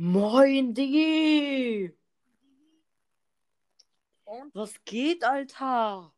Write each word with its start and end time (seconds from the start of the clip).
Moin, 0.00 0.74
Digi! 0.74 1.92
Und? 4.24 4.54
Was 4.54 4.72
geht, 4.84 5.24
Alter? 5.24 6.12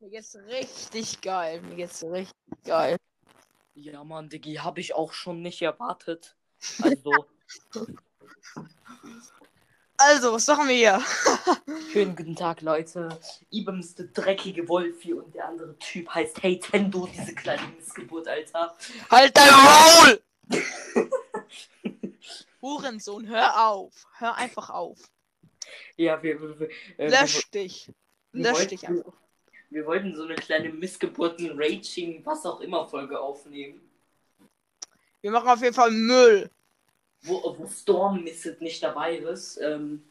Mir 0.00 0.10
geht's 0.10 0.36
richtig 0.36 1.18
geil. 1.22 1.62
Mir 1.62 1.76
geht's 1.76 2.04
richtig 2.04 2.36
geil. 2.66 2.98
Ja, 3.74 4.04
Mann, 4.04 4.28
Digi, 4.28 4.56
hab 4.56 4.76
ich 4.76 4.94
auch 4.94 5.14
schon 5.14 5.40
nicht 5.40 5.62
erwartet. 5.62 6.36
Also, 6.82 7.10
Also, 9.96 10.34
was 10.34 10.46
machen 10.46 10.68
wir 10.68 10.76
hier? 10.76 11.02
schönen 11.92 12.14
guten 12.14 12.36
Tag, 12.36 12.60
Leute. 12.60 13.08
Ibams 13.48 13.94
der 13.94 14.08
dreckige 14.08 14.68
Wolfi 14.68 15.14
und 15.14 15.34
der 15.34 15.48
andere 15.48 15.78
Typ 15.78 16.10
heißt 16.10 16.42
Hey 16.42 16.60
Tendo, 16.60 17.06
diese 17.06 17.34
kleine 17.34 17.66
Missgeburt, 17.68 18.28
Alter. 18.28 18.76
Halt 19.10 19.34
dein 19.34 19.50
Maul! 19.50 20.22
Hurensohn, 22.60 23.26
hör 23.28 23.68
auf. 23.68 24.06
Hör 24.18 24.34
einfach 24.36 24.70
auf. 24.70 24.98
Ja, 25.96 26.22
wir, 26.22 26.40
wir, 26.40 26.60
wir, 26.60 26.68
äh, 26.98 27.08
Lösch 27.08 27.50
dich. 27.50 27.90
Lösch 28.32 28.52
wollten- 28.54 28.68
dich 28.70 28.88
einfach. 28.88 29.12
wir 29.70 29.86
wollten 29.86 30.14
so 30.16 30.24
eine 30.24 30.34
kleine 30.36 30.70
Missgeburten, 30.70 31.50
Raging, 31.60 32.24
was 32.24 32.44
auch 32.46 32.60
immer 32.60 32.86
Folge 32.86 33.18
aufnehmen. 33.20 33.80
Wir 35.20 35.30
machen 35.30 35.48
auf 35.48 35.60
jeden 35.62 35.74
Fall 35.74 35.90
Müll. 35.90 36.50
wo, 37.22 37.56
wo 37.58 37.66
Storm 37.66 38.22
Misset 38.22 38.60
nicht 38.60 38.82
dabei 38.82 39.16
ist. 39.18 39.56
Ähm, 39.58 40.04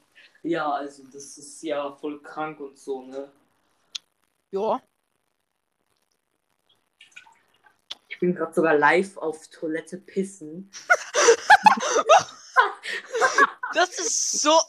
ja, 0.44 0.70
also 0.72 1.04
das 1.12 1.38
ist 1.38 1.64
ja 1.64 1.92
voll 1.94 2.22
krank 2.22 2.60
und 2.60 2.78
so, 2.78 3.02
ne? 3.04 3.32
Ja. 4.52 4.82
Ich 8.18 8.22
bin 8.22 8.34
gerade 8.34 8.52
sogar 8.52 8.74
live 8.76 9.16
auf 9.18 9.48
Toilette 9.48 10.00
pissen. 10.00 10.72
Das 13.74 14.00
ist 14.00 14.42
so. 14.42 14.60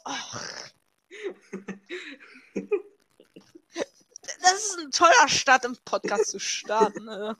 Das 4.41 4.53
ist 4.53 4.77
ein 4.77 4.91
toller 4.91 5.27
Start 5.27 5.65
im 5.65 5.75
Podcast 5.83 6.27
zu 6.27 6.39
starten. 6.39 7.05
Ne? 7.05 7.35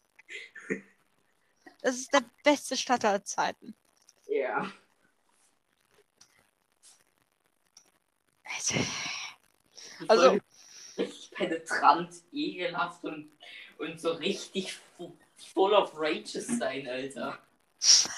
Das 1.82 1.96
ist 1.96 2.12
der 2.12 2.24
beste 2.44 2.76
Start 2.76 3.06
aller 3.06 3.24
Zeiten. 3.24 3.76
Ja. 4.28 4.72
Also- 10.08 10.24
Voll 10.24 10.42
richtig 10.98 11.32
penetrant, 11.32 12.16
ekelhaft 12.32 13.04
und, 13.04 13.32
und 13.78 14.02
so 14.02 14.14
richtig 14.14 14.76
fu- 15.40 15.54
full 15.54 15.74
of 15.74 15.92
rages 15.96 16.48
sein, 16.58 16.88
Alter. 16.88 17.40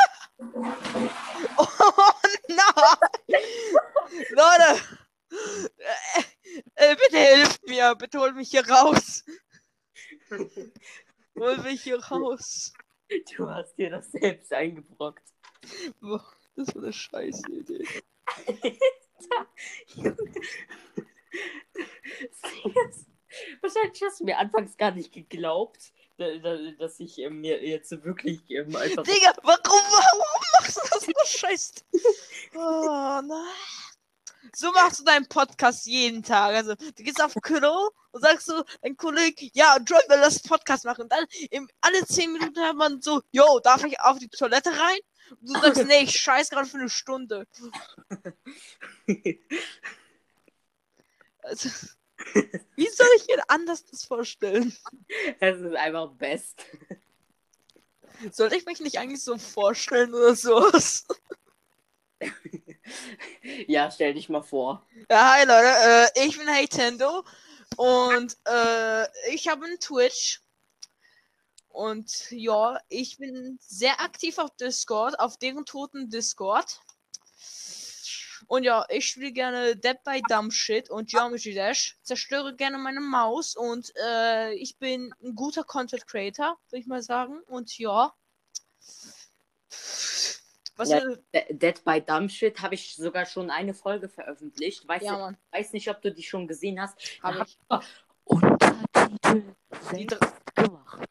Oh 1.57 2.11
nein! 2.47 3.43
Leute! 4.31 4.81
Äh, 5.77 6.91
äh, 6.91 6.95
bitte 6.95 7.17
hilft 7.17 7.67
mir! 7.67 7.93
Bitte 7.95 8.19
hol 8.19 8.33
mich 8.33 8.49
hier 8.49 8.67
raus! 8.67 9.23
Hol 11.37 11.57
mich 11.59 11.83
hier 11.83 12.03
raus! 12.03 12.73
Du 13.37 13.47
hast 13.49 13.75
dir 13.75 13.91
das 13.91 14.11
selbst 14.11 14.51
eingebrockt. 14.51 15.27
Boah, 15.99 16.25
Das 16.55 16.73
war 16.75 16.81
eine 16.83 16.91
scheiße 16.93 17.43
Idee. 17.51 17.87
Wahrscheinlich 23.61 24.01
hast 24.03 24.19
du 24.19 24.25
mir 24.25 24.37
anfangs 24.37 24.75
gar 24.77 24.91
nicht 24.91 25.11
geglaubt, 25.13 25.91
dass 26.79 26.99
ich 26.99 27.19
äh, 27.19 27.29
mir 27.29 27.63
jetzt 27.63 27.91
wirklich 28.03 28.41
ähm, 28.49 28.75
einfach. 28.75 29.03
Digga, 29.03 29.33
warum, 29.43 29.59
warum 29.65 30.41
machst 30.59 30.77
du 30.77 30.81
das 30.91 31.05
so 31.05 31.37
scheiße? 31.37 31.73
Oh 32.55 33.21
nein. 33.23 33.45
So 34.53 34.71
machst 34.71 34.99
du 34.99 35.03
deinen 35.03 35.27
Podcast 35.27 35.85
jeden 35.85 36.23
Tag. 36.23 36.55
Also, 36.55 36.75
du 36.75 37.03
gehst 37.03 37.21
auf 37.21 37.33
Klo 37.41 37.89
und 38.11 38.21
sagst 38.21 38.47
so, 38.47 38.63
dein 38.81 38.97
Kollege, 38.97 39.49
ja, 39.53 39.77
John 39.77 40.01
will 40.09 40.19
das 40.19 40.41
Podcast 40.41 40.83
machen. 40.83 41.03
Und 41.03 41.11
dann 41.11 41.25
im, 41.51 41.69
alle 41.79 42.05
10 42.05 42.33
Minuten 42.33 42.59
hat 42.59 42.75
man 42.75 43.01
so, 43.01 43.21
yo, 43.31 43.59
darf 43.59 43.83
ich 43.85 43.99
auf 44.01 44.19
die 44.19 44.27
Toilette 44.27 44.71
rein? 44.71 44.99
Und 45.29 45.49
du 45.49 45.61
sagst, 45.61 45.85
nee, 45.85 46.03
ich 46.03 46.19
scheiß 46.19 46.49
gerade 46.49 46.67
für 46.67 46.77
eine 46.77 46.89
Stunde. 46.89 47.47
Also, 51.43 51.69
wie 52.75 52.89
soll 52.89 53.07
ich 53.17 53.27
mir 53.27 53.43
anders 53.47 53.85
das 53.85 54.05
vorstellen? 54.05 54.75
Es 55.39 55.59
ist 55.59 55.75
einfach 55.75 56.09
best. 56.11 56.65
Sollte 58.31 58.55
ich 58.55 58.65
mich 58.65 58.79
nicht 58.79 58.99
eigentlich 58.99 59.23
so 59.23 59.37
vorstellen 59.37 60.13
oder 60.13 60.35
sowas? 60.35 61.07
Ja, 63.67 63.89
stell 63.89 64.13
dich 64.13 64.29
mal 64.29 64.43
vor. 64.43 64.85
Ja, 65.09 65.33
hi 65.33 65.45
Leute, 65.45 66.11
äh, 66.15 66.27
ich 66.27 66.37
bin 66.37 66.47
Heytendo 66.47 67.23
und 67.77 68.37
äh, 68.45 69.33
ich 69.33 69.47
habe 69.47 69.65
einen 69.65 69.79
Twitch. 69.79 70.41
Und 71.69 72.29
ja, 72.31 72.79
ich 72.89 73.17
bin 73.17 73.57
sehr 73.61 74.01
aktiv 74.01 74.37
auf 74.37 74.55
Discord, 74.57 75.19
auf 75.19 75.37
deren 75.37 75.65
toten 75.65 76.09
Discord. 76.09 76.81
Und 78.51 78.63
ja, 78.63 78.85
ich 78.89 79.07
spiele 79.07 79.31
gerne 79.31 79.77
Dead 79.77 80.03
by 80.03 80.21
Dumb 80.27 80.51
Shit 80.51 80.89
und 80.89 81.09
Geometry 81.09 81.53
Dash. 81.53 81.97
Zerstöre 82.01 82.53
gerne 82.53 82.77
meine 82.77 82.99
Maus 82.99 83.55
und 83.55 83.93
äh, 83.95 84.53
ich 84.55 84.77
bin 84.77 85.15
ein 85.23 85.35
guter 85.35 85.63
Content 85.63 86.05
Creator, 86.05 86.59
würde 86.69 86.81
ich 86.81 86.85
mal 86.85 87.01
sagen. 87.01 87.39
Und 87.47 87.77
ja. 87.77 88.13
Was 90.75 90.89
Ja, 90.89 90.99
Dead 91.49 91.81
by 91.85 92.01
Dumb 92.01 92.29
Shit 92.29 92.61
habe 92.61 92.75
ich 92.75 92.97
sogar 92.97 93.25
schon 93.25 93.49
eine 93.49 93.73
Folge 93.73 94.09
veröffentlicht. 94.09 94.85
Weiß, 94.85 95.01
ja, 95.01 95.17
Mann, 95.17 95.37
weiß 95.51 95.71
nicht, 95.71 95.89
ob 95.89 96.01
du 96.01 96.11
die 96.11 96.23
schon 96.23 96.45
gesehen 96.45 96.81
hast. 96.81 96.99
hab 97.23 97.35
Da 97.37 97.45
ich. 97.45 97.57
Untertitel 98.25 100.19
Die 100.57 100.61
gemacht. 100.61 101.07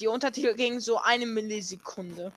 Die 0.00 0.08
Untertitel 0.08 0.54
gingen 0.56 0.80
so 0.80 0.98
eine 0.98 1.26
Millisekunde. 1.26 2.32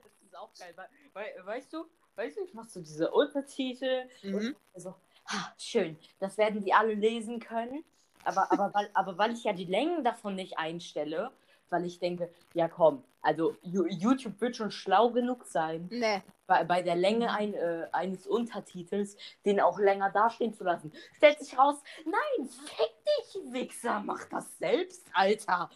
Das 0.00 0.12
ist 0.22 0.36
auch 0.36 0.54
geil. 0.54 0.72
Weil, 0.76 0.88
weil, 1.12 1.44
weißt 1.44 1.72
du, 1.72 1.88
weißt 2.16 2.36
du, 2.36 2.42
ich 2.44 2.54
mach 2.54 2.68
so 2.68 2.80
diese 2.80 3.10
Untertitel 3.10 4.04
Mhm. 4.22 4.54
und 4.72 4.80
so, 4.80 4.94
ha, 5.28 5.52
schön, 5.58 5.96
das 6.20 6.36
werden 6.38 6.60
die 6.62 6.72
alle 6.72 6.94
lesen 6.94 7.40
können. 7.40 7.84
Aber, 8.24 8.50
aber, 8.50 8.72
weil, 8.72 8.88
aber 8.94 9.18
weil 9.18 9.32
ich 9.34 9.44
ja 9.44 9.52
die 9.52 9.66
Längen 9.66 10.02
davon 10.02 10.34
nicht 10.34 10.56
einstelle, 10.58 11.30
weil 11.68 11.84
ich 11.84 11.98
denke, 11.98 12.30
ja 12.54 12.68
komm, 12.68 13.02
also 13.20 13.56
YouTube 13.62 14.40
wird 14.40 14.56
schon 14.56 14.70
schlau 14.70 15.10
genug 15.10 15.44
sein, 15.44 15.88
Nee. 15.90 16.22
bei, 16.46 16.64
bei 16.64 16.82
der 16.82 16.94
Länge 16.96 17.30
ein, 17.32 17.52
äh, 17.54 17.86
eines 17.92 18.26
Untertitels 18.26 19.16
den 19.44 19.60
auch 19.60 19.78
länger 19.78 20.10
dastehen 20.10 20.54
zu 20.54 20.64
lassen. 20.64 20.92
Stellt 21.16 21.38
sich 21.40 21.58
raus, 21.58 21.76
nein, 22.04 22.48
fick 22.48 22.92
dich, 23.04 23.52
Wichser, 23.52 24.00
mach 24.04 24.24
das 24.26 24.56
selbst, 24.58 25.04
Alter. 25.12 25.68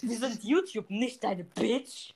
Wir 0.00 0.16
sind 0.18 0.44
YouTube, 0.44 0.90
nicht 0.90 1.24
deine 1.24 1.42
Bitch. 1.44 2.12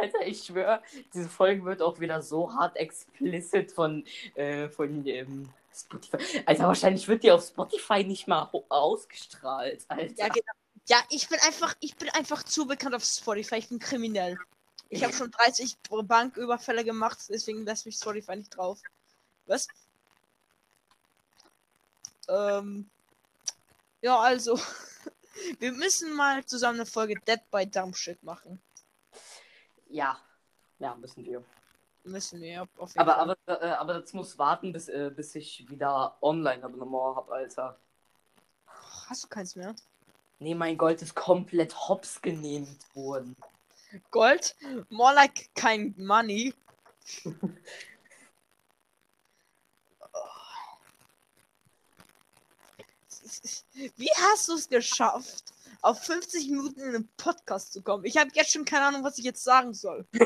Alter, 0.00 0.26
ich 0.26 0.44
schwöre, 0.44 0.82
diese 1.12 1.28
Folge 1.28 1.64
wird 1.64 1.82
auch 1.82 2.00
wieder 2.00 2.22
so 2.22 2.52
hart 2.52 2.76
explicit 2.76 3.72
von, 3.72 4.04
äh, 4.34 4.68
von 4.68 5.06
ähm, 5.06 5.48
Spotify. 5.74 6.42
Alter, 6.46 6.68
wahrscheinlich 6.68 7.06
wird 7.08 7.22
die 7.22 7.30
auf 7.30 7.46
Spotify 7.46 8.04
nicht 8.04 8.26
mal 8.28 8.50
ausgestrahlt, 8.68 9.84
Alter. 9.88 10.14
Ja, 10.16 10.28
genau. 10.28 10.52
Ja, 10.88 11.02
ich 11.10 11.28
bin 11.28 11.38
einfach, 11.40 11.74
ich 11.80 11.96
bin 11.96 12.08
einfach 12.10 12.42
zu 12.42 12.66
bekannt 12.66 12.94
auf 12.94 13.04
Spotify. 13.04 13.56
Ich 13.56 13.68
bin 13.68 13.78
kriminell. 13.78 14.38
Ich 14.88 15.04
habe 15.04 15.12
schon 15.12 15.30
30 15.30 15.76
Banküberfälle 16.04 16.82
gemacht, 16.82 17.18
deswegen 17.28 17.66
lässt 17.66 17.84
mich 17.84 17.96
Spotify 17.96 18.36
nicht 18.36 18.56
drauf. 18.56 18.80
Was? 19.46 19.68
Ähm. 22.28 22.88
Ja, 24.00 24.18
also. 24.18 24.58
Wir 25.60 25.72
müssen 25.72 26.14
mal 26.14 26.44
zusammen 26.44 26.80
eine 26.80 26.86
Folge 26.86 27.14
Dead 27.26 27.40
by 27.50 27.66
Dumb 27.66 27.96
Shit 27.96 28.22
machen. 28.22 28.60
Ja, 29.88 30.18
ja, 30.78 30.94
müssen 30.94 31.24
wir. 31.24 31.44
Müssen 32.04 32.40
wir 32.40 32.62
auf 32.78 32.90
jeden 32.90 33.00
Aber, 33.00 33.14
Fall. 33.14 33.36
aber, 33.46 33.62
äh, 33.62 33.70
aber 33.70 34.00
das 34.00 34.12
muss 34.12 34.38
warten, 34.38 34.72
bis, 34.72 34.88
äh, 34.88 35.10
bis 35.14 35.34
ich 35.34 35.68
wieder 35.68 36.16
Online-Abonnement 36.22 37.16
habe, 37.16 37.32
Alter. 37.32 37.78
Hast 39.08 39.24
du 39.24 39.28
keins 39.28 39.56
mehr? 39.56 39.74
Nee, 40.38 40.54
mein 40.54 40.78
Gold 40.78 41.02
ist 41.02 41.14
komplett 41.14 41.74
hops 41.88 42.22
genehmt 42.22 42.94
worden. 42.94 43.36
Gold? 44.10 44.54
More 44.90 45.14
like 45.14 45.50
kein 45.54 45.94
money. 45.98 46.54
Wie 53.96 54.10
hast 54.16 54.48
du 54.48 54.54
es 54.54 54.68
geschafft, 54.68 55.52
auf 55.82 56.02
50 56.04 56.48
Minuten 56.48 56.80
in 56.80 56.94
einen 56.94 57.08
Podcast 57.16 57.72
zu 57.72 57.82
kommen? 57.82 58.04
Ich 58.04 58.16
habe 58.16 58.30
jetzt 58.34 58.52
schon 58.52 58.64
keine 58.64 58.86
Ahnung, 58.86 59.04
was 59.04 59.18
ich 59.18 59.24
jetzt 59.24 59.44
sagen 59.44 59.74
soll. 59.74 60.06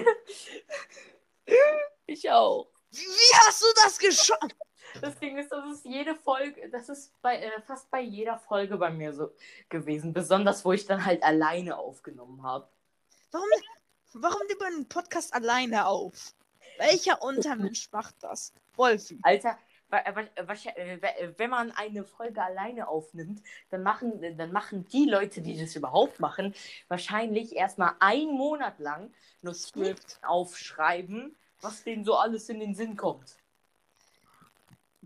Ich 2.06 2.31
auch. 2.31 2.69
Wie, 2.90 2.99
wie 2.99 3.37
hast 3.46 3.62
du 3.62 3.66
das 3.82 3.99
geschafft? 3.99 4.56
Das 5.00 5.19
Ding 5.19 5.38
ist, 5.38 5.50
das 5.50 5.64
ist 5.72 5.84
jede 5.87 6.14
Folge, 6.14 6.69
das 6.69 6.88
ist 6.88 7.10
bei 7.22 7.38
äh, 7.38 7.60
fast 7.62 7.90
bei 7.90 8.00
jeder 8.02 8.38
Folge 8.38 8.76
bei 8.76 8.90
mir 8.90 9.14
so 9.14 9.32
gewesen. 9.70 10.12
Besonders, 10.12 10.64
wo 10.64 10.72
ich 10.72 10.84
dann 10.84 11.04
halt 11.04 11.22
alleine 11.22 11.78
aufgenommen 11.78 12.43
habe. 12.43 12.69
Warum, 13.31 13.49
Warum 14.14 14.46
nimmt 14.46 14.60
man 14.60 14.75
einen 14.75 14.88
Podcast 14.88 15.32
alleine 15.32 15.87
auf? 15.87 16.34
Welcher 16.78 17.22
Untermensch 17.22 17.90
macht 17.93 18.14
das? 18.20 18.52
Wolfi. 18.76 19.19
Alter, 19.22 19.58
wenn 19.93 21.50
man 21.50 21.71
eine 21.73 22.05
Folge 22.05 22.43
alleine 22.43 22.89
aufnimmt, 22.89 23.43
dann 23.71 23.83
machen, 23.83 24.21
dann 24.39 24.53
machen 24.53 24.87
die 24.89 25.05
Leute, 25.05 25.43
die 25.43 25.59
das 25.59 25.77
überhaupt 25.77 26.19
machen, 26.19 26.55
wahrscheinlich 26.89 27.55
erstmal 27.55 27.93
einen 28.00 28.33
Monat 28.33 28.79
lang 28.79 29.12
Notizen 29.43 29.97
aufschreiben, 30.23 31.37
was 31.61 31.85
denen 31.85 32.05
so 32.05 32.15
alles 32.17 32.49
in 32.49 32.61
den 32.61 32.75
Sinn 32.75 32.97
kommt. 32.97 33.37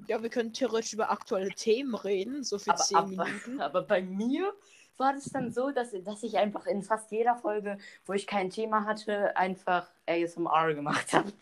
Ja, 0.09 0.23
wir 0.23 0.31
können 0.31 0.53
theoretisch 0.53 0.93
über 0.93 1.11
aktuelle 1.11 1.51
Themen 1.51 1.95
reden, 1.95 2.45
so 2.45 2.59
für 2.59 2.73
Aber, 2.73 2.83
10 2.83 2.97
aber, 2.97 3.09
Minuten. 3.09 3.61
aber 3.61 3.83
bei 3.83 4.03
mir 4.03 4.53
war 4.99 5.13
das 5.13 5.25
dann 5.25 5.53
so, 5.53 5.71
dass, 5.71 5.91
dass 6.05 6.23
ich 6.23 6.39
einfach 6.39 6.67
in 6.67 6.83
fast 6.83 7.11
jeder 7.11 7.37
Folge, 7.37 7.79
wo 8.07 8.13
ich 8.13 8.27
kein 8.27 8.51
Thema 8.51 8.85
hatte, 8.85 9.37
einfach 9.37 9.89
ASMR 10.07 10.75
gemacht 10.75 11.13
habe. 11.13 11.33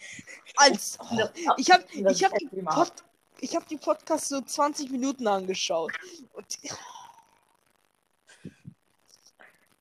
Als, 0.57 0.99
oh, 1.01 1.19
ich 1.57 1.71
habe 1.71 1.85
ich 1.93 2.25
hab 2.25 2.33
ich 3.41 3.55
hab 3.57 3.67
die 3.69 3.77
Podcasts 3.77 4.29
so 4.29 4.41
20 4.41 4.91
Minuten 4.91 5.27
angeschaut. 5.27 5.93
Und 6.33 6.47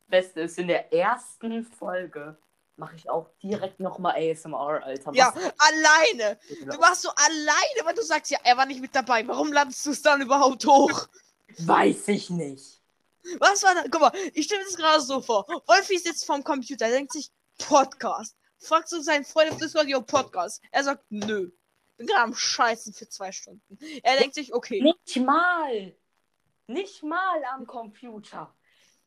Beste 0.07 0.41
ist, 0.41 0.57
in 0.59 0.67
der 0.67 0.93
ersten 0.93 1.63
Folge 1.65 2.37
mache 2.75 2.95
ich 2.95 3.09
auch 3.09 3.29
direkt 3.41 3.79
nochmal 3.79 4.15
ASMR, 4.15 4.83
Alter. 4.83 5.11
Was- 5.11 5.17
ja, 5.17 5.33
alleine. 5.57 6.37
Du 6.65 6.79
warst 6.79 7.01
so 7.03 7.09
alleine, 7.15 7.83
weil 7.85 7.95
du 7.95 8.01
sagst, 8.03 8.31
ja, 8.31 8.39
er 8.43 8.57
war 8.57 8.65
nicht 8.65 8.81
mit 8.81 8.95
dabei. 8.95 9.27
Warum 9.27 9.51
ladest 9.51 9.85
du 9.85 9.91
es 9.91 10.01
dann 10.01 10.21
überhaupt 10.21 10.65
hoch? 10.65 11.07
Weiß 11.59 12.07
ich 12.09 12.29
nicht. 12.29 12.81
Was 13.39 13.63
war 13.63 13.73
da? 13.75 13.83
Guck 13.89 14.01
mal, 14.01 14.11
ich 14.33 14.45
stelle 14.45 14.61
mir 14.61 14.65
das 14.67 14.75
gerade 14.77 15.01
so 15.01 15.21
vor. 15.21 15.45
Wolfi 15.67 15.97
sitzt 15.97 16.25
vorm 16.25 16.43
Computer, 16.43 16.85
er 16.85 16.91
denkt 16.91 17.13
sich, 17.13 17.31
Podcast. 17.57 18.35
Fragst 18.59 18.91
du 18.93 19.01
seinen 19.01 19.23
Freund 19.25 19.51
auf 19.51 19.57
Discord, 19.57 19.87
yo, 19.87 20.01
Podcast. 20.01 20.61
Er 20.71 20.83
sagt, 20.83 21.03
nö. 21.09 21.49
Bin 21.97 22.07
gerade 22.07 22.23
am 22.23 22.33
Scheißen 22.33 22.93
für 22.93 23.07
zwei 23.07 23.31
Stunden. 23.31 23.77
Er 24.01 24.17
denkt 24.17 24.35
sich, 24.35 24.53
okay. 24.53 24.81
Nicht 24.81 25.17
mal. 25.17 25.95
Nicht 26.67 27.03
mal 27.03 27.43
am 27.53 27.67
Computer. 27.67 28.53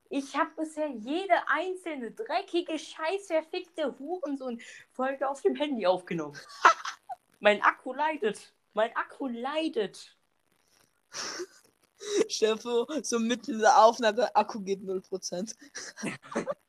Ich 0.08 0.36
habe 0.36 0.50
bisher 0.56 0.88
jede 0.88 1.34
einzelne 1.48 2.12
dreckige, 2.12 2.78
scheiß 2.78 3.26
verfickte 3.26 3.98
Hurensohn-Folge 3.98 5.28
auf 5.28 5.42
dem 5.42 5.56
Handy 5.56 5.86
aufgenommen. 5.86 6.38
mein 7.40 7.60
Akku 7.62 7.92
leidet. 7.92 8.52
Mein 8.72 8.94
Akku 8.94 9.26
leidet. 9.26 10.16
Stell 12.28 12.54
dir 12.54 12.60
vor, 12.60 12.86
so 13.02 13.18
mitten 13.18 13.54
in 13.54 13.60
der 13.60 13.82
Aufnahme, 13.82 14.16
der 14.16 14.36
Akku 14.36 14.60
geht 14.60 14.80
0%. 14.80 15.54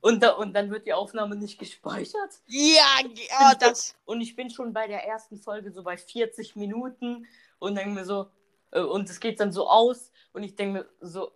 Und, 0.00 0.22
da, 0.22 0.32
und 0.32 0.52
dann 0.54 0.70
wird 0.70 0.86
die 0.86 0.92
Aufnahme 0.92 1.36
nicht 1.36 1.58
gespeichert. 1.58 2.40
Ja, 2.46 2.98
ge- 3.02 3.28
oh, 3.40 3.52
das. 3.58 3.96
Und 4.04 4.20
ich 4.20 4.36
bin 4.36 4.50
schon 4.50 4.72
bei 4.72 4.86
der 4.86 5.04
ersten 5.06 5.36
Folge 5.38 5.70
so 5.72 5.82
bei 5.82 5.96
40 5.96 6.56
Minuten 6.56 7.26
und 7.58 7.74
denke 7.76 7.90
mir 7.90 8.04
so, 8.04 8.30
äh, 8.72 8.80
und 8.80 9.08
es 9.08 9.20
geht 9.20 9.40
dann 9.40 9.52
so 9.52 9.68
aus 9.68 10.10
und 10.32 10.42
ich 10.42 10.54
denke 10.56 10.80
mir 10.80 10.88
so, 11.00 11.32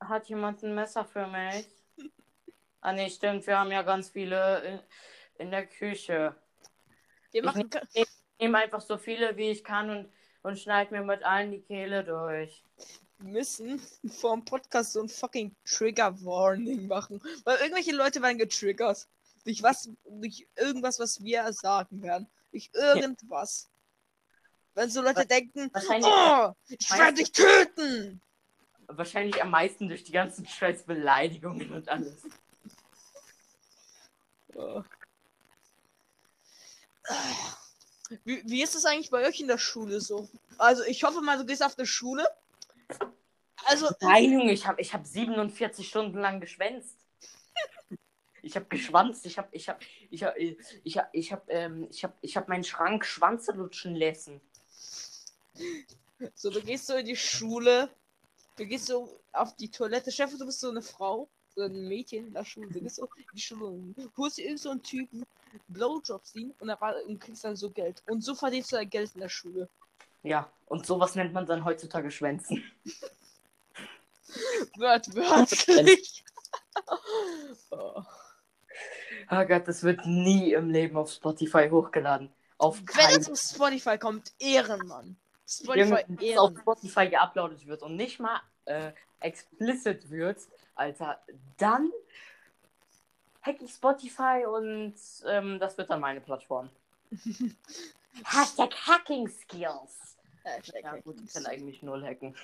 hat 0.00 0.28
jemand 0.28 0.62
ein 0.62 0.74
Messer 0.74 1.04
für 1.04 1.26
mich? 1.26 1.66
Ah 2.80 2.92
nee, 2.92 3.08
stimmt, 3.10 3.46
wir 3.46 3.58
haben 3.58 3.70
ja 3.70 3.82
ganz 3.82 4.10
viele 4.10 4.60
in, 4.60 4.80
in 5.46 5.50
der 5.50 5.66
Küche. 5.66 6.34
Wir 7.30 7.44
machen. 7.44 7.70
Ich 7.92 8.06
nehme 8.40 8.58
einfach 8.58 8.80
so 8.80 8.98
viele, 8.98 9.36
wie 9.36 9.50
ich 9.50 9.62
kann 9.62 9.88
und, 9.90 10.12
und 10.42 10.58
schneide 10.58 10.92
mir 10.92 11.02
mit 11.02 11.22
allen 11.22 11.52
die 11.52 11.60
Kehle 11.62 12.02
durch. 12.02 12.64
Müssen 13.22 13.80
vor 14.08 14.36
dem 14.36 14.44
Podcast 14.44 14.92
so 14.92 15.02
ein 15.02 15.08
fucking 15.08 15.54
Trigger 15.64 16.22
Warning 16.24 16.86
machen. 16.86 17.22
Weil 17.44 17.58
irgendwelche 17.58 17.92
Leute 17.92 18.22
werden 18.22 18.38
getriggert. 18.38 19.08
Durch 19.44 19.62
was, 19.62 19.90
durch 20.04 20.46
irgendwas, 20.56 20.98
was 20.98 21.22
wir 21.22 21.52
sagen 21.52 22.02
werden. 22.02 22.28
Durch 22.50 22.70
irgendwas. 22.74 23.68
Wenn 24.74 24.90
so 24.90 25.02
Leute 25.02 25.26
denken, 25.26 25.70
Wahrscheinlich, 25.72 26.10
oh, 26.10 26.52
ich 26.68 26.90
werde 26.90 27.14
dich 27.14 27.32
töten. 27.32 28.20
wahrscheinlich 28.86 29.42
am 29.42 29.50
meisten 29.50 29.88
durch 29.88 30.04
die 30.04 30.12
ganzen 30.12 30.46
scheiß 30.46 30.84
Beleidigungen 30.84 31.72
und 31.72 31.88
alles. 31.88 32.22
Oh. 34.54 34.82
Wie, 38.24 38.42
wie 38.44 38.62
ist 38.62 38.74
es 38.74 38.84
eigentlich 38.84 39.10
bei 39.10 39.26
euch 39.26 39.40
in 39.40 39.48
der 39.48 39.58
Schule 39.58 40.00
so? 40.00 40.28
Also 40.58 40.82
ich 40.84 41.04
hoffe 41.04 41.20
mal, 41.20 41.38
du 41.38 41.46
gehst 41.46 41.62
auf 41.62 41.78
eine 41.78 41.86
Schule. 41.86 42.26
Also, 43.64 43.88
Nein, 44.00 44.32
Junge, 44.32 44.52
ich 44.52 44.66
habe 44.66 44.80
ich 44.80 44.92
hab 44.92 45.06
47 45.06 45.88
Stunden 45.88 46.18
lang 46.18 46.40
geschwänzt. 46.40 46.98
Ich 48.42 48.56
habe 48.56 48.66
geschwanzt, 48.66 49.24
ich 49.24 49.38
habe 49.38 49.48
ich 49.52 49.68
hab, 49.68 49.80
ich 50.10 50.24
hab, 50.24 50.36
ich 50.36 50.98
hab, 50.98 51.08
ich 51.12 51.32
hab, 51.32 51.48
ähm, 51.48 51.86
ich 51.90 52.02
hab, 52.02 52.18
ich 52.20 52.36
hab 52.36 52.48
meinen 52.48 52.64
Schrank 52.64 53.06
Schwanze 53.06 53.52
lutschen 53.52 53.94
lassen. 53.94 54.40
so 56.34 56.50
du 56.50 56.60
gehst 56.60 56.86
so 56.86 56.96
in 56.96 57.06
die 57.06 57.16
Schule, 57.16 57.88
du 58.56 58.66
gehst 58.66 58.86
so 58.86 59.20
auf 59.32 59.54
die 59.56 59.70
Toilette. 59.70 60.10
Chef, 60.10 60.36
du 60.36 60.44
bist 60.44 60.58
so 60.58 60.70
eine 60.70 60.82
Frau, 60.82 61.28
so 61.54 61.62
ein 61.62 61.86
Mädchen 61.86 62.26
in 62.26 62.34
der 62.34 62.44
Schule. 62.44 62.68
Du 62.68 62.80
gehst 62.80 62.96
so 62.96 63.04
in 63.04 63.24
die 63.32 63.40
Schule 63.40 63.66
und 63.66 64.10
holst 64.16 64.38
dir 64.38 64.46
irgend 64.46 64.60
so 64.60 64.70
einen 64.70 64.82
Typen, 64.82 65.24
Blowjobs 65.68 66.34
ihm 66.34 66.52
und, 66.58 66.70
und 66.70 67.20
kriegst 67.20 67.44
dann 67.44 67.54
so 67.54 67.70
Geld. 67.70 68.02
Und 68.08 68.22
so 68.22 68.34
verdienst 68.34 68.72
du 68.72 68.76
dein 68.76 68.90
Geld 68.90 69.14
in 69.14 69.20
der 69.20 69.28
Schule. 69.28 69.68
Ja, 70.22 70.50
und 70.66 70.86
sowas 70.86 71.14
nennt 71.14 71.32
man 71.32 71.46
dann 71.46 71.64
heutzutage 71.64 72.10
Schwänzen. 72.10 72.62
Wört, 74.78 75.14
wörtlich. 75.14 76.24
oh. 77.70 78.02
Oh 79.30 79.44
Gott, 79.46 79.68
das 79.68 79.82
wird 79.82 80.06
nie 80.06 80.52
im 80.52 80.70
Leben 80.70 80.96
auf 80.96 81.10
Spotify 81.10 81.68
hochgeladen. 81.70 82.30
Auf 82.58 82.78
Wenn 82.78 82.86
keinen 82.86 83.20
es 83.20 83.30
auf 83.30 83.38
Spotify 83.38 83.98
kommt, 83.98 84.32
Ehrenmann. 84.38 85.16
Spotify, 85.46 86.04
wenn 86.08 86.18
es 86.18 86.38
auf. 86.38 86.52
Spotify 86.58 87.08
geuploadet 87.08 87.66
wird 87.66 87.82
und 87.82 87.96
nicht 87.96 88.20
mal 88.20 88.40
äh, 88.64 88.92
explicit 89.20 90.10
wird, 90.10 90.38
Alter, 90.74 91.20
dann 91.58 91.90
hack 93.42 93.60
ich 93.60 93.72
Spotify 93.72 94.44
und 94.46 94.94
ähm, 95.26 95.58
das 95.58 95.76
wird 95.76 95.90
dann 95.90 96.00
meine 96.00 96.20
Plattform. 96.20 96.70
Hashtag 98.24 98.74
Hacking 98.86 99.28
Skills. 99.28 100.11
Ja 100.82 100.96
gut, 101.02 101.20
ich 101.24 101.32
kann 101.32 101.46
eigentlich 101.46 101.82
null 101.82 102.04
hacken. 102.04 102.34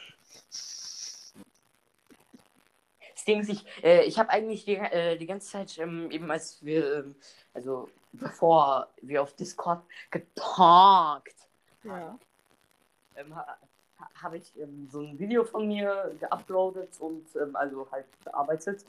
Das 3.14 3.24
Ding 3.24 3.40
ist, 3.40 3.48
ich, 3.50 3.64
äh, 3.84 4.04
ich 4.04 4.18
habe 4.18 4.30
eigentlich 4.30 4.64
die, 4.64 4.76
äh, 4.76 5.16
die 5.16 5.26
ganze 5.26 5.48
Zeit, 5.50 5.76
ähm, 5.78 6.10
eben 6.10 6.30
als 6.30 6.64
wir, 6.64 6.98
ähm, 7.00 7.14
also 7.52 7.88
bevor 8.12 8.88
wir 9.02 9.22
auf 9.22 9.34
Discord 9.34 9.82
getalkt 10.10 11.36
Ja. 11.82 12.18
ähm, 13.16 13.34
ha, 13.34 13.58
ha- 13.98 14.10
habe 14.22 14.38
ich 14.38 14.56
ähm, 14.58 14.88
so 14.90 15.00
ein 15.00 15.18
Video 15.18 15.44
von 15.44 15.66
mir 15.66 16.14
geuploadet 16.20 16.98
und 17.00 17.26
ähm, 17.36 17.54
also 17.56 17.90
halt 17.90 18.06
bearbeitet. 18.24 18.84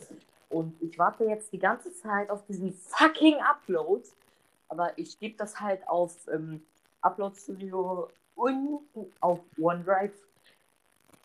Und 0.49 0.81
ich 0.81 0.97
warte 0.97 1.25
jetzt 1.25 1.51
die 1.51 1.59
ganze 1.59 1.93
Zeit 1.93 2.29
auf 2.29 2.45
diesen 2.45 2.73
fucking 2.73 3.37
Upload. 3.41 4.03
Aber 4.67 4.97
ich 4.97 5.17
gebe 5.19 5.35
das 5.37 5.59
halt 5.59 5.87
auf 5.87 6.27
ähm, 6.31 6.63
Upload 7.01 7.35
Studio 7.39 8.09
und 8.39 8.81
auf 9.19 9.39
OneDrive 9.59 10.13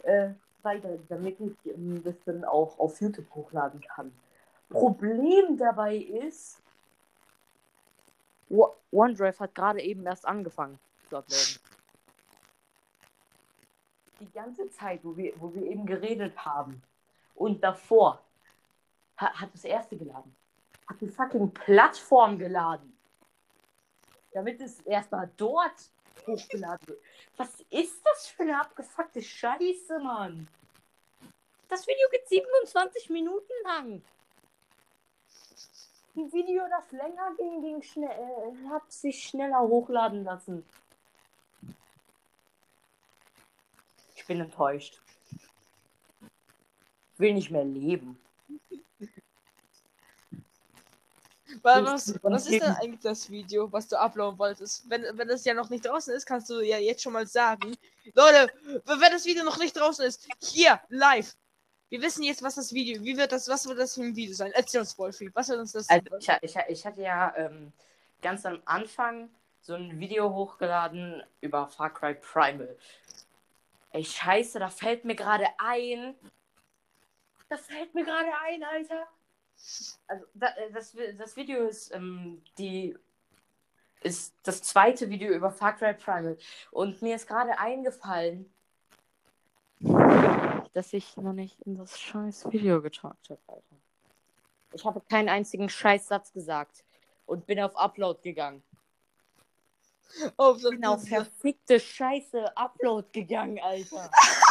äh, 0.02 0.30
weiter, 0.62 0.98
damit 1.08 1.38
ich 1.40 1.52
das 2.02 2.14
dann 2.24 2.44
auch 2.44 2.78
auf 2.78 3.00
YouTube 3.00 3.32
hochladen 3.34 3.80
kann. 3.80 4.12
Problem 4.70 5.56
dabei 5.56 5.96
ist, 5.96 6.60
OneDrive 8.90 9.40
hat 9.40 9.54
gerade 9.54 9.82
eben 9.82 10.04
erst 10.06 10.26
angefangen 10.26 10.78
zu 11.08 11.16
uploaden 11.18 11.60
die 14.24 14.32
ganze 14.32 14.68
Zeit, 14.70 15.04
wo 15.04 15.16
wir, 15.16 15.32
wo 15.40 15.52
wir 15.54 15.62
eben 15.62 15.86
geredet 15.86 16.36
haben 16.44 16.82
und 17.34 17.62
davor, 17.62 18.22
ha, 19.18 19.40
hat 19.40 19.52
das 19.52 19.64
erste 19.64 19.96
geladen. 19.96 20.34
Hat 20.86 21.00
die 21.00 21.08
fucking 21.08 21.52
Plattform 21.52 22.38
geladen. 22.38 22.96
Damit 24.32 24.60
es 24.60 24.80
erstmal 24.80 25.30
dort 25.36 25.90
hochgeladen 26.26 26.86
wird. 26.86 27.00
Was 27.36 27.60
ist 27.70 28.04
das 28.04 28.28
für 28.28 28.42
eine 28.42 28.60
abgefuckte 28.60 29.22
Scheiße, 29.22 29.98
Mann? 30.00 30.48
Das 31.68 31.86
Video 31.86 32.08
geht 32.10 32.28
27 32.28 33.10
Minuten 33.10 33.52
lang. 33.64 34.02
Ein 36.16 36.32
Video, 36.32 36.62
das 36.68 36.92
länger 36.92 37.34
ging, 37.36 37.60
ging 37.60 37.82
schnell, 37.82 38.10
äh, 38.10 38.68
hat 38.68 38.92
sich 38.92 39.24
schneller 39.24 39.60
hochladen 39.60 40.22
lassen. 40.22 40.64
Ich 44.14 44.24
bin 44.26 44.40
enttäuscht. 44.40 45.00
Will 47.16 47.34
nicht 47.34 47.50
mehr 47.50 47.64
leben. 47.64 48.18
Weil 48.70 48.80
Nicht 51.46 51.53
was, 51.64 52.14
was 52.22 52.46
ist 52.46 52.62
denn 52.62 52.72
eigentlich 52.72 53.00
das 53.00 53.30
Video, 53.30 53.72
was 53.72 53.88
du 53.88 53.98
uploaden 53.98 54.38
wolltest? 54.38 54.88
Wenn, 54.88 55.04
wenn 55.16 55.28
das 55.28 55.44
ja 55.44 55.54
noch 55.54 55.70
nicht 55.70 55.86
draußen 55.86 56.14
ist, 56.14 56.26
kannst 56.26 56.50
du 56.50 56.60
ja 56.60 56.78
jetzt 56.78 57.02
schon 57.02 57.12
mal 57.12 57.26
sagen. 57.26 57.74
Leute, 58.14 58.52
wenn 58.84 59.12
das 59.12 59.24
Video 59.24 59.44
noch 59.44 59.58
nicht 59.58 59.76
draußen 59.76 60.04
ist, 60.04 60.28
hier, 60.40 60.80
live. 60.88 61.34
Wir 61.88 62.02
wissen 62.02 62.22
jetzt, 62.22 62.42
was 62.42 62.56
das 62.56 62.72
Video, 62.72 63.02
wie 63.02 63.16
wird 63.16 63.32
das, 63.32 63.48
was 63.48 63.66
wird 63.66 63.78
das 63.78 63.94
für 63.94 64.02
ein 64.02 64.16
Video 64.16 64.34
sein? 64.34 64.52
Erzähl 64.54 64.80
uns, 64.80 64.98
Wolfi, 64.98 65.30
was 65.34 65.48
wird 65.48 65.60
uns 65.60 65.72
das 65.72 65.88
Also 65.88 66.04
ich, 66.18 66.28
ich, 66.42 66.56
ich 66.68 66.86
hatte 66.86 67.02
ja 67.02 67.32
ähm, 67.36 67.72
ganz 68.20 68.44
am 68.44 68.60
Anfang 68.64 69.30
so 69.60 69.74
ein 69.74 69.98
Video 69.98 70.32
hochgeladen 70.34 71.22
über 71.40 71.68
Far 71.68 71.92
Cry 71.92 72.14
Primal. 72.14 72.76
Ey, 73.92 74.04
scheiße, 74.04 74.58
da 74.58 74.68
fällt 74.68 75.04
mir 75.04 75.14
gerade 75.14 75.46
ein. 75.58 76.14
Das 77.48 77.60
fällt 77.60 77.94
mir 77.94 78.04
gerade 78.04 78.30
ein, 78.44 78.64
Alter. 78.64 79.06
Also 80.06 80.24
äh, 80.40 80.72
das, 80.72 80.96
das 81.18 81.36
Video 81.36 81.66
ist 81.66 81.94
ähm, 81.94 82.42
die 82.58 82.96
ist 84.04 84.34
das 84.42 84.62
zweite 84.62 85.08
Video 85.08 85.32
über 85.32 85.50
Far 85.50 85.74
Cry 85.74 85.94
Primal. 85.94 86.36
Und 86.70 87.00
mir 87.00 87.16
ist 87.16 87.26
gerade 87.26 87.58
eingefallen, 87.58 88.52
dass 90.74 90.92
ich 90.92 91.16
noch 91.16 91.32
nicht 91.32 91.60
in 91.62 91.76
das 91.76 91.98
scheiß 91.98 92.52
Video 92.52 92.82
getagt 92.82 93.30
habe, 93.30 93.40
Alter. 93.46 93.76
Ich 94.74 94.84
habe 94.84 95.00
keinen 95.00 95.28
einzigen 95.28 95.68
Scheißsatz 95.68 96.32
gesagt 96.32 96.84
und 97.26 97.46
bin 97.46 97.60
auf 97.60 97.76
Upload 97.76 98.20
gegangen. 98.22 98.62
Oh, 100.36 100.52
das 100.52 100.70
Bin 100.70 100.84
auf 100.84 101.06
verfickte 101.06 101.80
Scheiße 101.80 102.56
Upload 102.56 103.08
gegangen, 103.12 103.58
Alter. 103.60 104.10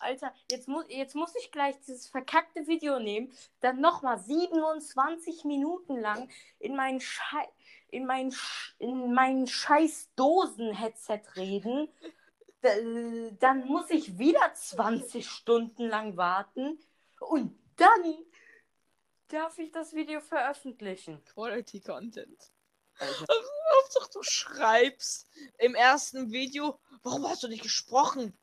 Alter, 0.00 0.32
jetzt, 0.50 0.68
mu 0.68 0.82
jetzt 0.88 1.14
muss 1.14 1.34
ich 1.36 1.52
gleich 1.52 1.78
dieses 1.80 2.08
verkackte 2.08 2.66
Video 2.66 2.98
nehmen, 2.98 3.32
dann 3.60 3.80
nochmal 3.80 4.18
27 4.18 5.44
Minuten 5.44 5.96
lang 5.96 6.28
in 6.58 6.76
meinen 6.76 7.00
Schei 7.00 7.48
in 7.90 8.06
mein, 8.06 8.30
Sch 8.30 8.74
in 8.78 9.12
mein 9.12 9.46
scheiß 9.46 10.10
Dosen-Headset 10.16 11.22
reden. 11.36 11.88
Dann 12.62 13.66
muss 13.66 13.90
ich 13.90 14.18
wieder 14.18 14.52
20 14.54 15.28
Stunden 15.28 15.88
lang 15.88 16.16
warten 16.16 16.78
und 17.20 17.58
dann 17.76 18.14
darf 19.28 19.58
ich 19.58 19.72
das 19.72 19.94
Video 19.94 20.20
veröffentlichen. 20.20 21.24
Quality 21.24 21.80
Content. 21.80 22.52
Hauptsache 23.00 24.10
du 24.12 24.22
schreibst 24.22 25.26
im 25.58 25.74
ersten 25.74 26.30
Video, 26.32 26.78
warum 27.02 27.26
hast 27.26 27.42
du 27.42 27.48
nicht 27.48 27.62
gesprochen? 27.62 28.36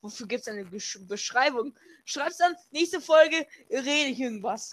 Wofür 0.00 0.26
gibt 0.26 0.42
es 0.42 0.48
eine 0.48 0.64
Besch 0.64 0.98
Beschreibung? 1.02 1.74
Schreibst 2.04 2.40
dann, 2.40 2.54
nächste 2.70 3.00
Folge 3.00 3.46
rede 3.70 4.10
ich 4.10 4.20
irgendwas. 4.20 4.70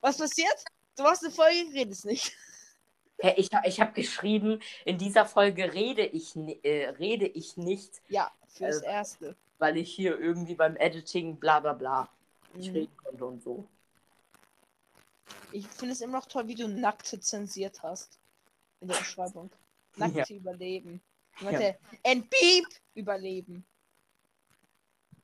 Was 0.00 0.18
passiert? 0.18 0.64
Du 0.96 1.02
machst 1.04 1.22
eine 1.24 1.32
Folge, 1.32 1.72
redest 1.72 2.04
nicht. 2.04 2.32
Hä, 3.20 3.34
ich 3.36 3.48
ich 3.64 3.80
habe 3.80 3.92
geschrieben, 3.92 4.60
in 4.84 4.98
dieser 4.98 5.24
Folge 5.26 5.72
rede 5.72 6.04
ich, 6.04 6.34
äh, 6.64 6.88
rede 6.98 7.26
ich 7.28 7.56
nicht, 7.56 8.02
Ja, 8.08 8.32
fürs 8.48 8.76
Also- 8.76 8.86
Erste. 8.86 9.36
weil 9.58 9.76
ich 9.76 9.94
hier 9.94 10.18
irgendwie 10.18 10.54
beim 10.56 10.76
Editing 10.76 11.36
bla 11.38 11.60
bla 11.60 11.72
bla 11.72 12.08
nicht 12.54 12.70
Mhm. 12.70 12.76
reden 12.76 12.96
konnte 12.96 13.24
und 13.24 13.42
so. 13.42 13.68
Ich 15.52 15.66
finde 15.68 15.92
es 15.92 16.00
immer 16.00 16.18
noch 16.18 16.26
toll, 16.26 16.48
wie 16.48 16.54
du 16.56 16.66
Nackte 16.68 17.18
zensiert 17.20 17.82
hast. 17.82 18.18
In 18.80 18.88
der 18.88 18.96
Beschreibung. 18.98 19.50
Nackte 19.96 20.34
überleben. 20.34 21.00
Ich 21.36 21.42
Ja. 21.50 21.74
Entbeep 22.02 22.66
überleben. 22.94 23.64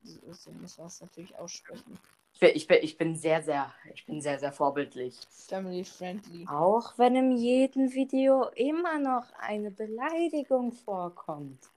So, 0.02 0.50
muss 0.52 0.78
man 0.78 0.86
es 0.86 1.00
natürlich 1.00 1.36
aussprechen. 1.36 1.98
Ich 2.32 2.40
bin, 2.40 2.50
ich, 2.54 2.66
bin, 2.66 2.78
ich 2.82 2.96
bin 2.96 3.16
sehr, 3.16 3.42
sehr, 3.42 3.74
ich 3.94 4.06
bin 4.06 4.20
sehr, 4.22 4.38
sehr 4.38 4.52
vorbildlich. 4.52 5.18
Family 5.30 5.84
friendly. 5.84 6.46
Auch 6.48 6.96
wenn 6.96 7.16
in 7.16 7.36
jedem 7.36 7.92
Video 7.92 8.48
immer 8.54 8.98
noch 8.98 9.30
eine 9.38 9.70
Beleidigung 9.70 10.72
vorkommt. 10.72 11.68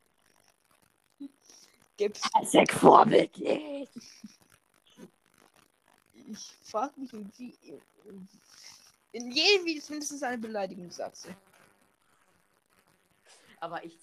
Gibt's. 1.97 2.21
Sehr 2.43 2.65
vorbildlich. 2.67 3.87
Ich 6.31 6.51
frage 6.63 6.99
mich, 6.99 7.13
in 7.13 7.31
wie. 7.37 7.55
In 9.11 9.31
jedem 9.31 9.65
Video 9.65 9.77
ist 9.77 9.89
mindestens 9.91 10.23
eine 10.23 10.39
Beleidigung, 10.39 10.89
sagst 10.89 11.25
du. 11.25 11.29
Aber 13.63 13.83
ich 13.85 13.97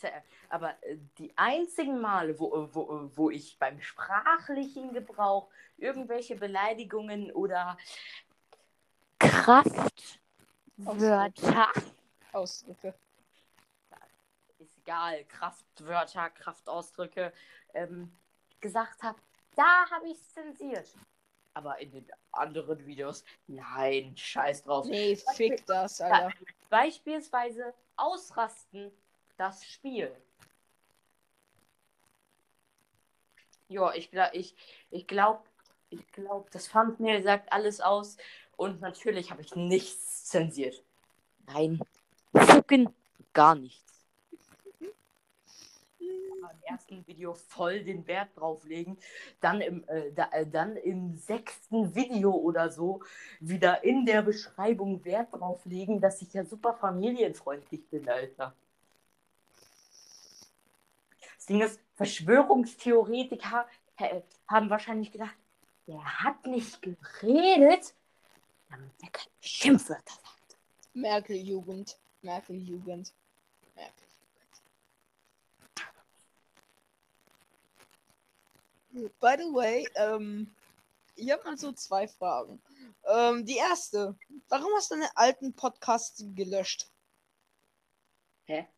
aber 0.49 0.71
äh, 0.85 0.97
die 1.19 1.37
einzigen 1.37 2.00
Male, 2.00 2.38
wo, 2.38 2.47
äh, 2.55 2.75
wo, 2.75 2.83
äh, 2.83 3.14
wo 3.14 3.29
ich 3.29 3.59
beim 3.59 3.79
sprachlichen 3.83 4.95
Gebrauch 4.95 5.50
irgendwelche 5.76 6.35
Beleidigungen 6.35 7.31
oder 7.31 7.76
Kraftwörter, 9.19 9.69
Ausdrücke. 12.33 12.95
ist 14.61 14.79
egal, 14.79 15.26
Kraftwörter, 15.26 16.31
Kraftausdrücke, 16.31 17.31
ähm, 17.75 18.11
gesagt 18.61 19.02
habe, 19.02 19.19
da 19.57 19.90
habe 19.90 20.07
ich 20.09 20.17
es 20.17 20.33
zensiert. 20.33 20.88
Aber 21.52 21.79
in 21.81 21.90
den 21.90 22.11
anderen 22.33 22.87
Videos, 22.87 23.25
nein, 23.47 24.17
scheiß 24.17 24.62
drauf. 24.62 24.87
Nee, 24.87 25.17
fick 25.35 25.67
das, 25.67 26.00
Alter. 26.00 26.33
Beispielsweise 26.71 27.75
ausrasten, 27.97 28.90
das 29.40 29.64
Spiel. 29.64 30.14
Ja, 33.68 33.94
ich 33.94 34.11
glaube, 34.11 34.37
ich, 34.37 34.54
ich 34.90 35.06
glaube, 35.06 35.42
ich 35.88 36.06
glaube, 36.12 36.50
das 36.52 36.68
Thumbnail 36.68 37.23
sagt 37.23 37.50
alles 37.50 37.80
aus. 37.80 38.18
Und 38.56 38.82
natürlich 38.82 39.30
habe 39.30 39.40
ich 39.40 39.56
nichts 39.56 40.26
zensiert. 40.26 40.85
Nein, 41.47 41.80
fucken 42.35 42.94
gar 43.32 43.54
nichts. 43.54 44.04
Im 45.99 46.62
ersten 46.64 47.06
Video 47.06 47.32
voll 47.32 47.82
den 47.82 48.06
Wert 48.06 48.28
drauflegen, 48.37 48.99
dann 49.40 49.61
im, 49.61 49.88
äh, 49.88 50.12
da, 50.12 50.28
äh, 50.32 50.47
dann 50.47 50.76
im 50.76 51.16
sechsten 51.16 51.94
Video 51.94 52.32
oder 52.32 52.70
so 52.70 53.02
wieder 53.40 53.82
in 53.85 54.04
der 54.04 54.23
Beschreibung 54.23 55.04
Wert 55.04 55.32
drauflegen, 55.32 56.00
dass 56.00 56.20
ich 56.20 56.32
ja 56.35 56.44
super 56.44 56.75
familienfreundlich 56.75 57.88
bin, 57.88 58.09
Alter. 58.09 58.54
Ding 61.50 61.62
ist, 61.62 61.80
Verschwörungstheoretiker 61.97 63.66
äh, 63.97 64.23
haben 64.47 64.71
wahrscheinlich 64.71 65.11
gedacht, 65.11 65.35
der 65.88 66.02
hat 66.23 66.47
nicht 66.47 66.80
geredet, 66.80 67.92
damit 68.69 68.92
er 69.02 69.11
keine 69.11 69.35
Schimpfwörter 69.40 70.14
sagt. 70.14 70.59
Merkel-Jugend. 70.95 71.99
Merkel-Jugend. 72.23 73.12
Merkel. 73.75 74.07
By 79.19 79.35
the 79.37 79.52
way, 79.52 79.88
ähm, 79.97 80.54
ich 81.16 81.33
habe 81.33 81.42
mal 81.42 81.59
so 81.59 81.73
zwei 81.73 82.07
Fragen. 82.07 82.62
Ähm, 83.04 83.45
die 83.45 83.57
erste, 83.57 84.16
warum 84.49 84.73
hast 84.76 84.92
du 84.92 84.95
deine 84.95 85.16
alten 85.16 85.52
Podcasts 85.52 86.25
gelöscht? 86.35 86.88
Hä? 88.45 88.69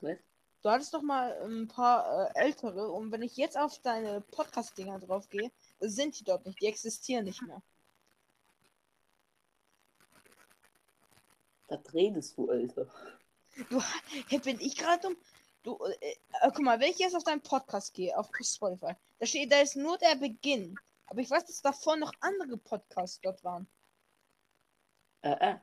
Was? 0.00 0.16
Du 0.62 0.70
hattest 0.70 0.94
doch 0.94 1.02
mal 1.02 1.32
ein 1.44 1.68
paar 1.68 2.34
äh, 2.34 2.38
ältere 2.40 2.90
und 2.90 3.12
wenn 3.12 3.22
ich 3.22 3.36
jetzt 3.36 3.56
auf 3.56 3.78
deine 3.80 4.20
Podcast-Dinger 4.20 4.98
drauf 4.98 5.28
gehe, 5.28 5.52
sind 5.80 6.18
die 6.18 6.24
dort 6.24 6.44
nicht, 6.44 6.60
die 6.60 6.66
existieren 6.66 7.24
nicht 7.24 7.42
mehr. 7.42 7.62
Da 11.68 11.80
redest 11.92 12.36
du, 12.36 12.48
Alter. 12.48 12.88
Du, 13.70 13.80
hey, 14.28 14.38
bin 14.38 14.60
ich 14.60 14.76
gerade 14.76 15.02
dumm? 15.02 15.16
Du, 15.62 15.78
äh, 15.84 16.12
äh, 16.12 16.16
guck 16.42 16.60
mal, 16.60 16.78
wenn 16.80 16.90
ich 16.90 16.98
jetzt 16.98 17.16
auf 17.16 17.24
deinen 17.24 17.42
Podcast 17.42 17.94
gehe, 17.94 18.16
auf 18.16 18.30
Spotify, 18.40 18.94
da 19.18 19.26
steht, 19.26 19.50
da 19.50 19.60
ist 19.60 19.76
nur 19.76 19.98
der 19.98 20.16
Beginn. 20.16 20.76
Aber 21.06 21.20
ich 21.20 21.30
weiß, 21.30 21.44
dass 21.44 21.62
davor 21.62 21.96
noch 21.96 22.12
andere 22.20 22.56
Podcasts 22.56 23.20
dort 23.20 23.42
waren. 23.44 23.68
Äh, 25.22 25.54
äh. 25.54 25.58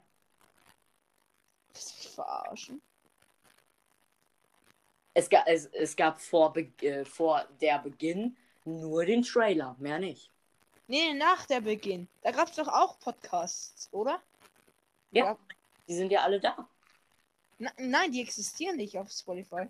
Du 1.74 1.80
mich 1.80 2.10
verarschen? 2.10 2.82
Es, 5.14 5.30
ga, 5.30 5.44
es, 5.46 5.68
es 5.68 5.96
gab 5.96 6.20
vor, 6.20 6.54
Be 6.54 6.72
äh, 6.82 7.06
vor 7.06 7.46
der 7.62 7.80
Beginn 7.80 8.36
nur 8.66 9.06
den 9.06 9.22
Trailer, 9.22 9.76
mehr 9.80 10.00
nicht. 10.00 10.32
Nee, 10.88 11.14
nach 11.14 11.46
der 11.46 11.62
Beginn. 11.62 12.08
Da 12.22 12.32
gab 12.32 12.50
es 12.50 12.56
doch 12.56 12.68
auch 12.68 13.00
Podcasts, 13.00 13.90
oder? 13.92 14.22
Ja. 15.12 15.26
Ja. 15.26 15.38
Die 15.88 15.96
sind 15.96 16.12
ja 16.12 16.22
alle 16.22 16.40
da. 16.40 16.68
Na, 17.60 17.72
nein, 17.78 18.12
die 18.12 18.22
existieren 18.22 18.78
nicht 18.78 18.98
auf 18.98 19.12
Spotify. 19.12 19.68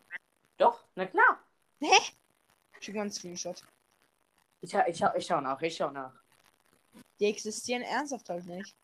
Doch, 0.58 0.84
na 0.96 1.06
klar. 1.06 1.40
Schick 2.80 2.96
mal 2.96 3.02
einen 3.02 3.12
Screenshot. 3.12 3.64
Ich, 4.62 4.74
ich, 4.74 5.02
ich 5.16 5.26
schau 5.26 5.42
nach, 5.42 5.62
ich 5.62 5.76
schau 5.76 5.92
nach. 5.92 6.14
Die 7.20 7.26
existieren 7.26 7.82
ernsthaft 7.82 8.30
halt 8.30 8.46
nicht. 8.46 8.76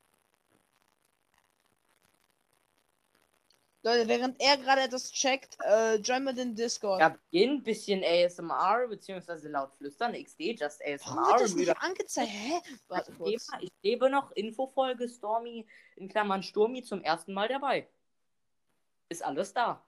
Leute, 3.81 4.09
während 4.09 4.41
er 4.41 4.57
gerade 4.57 4.81
etwas 4.81 5.09
checkt, 5.11 5.57
äh, 5.63 5.95
join 5.95 6.25
mal 6.25 6.33
den 6.33 6.53
Discord. 6.53 6.99
Ja, 6.99 7.09
Beginn, 7.31 7.63
bisschen 7.63 8.03
ASMR, 8.03 8.87
beziehungsweise 8.89 9.47
laut 9.47 9.73
Flüstern, 9.75 10.13
XD, 10.13 10.57
just 10.59 10.81
Warum 10.81 11.19
ASMR. 11.19 11.27
wird 11.29 11.41
das 11.41 11.51
und 11.51 11.57
nicht 11.57 11.67
wieder- 11.69 11.81
angezeigt? 11.83 12.29
Hä? 12.29 12.61
Warte 12.89 13.11
ich, 13.11 13.17
kurz. 13.17 13.29
lebe, 13.51 13.63
ich 13.63 13.71
lebe 13.81 14.09
noch, 14.09 14.31
Infofolge, 14.33 15.07
Stormy, 15.07 15.65
in 15.95 16.09
Klammern 16.09 16.43
Sturmi, 16.43 16.83
zum 16.83 17.01
ersten 17.03 17.33
Mal 17.33 17.47
dabei. 17.47 17.87
Ist 19.07 19.23
alles 19.23 19.53
da. 19.53 19.81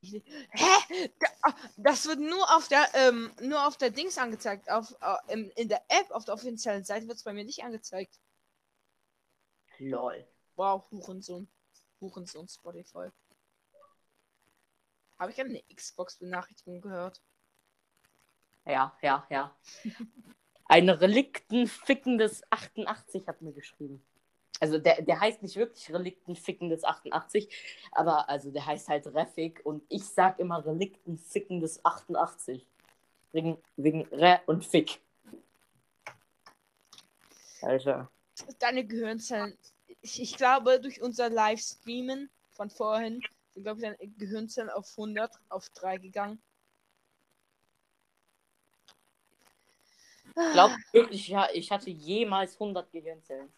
Hä? 0.00 1.10
Da- 1.18 1.54
Das 1.76 2.06
wird 2.06 2.20
nur 2.20 2.54
auf 2.56 2.68
der, 2.68 2.86
ähm, 2.94 3.32
nur 3.40 3.66
auf 3.66 3.76
der 3.78 3.90
Dings 3.90 4.16
angezeigt. 4.16 4.70
Auf, 4.70 4.94
äh, 5.28 5.50
in 5.56 5.68
der 5.68 5.82
App, 5.88 6.10
auf 6.10 6.24
der 6.24 6.34
offiziellen 6.34 6.84
Seite 6.84 7.08
wird 7.08 7.16
es 7.16 7.24
bei 7.24 7.32
mir 7.32 7.44
nicht 7.44 7.64
angezeigt. 7.64 8.14
Lol. 9.78 10.24
Wow, 10.56 10.90
Hurensohn. 10.90 11.48
Hurensohn 12.00 12.48
Spotify. 12.48 13.08
Habe 15.18 15.30
ich 15.30 15.40
eine 15.40 15.62
Xbox-Benachrichtigung 15.74 16.80
gehört? 16.80 17.22
Ja, 18.66 18.96
ja, 19.02 19.26
ja. 19.30 19.56
Ein 20.66 20.88
Reliktenfickendes 20.88 22.42
88 22.50 23.26
hat 23.28 23.42
mir 23.42 23.52
geschrieben. 23.52 24.04
Also 24.60 24.78
der, 24.78 25.02
der 25.02 25.20
heißt 25.20 25.42
nicht 25.42 25.56
wirklich 25.56 25.92
Reliktenfickendes 25.92 26.84
88, 26.84 27.48
aber 27.92 28.28
also 28.28 28.50
der 28.50 28.64
heißt 28.64 28.88
halt 28.88 29.06
Refik 29.08 29.60
und 29.64 29.84
ich 29.88 30.04
sag 30.04 30.38
immer 30.38 30.64
Reliktenfickendes 30.64 31.84
88. 31.84 32.66
Wegen, 33.32 33.58
wegen 33.76 34.02
Re 34.12 34.40
und 34.46 34.64
Fick. 34.64 35.00
Alter. 37.60 38.10
Deine 38.58 38.86
Gehirnzellen. 38.86 39.58
Ich, 40.04 40.20
ich 40.20 40.36
glaube, 40.36 40.78
durch 40.80 41.00
unser 41.00 41.30
Livestreamen 41.30 42.28
von 42.50 42.68
vorhin 42.68 43.22
sind, 43.54 43.62
glaube 43.62 43.80
ich, 43.80 43.86
deine 43.86 43.96
Gehirnzellen 44.18 44.68
auf 44.68 44.86
100, 44.98 45.32
auf 45.48 45.70
3 45.70 45.96
gegangen. 45.96 46.42
Ich 50.36 50.52
glaube 50.52 50.76
wirklich, 50.92 51.28
ja, 51.28 51.48
ich 51.54 51.70
hatte 51.70 51.88
jemals 51.88 52.52
100 52.54 52.92
Gehirnzellen. 52.92 53.50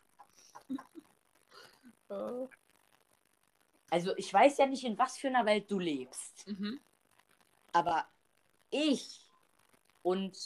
Äh, 2.09 2.47
Also 3.91 4.17
ich 4.17 4.33
weiß 4.33 4.59
ja 4.59 4.67
nicht, 4.67 4.85
in 4.85 4.99
was 4.99 5.17
für 5.17 5.29
einer 5.29 5.47
Welt 5.47 5.71
du 5.71 5.79
lebst. 5.79 6.47
mhm. 6.47 6.81
Aber 7.73 8.07
ich 8.71 9.21
und 10.03 10.37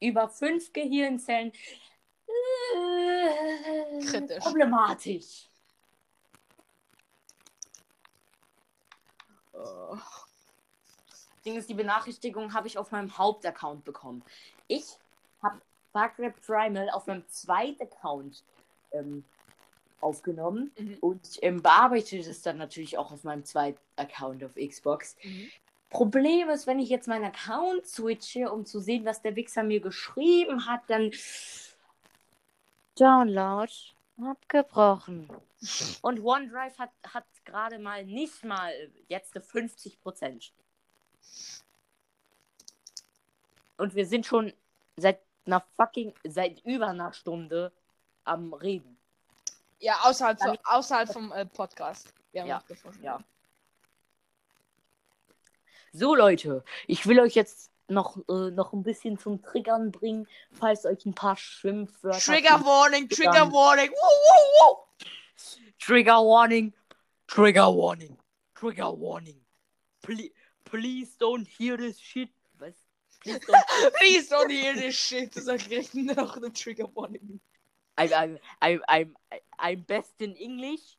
über 0.00 0.28
fünf 0.28 0.72
Gehirnzellen 0.72 1.52
Kritisch. 4.04 4.38
problematisch. 4.44 5.48
Äh, 9.54 9.58
Ding 11.44 11.56
ist, 11.56 11.68
die 11.68 11.74
Benachrichtigung 11.74 12.52
habe 12.52 12.66
ich 12.66 12.76
auf 12.78 12.90
meinem 12.90 13.16
Hauptaccount 13.16 13.84
bekommen. 13.84 14.22
Ich 14.68 14.98
habe 15.42 15.60
Fuckrap 15.92 16.34
Primal 16.44 16.90
auf 16.90 17.06
meinem 17.06 17.26
zweiten 17.28 17.82
Account 17.82 18.44
ähm, 18.92 19.24
aufgenommen 20.00 20.70
Mhm. 20.78 20.98
und 21.00 21.38
ähm, 21.42 21.62
bearbeite 21.62 22.18
es 22.18 22.42
dann 22.42 22.58
natürlich 22.58 22.96
auch 22.98 23.12
auf 23.12 23.24
meinem 23.24 23.44
zweiten 23.44 23.78
Account 23.96 24.44
auf 24.44 24.54
Xbox. 24.54 25.16
mhm. 25.22 25.50
Problem 25.90 26.48
ist, 26.50 26.68
wenn 26.68 26.78
ich 26.78 26.88
jetzt 26.88 27.08
meinen 27.08 27.24
Account 27.24 27.84
switche, 27.84 28.52
um 28.52 28.64
zu 28.64 28.78
sehen, 28.78 29.04
was 29.04 29.22
der 29.22 29.34
Wichser 29.34 29.64
mir 29.64 29.80
geschrieben 29.80 30.66
hat, 30.66 30.82
dann 30.86 31.10
Download 33.00 33.72
abgebrochen. 34.22 35.30
Und 36.02 36.20
OneDrive 36.20 36.78
hat, 36.78 36.90
hat 37.14 37.24
gerade 37.44 37.78
mal 37.78 38.04
nicht 38.04 38.44
mal 38.44 38.72
jetzt 39.08 39.32
50 39.38 40.00
Prozent. 40.00 40.52
Und 43.78 43.94
wir 43.94 44.06
sind 44.06 44.26
schon 44.26 44.52
seit 44.96 45.20
einer 45.46 45.64
fucking, 45.76 46.12
seit 46.24 46.60
über 46.66 46.88
einer 46.88 47.14
Stunde 47.14 47.72
am 48.24 48.52
Reden. 48.52 48.98
Ja, 49.78 50.00
außerhalb, 50.02 50.38
von, 50.38 50.58
außerhalb 50.64 51.10
vom 51.10 51.32
äh, 51.32 51.46
Podcast. 51.46 52.12
Wir 52.32 52.42
haben 52.42 52.48
Ja, 52.48 52.62
ja. 53.02 53.24
So, 55.92 56.14
Leute, 56.14 56.62
ich 56.86 57.06
will 57.06 57.18
euch 57.18 57.34
jetzt 57.34 57.70
noch, 57.90 58.16
äh, 58.28 58.50
noch 58.50 58.72
ein 58.72 58.82
bisschen 58.82 59.18
zum 59.18 59.42
Triggern 59.42 59.90
bringen, 59.90 60.26
falls 60.52 60.86
euch 60.86 61.04
ein 61.04 61.14
paar 61.14 61.36
Schimpfwörter. 61.36 62.18
Trigger 62.18 62.64
Warning, 62.64 63.08
Trigger 63.08 63.52
Warning. 63.52 63.90
Woo, 63.90 63.94
woo, 63.94 64.74
woo. 64.74 64.76
Trigger 65.78 66.22
Warning. 66.22 66.72
Trigger 67.26 67.74
Warning. 67.74 68.16
Trigger 68.54 68.98
Warning. 68.98 69.40
Please, 70.02 70.30
please 70.64 71.16
don't 71.18 71.46
hear 71.46 71.76
this 71.76 71.98
shit. 71.98 72.30
Was? 72.58 72.74
Please 73.22 73.40
don't. 73.46 73.94
Please 73.98 74.28
don't 74.28 74.50
hear 74.50 74.74
this 74.74 74.94
shit. 74.94 75.34
Das 75.34 75.44
sag 75.44 75.70
ich 75.70 75.94
noch 75.94 76.36
eine 76.36 76.52
Trigger 76.52 76.88
Warning. 76.94 77.40
I'm, 77.96 78.12
I'm, 78.12 78.38
I'm, 78.62 78.80
I'm, 78.88 79.14
I'm 79.58 79.82
best 79.82 80.20
in 80.20 80.34
English, 80.36 80.96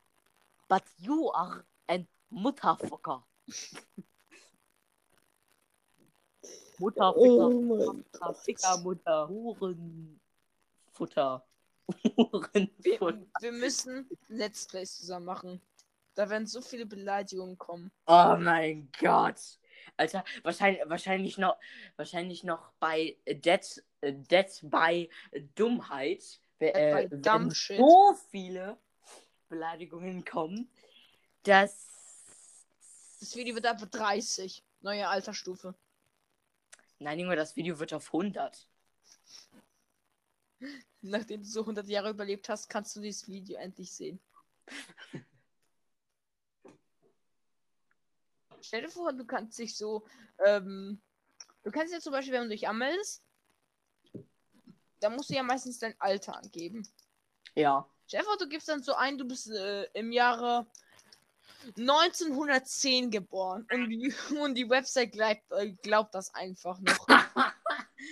but 0.68 0.84
you 1.00 1.32
are 1.32 1.66
ein 1.88 2.08
Mutterfucker. 2.30 3.24
Mutterficker. 6.82 7.48
Oh 7.48 7.50
mein 7.50 7.78
Mutter, 7.98 8.34
Ficker, 8.34 8.78
Mutter, 8.80 9.30
Hurenfutter. 9.30 10.20
Wir, 12.04 13.00
Hurenfutter. 13.00 13.42
wir 13.42 13.52
müssen 13.52 14.10
Let's 14.28 14.66
Plays 14.68 14.98
zusammen 14.98 15.26
machen. 15.26 15.62
Da 16.16 16.30
werden 16.30 16.46
so 16.48 16.62
viele 16.62 16.86
Beleidigungen 16.86 17.58
kommen. 17.58 17.92
Oh 18.06 18.36
mein 18.38 18.90
Gott. 19.00 19.40
Alter, 19.98 20.24
wahrscheinlich, 20.44 20.82
wahrscheinlich 20.88 21.38
noch, 21.38 21.58
wahrscheinlich 21.96 22.44
noch 22.44 22.72
bei 22.80 23.18
Dead, 23.26 23.84
Dead 24.02 24.48
by 24.64 25.10
Dummheit. 25.56 26.40
Dead 26.60 26.76
Äh, 26.76 27.08
by 27.08 27.26
werden 27.26 27.50
so 27.52 28.16
viele 28.30 28.78
Beleidigungen 29.50 30.24
kommen, 30.26 30.70
dass. 31.44 31.88
Das 33.20 33.36
Video 33.36 33.54
wird 33.54 33.68
ab 33.68 33.78
30. 33.92 34.64
Neue 34.82 35.08
Altersstufe. 35.08 35.76
Nein, 37.02 37.18
Junge, 37.18 37.36
das 37.36 37.56
Video 37.56 37.80
wird 37.80 37.96
auf 37.96 38.14
100. 38.14 38.68
Nachdem 41.02 41.42
du 41.42 41.48
so 41.48 41.62
100 41.62 41.88
Jahre 41.88 42.12
überlebt 42.12 42.48
hast, 42.48 42.70
kannst 42.70 42.96
du 42.96 43.02
dieses 43.02 43.28
Video 43.28 43.58
endlich 43.58 43.92
sehen. 43.92 44.20
Stell 48.62 48.84
dir 48.84 48.90
vor, 48.90 49.14
du 49.14 49.26
kannst 49.26 49.58
dich 49.58 49.76
so, 49.76 50.06
ähm, 50.46 51.02
du 51.64 51.72
kannst 51.72 51.92
ja 51.92 52.00
zum 52.00 52.12
Beispiel, 52.12 52.34
wenn 52.34 52.44
du 52.44 52.50
dich 52.50 52.68
anmeldest, 52.68 53.24
dann 55.00 55.16
musst 55.16 55.32
du 55.32 55.34
ja 55.34 55.42
meistens 55.42 55.80
dein 55.80 56.00
Alter 56.00 56.36
angeben. 56.36 56.88
Ja. 57.56 57.90
Stell 58.06 58.20
dir 58.20 58.28
vor, 58.28 58.38
du 58.38 58.48
gibst 58.48 58.70
dann 58.70 58.84
so 58.84 58.94
ein, 58.94 59.18
du 59.18 59.26
bist 59.26 59.50
äh, 59.50 59.86
im 59.94 60.12
Jahre 60.12 60.68
1910 61.78 63.12
geboren 63.12 63.68
und 63.72 63.90
die, 63.90 64.14
und 64.40 64.56
die 64.56 64.70
Website 64.70 65.12
glaubt, 65.12 65.42
äh, 65.52 65.72
glaubt 65.82 66.16
das 66.16 66.34
einfach 66.34 66.80
noch. 66.80 67.08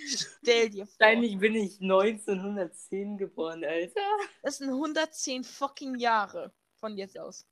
Stell 0.06 0.70
dir 0.70 0.86
vor. 0.86 0.94
Wahrscheinlich 1.00 1.38
bin 1.38 1.54
ich 1.56 1.80
1910 1.80 3.18
geboren, 3.18 3.64
Alter. 3.64 4.00
Das 4.42 4.58
sind 4.58 4.68
110 4.68 5.44
fucking 5.44 5.96
Jahre 5.96 6.52
von 6.76 6.96
jetzt 6.96 7.18
aus. 7.18 7.46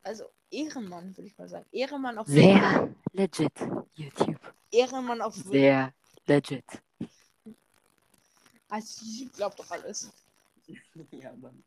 Also 0.03 0.25
Ehrenmann, 0.51 1.15
würde 1.15 1.27
ich 1.27 1.37
mal 1.37 1.47
sagen. 1.47 1.65
Ehrenmann 1.71 2.17
auf 2.17 2.27
Sehr 2.27 2.93
legit, 3.13 3.51
YouTube. 3.95 4.39
Ehrenmann 4.71 5.21
auf 5.21 5.35
Sehr 5.35 5.93
legit. 6.25 6.65
Also 8.69 9.05
YouTube 9.05 9.35
glaubt 9.35 9.59
doch 9.59 9.71
alles. 9.71 10.11
Ja, 11.11 11.33
Mann. 11.33 11.63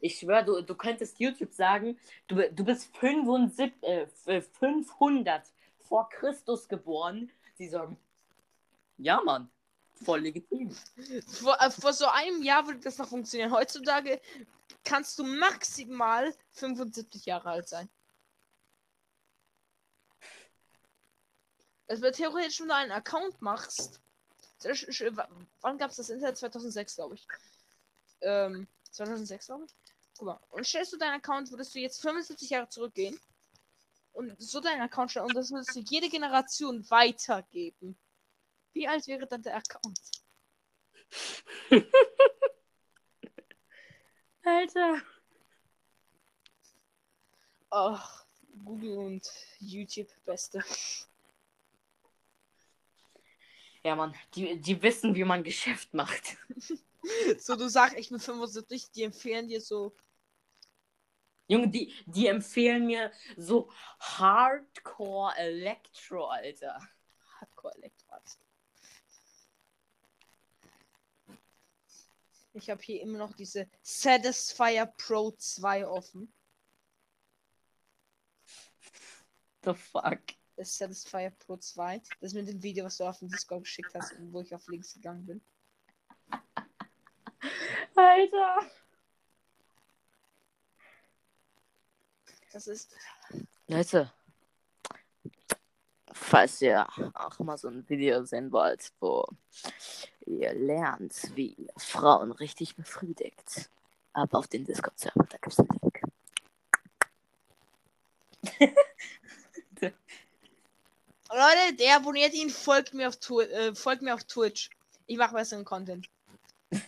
Ich 0.00 0.18
schwöre, 0.18 0.44
du, 0.44 0.60
du 0.60 0.74
könntest 0.74 1.18
YouTube 1.18 1.52
sagen, 1.52 1.98
du, 2.28 2.48
du 2.52 2.64
bist 2.64 2.94
75, 2.98 3.72
äh, 3.82 4.40
500 4.40 5.42
vor 5.80 6.08
Christus 6.10 6.68
geboren. 6.68 7.32
Sie 7.54 7.68
sagen, 7.68 7.96
ja, 8.98 9.20
Mann, 9.24 9.50
voll 10.04 10.20
legitim. 10.20 10.70
Vor, 11.26 11.56
äh, 11.60 11.70
vor 11.70 11.92
so 11.92 12.06
einem 12.06 12.42
Jahr 12.42 12.66
würde 12.66 12.80
das 12.80 12.98
noch 12.98 13.08
funktionieren. 13.08 13.50
Heutzutage 13.50 14.20
kannst 14.84 15.18
du 15.18 15.24
maximal 15.24 16.34
75 16.52 17.26
Jahre 17.26 17.50
alt 17.50 17.68
sein. 17.68 17.88
Das 21.86 22.00
wird 22.00 22.16
theoretisch, 22.16 22.60
wenn 22.60 22.68
du 22.68 22.74
einen 22.74 22.92
Account 22.92 23.40
machst. 23.42 24.00
W- 24.62 25.22
Wann 25.60 25.78
gab 25.78 25.90
es 25.90 25.96
das 25.96 26.08
Internet? 26.08 26.38
2006, 26.38 26.94
glaube 26.94 27.14
ich. 27.16 27.26
Ähm, 28.22 28.66
2006, 28.90 29.46
glaube 29.46 29.66
ich. 29.66 29.74
Guck 30.16 30.26
mal. 30.26 30.40
Und 30.50 30.66
stellst 30.66 30.92
du 30.92 30.96
deinen 30.96 31.14
Account, 31.16 31.50
würdest 31.50 31.74
du 31.74 31.80
jetzt 31.80 32.00
75 32.00 32.48
Jahre 32.50 32.68
zurückgehen. 32.68 33.20
Und 34.12 34.40
so 34.40 34.60
deinen 34.60 34.80
Account 34.80 35.10
stellen. 35.10 35.26
Und 35.26 35.34
das 35.34 35.50
würdest 35.50 35.74
du 35.74 35.80
jede 35.80 36.08
Generation 36.08 36.88
weitergeben. 36.88 37.98
Wie 38.72 38.88
alt 38.88 39.06
wäre 39.06 39.26
dann 39.26 39.42
der 39.42 39.56
Account? 39.56 40.00
Alter. 44.44 45.02
Ach, 47.70 48.24
Google 48.64 48.98
und 48.98 49.28
YouTube, 49.58 50.08
beste. 50.24 50.62
Ja, 53.82 53.96
Mann, 53.96 54.14
die, 54.34 54.60
die 54.60 54.80
wissen, 54.82 55.14
wie 55.14 55.24
man 55.24 55.42
Geschäft 55.42 55.92
macht. 55.94 56.36
So, 57.38 57.54
du 57.54 57.68
sagst, 57.68 57.98
ich 57.98 58.08
bin 58.08 58.18
75, 58.18 58.90
die 58.90 59.02
empfehlen 59.02 59.46
dir 59.46 59.60
so. 59.60 59.94
Junge, 61.48 61.68
die, 61.68 61.92
die 62.06 62.28
empfehlen 62.28 62.86
mir 62.86 63.12
so 63.36 63.70
Hardcore 64.00 65.36
Electro, 65.36 66.24
Alter. 66.24 66.78
Hardcore 67.38 67.74
Elektrat. 67.76 68.38
Ich 72.56 72.70
habe 72.70 72.80
hier 72.82 73.00
immer 73.00 73.18
noch 73.18 73.34
diese 73.34 73.68
Satisfyer 73.82 74.86
Pro 74.86 75.32
2 75.32 75.88
offen. 75.88 76.32
The 79.64 79.74
fuck. 79.74 80.20
Das 80.54 80.78
Satisfyer 80.78 81.30
Pro 81.30 81.56
2. 81.56 82.00
Das 82.20 82.32
mit 82.32 82.46
dem 82.46 82.62
Video, 82.62 82.84
was 82.84 82.98
du 82.98 83.04
auf 83.04 83.18
den 83.18 83.28
Discord 83.28 83.64
geschickt 83.64 83.92
hast, 83.94 84.14
wo 84.30 84.40
ich 84.40 84.54
auf 84.54 84.68
links 84.68 84.94
gegangen 84.94 85.26
bin. 85.26 85.44
Alter. 87.96 88.70
Das 92.52 92.68
ist. 92.68 92.94
Leute, 93.66 94.12
falls 96.12 96.62
ihr 96.62 96.86
auch 97.14 97.38
mal 97.40 97.58
so 97.58 97.66
ein 97.66 97.88
Video 97.88 98.24
sehen 98.24 98.52
wollt, 98.52 98.92
wo 99.00 99.26
ihr 100.26 100.52
lernt, 100.54 101.14
wie 101.34 101.54
ihr 101.54 101.72
Frauen 101.76 102.32
richtig 102.32 102.76
befriedigt, 102.76 103.70
ab 104.12 104.34
auf 104.34 104.48
den 104.48 104.64
Discord-Server, 104.64 105.26
da 105.30 105.38
gibt's 105.38 105.58
einen 105.58 105.68
Link. 105.82 106.00
Leute, 111.34 111.74
der 111.78 111.96
abonniert 111.96 112.32
ihn, 112.34 112.48
folgt 112.50 112.94
mir 112.94 113.08
auf, 113.08 113.16
Twi 113.16 113.42
äh, 113.42 113.74
folgt 113.74 114.02
mir 114.02 114.14
auf 114.14 114.22
Twitch. 114.24 114.70
Ich 115.06 115.18
mache 115.18 115.34
besseren 115.34 115.64
Content. 115.64 116.08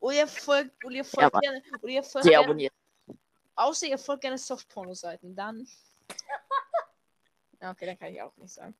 Oder 0.00 0.16
ihr 0.16 0.28
folgt, 0.28 0.84
oder 0.84 0.94
ihr 0.94 1.04
folgt 1.04 1.32
Mann. 1.32 1.40
gerne, 1.40 1.62
oder 1.80 1.92
ihr 1.92 2.02
folgt 2.02 2.28
gerne, 2.28 2.44
abonniert. 2.44 2.72
außer 3.54 3.86
ihr 3.86 3.98
folgt 3.98 4.22
gerne 4.22 4.38
Softporno-Seiten, 4.38 5.34
dann. 5.34 5.66
Ja, 7.60 7.70
okay, 7.70 7.86
dann 7.86 7.96
kann 7.96 8.12
ich 8.12 8.20
auch 8.20 8.36
nicht 8.38 8.52
sagen. 8.52 8.74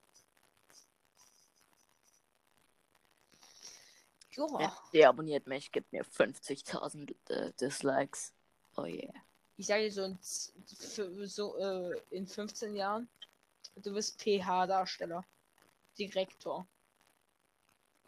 Joa. 4.33 4.61
Ja, 4.63 4.77
der 4.93 5.09
abonniert 5.11 5.47
mich, 5.47 5.71
gibt 5.71 5.93
mir 5.93 6.05
50.000 6.05 7.15
äh, 7.29 7.53
Dislikes. 7.61 8.33
Oh 8.77 8.85
yeah. 8.85 9.13
Ich 9.57 9.67
sage 9.67 9.85
dir 9.85 9.93
so, 9.93 10.05
in, 10.05 10.19
so 11.29 11.57
äh, 11.59 12.01
in 12.11 12.27
15 12.27 12.75
Jahren, 12.75 13.09
du 13.77 13.93
bist 13.93 14.19
PH-Darsteller. 14.21 15.25
Direktor. 15.99 16.67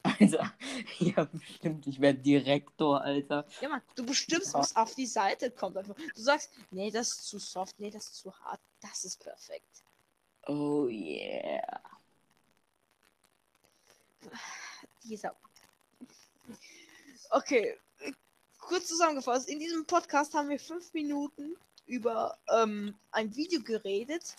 Alter, 0.02 0.52
ja, 0.98 1.24
bestimmt, 1.24 1.86
ich 1.86 2.00
werde 2.00 2.18
Direktor, 2.18 3.00
Alter. 3.00 3.46
Ja, 3.60 3.68
Mann, 3.70 3.82
du 3.94 4.04
bestimmst, 4.04 4.52
Ja. 4.52 4.60
was 4.60 4.76
auf 4.76 4.94
die 4.94 5.06
Seite 5.06 5.50
kommt. 5.50 5.76
Einfach. 5.76 5.94
Du 5.94 6.20
sagst, 6.22 6.50
nee, 6.70 6.90
das 6.90 7.08
ist 7.08 7.26
zu 7.26 7.38
soft, 7.38 7.78
nee, 7.80 7.90
das 7.90 8.04
ist 8.04 8.16
zu 8.16 8.34
hart. 8.40 8.60
Das 8.80 9.04
ist 9.04 9.22
perfekt. 9.22 9.82
Oh 10.46 10.86
yeah. 10.88 11.80
Dieser. 15.04 15.34
Okay, 17.30 17.76
kurz 18.58 18.88
zusammengefasst. 18.88 19.48
In 19.48 19.58
diesem 19.58 19.84
Podcast 19.86 20.34
haben 20.34 20.48
wir 20.48 20.58
fünf 20.58 20.92
Minuten 20.92 21.56
über 21.86 22.38
ähm, 22.48 22.94
ein 23.10 23.34
Video 23.34 23.60
geredet. 23.62 24.34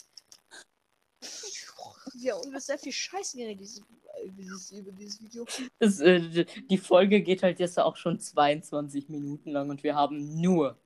Wir 2.14 2.36
haben 2.36 2.48
über 2.48 2.60
sehr 2.60 2.78
viel 2.78 2.92
Scheiße 2.92 3.38
geredet 3.38 3.60
dieses, 3.60 3.82
dieses, 4.26 4.72
über 4.72 4.92
dieses 4.92 5.22
Video. 5.22 5.46
Das, 5.80 6.00
äh, 6.00 6.46
die 6.70 6.78
Folge 6.78 7.22
geht 7.22 7.44
halt 7.44 7.60
jetzt 7.60 7.78
auch 7.80 7.96
schon 7.96 8.20
22 8.20 9.10
Minuten 9.10 9.52
lang 9.52 9.70
und 9.70 9.84
wir 9.84 9.96
haben 9.96 10.40
nur, 10.40 10.78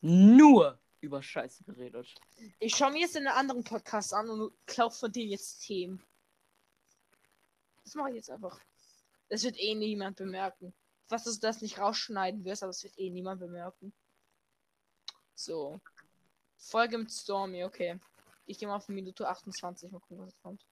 nur 0.00 0.78
über 1.00 1.22
Scheiße 1.22 1.64
geredet. 1.64 2.14
Ich 2.58 2.76
schaue 2.76 2.92
mir 2.92 3.00
jetzt 3.00 3.16
einen 3.16 3.28
anderen 3.28 3.64
Podcast 3.64 4.14
an 4.14 4.28
und 4.28 4.52
klaue 4.66 4.90
von 4.90 5.10
denen 5.10 5.30
jetzt 5.30 5.66
Themen. 5.66 6.02
Das 7.84 7.94
mache 7.94 8.10
ich 8.10 8.16
jetzt 8.16 8.30
einfach. 8.30 8.60
Das 9.30 9.44
wird 9.44 9.58
eh 9.58 9.74
niemand 9.74 10.16
bemerken. 10.16 10.74
Was 11.08 11.24
du 11.24 11.30
das 11.40 11.62
nicht 11.62 11.78
rausschneiden 11.78 12.44
wirst, 12.44 12.62
aber 12.62 12.70
das 12.70 12.82
wird 12.82 12.98
eh 12.98 13.10
niemand 13.10 13.40
bemerken. 13.40 13.94
So. 15.34 15.80
Folge 16.58 16.98
mit 16.98 17.10
Stormy, 17.10 17.64
okay. 17.64 17.98
Ich 18.44 18.58
gehe 18.58 18.68
mal 18.68 18.76
auf 18.76 18.88
Minute 18.88 19.26
28, 19.26 19.90
mal 19.90 20.00
gucken, 20.00 20.26
was 20.26 20.38
kommt. 20.42 20.66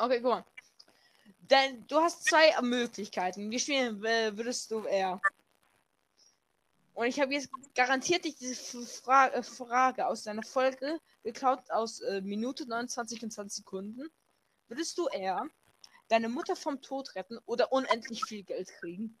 Okay, 0.00 0.20
guck 0.22 0.30
mal. 0.30 0.44
Denn 1.40 1.86
du 1.86 2.00
hast 2.00 2.24
zwei 2.24 2.58
Möglichkeiten. 2.62 3.50
Wir 3.50 3.58
spielen, 3.58 4.02
äh, 4.02 4.34
würdest 4.34 4.70
du 4.70 4.84
eher. 4.84 5.20
Und 6.94 7.06
ich 7.06 7.20
habe 7.20 7.34
jetzt 7.34 7.50
garantiert 7.74 8.24
dich 8.24 8.36
diese 8.36 8.86
Fra 8.86 9.28
äh, 9.28 9.42
Frage 9.42 10.06
aus 10.06 10.22
deiner 10.22 10.42
Folge 10.42 10.98
geklaut 11.22 11.70
aus 11.70 12.00
äh, 12.00 12.22
Minute 12.22 12.66
29 12.66 13.22
und 13.24 13.30
20 13.30 13.56
Sekunden. 13.58 14.08
Würdest 14.68 14.96
du 14.96 15.08
eher 15.08 15.46
deine 16.08 16.30
Mutter 16.30 16.56
vom 16.56 16.80
Tod 16.80 17.14
retten 17.14 17.38
oder 17.44 17.70
unendlich 17.70 18.24
viel 18.24 18.42
Geld 18.42 18.68
kriegen? 18.80 19.18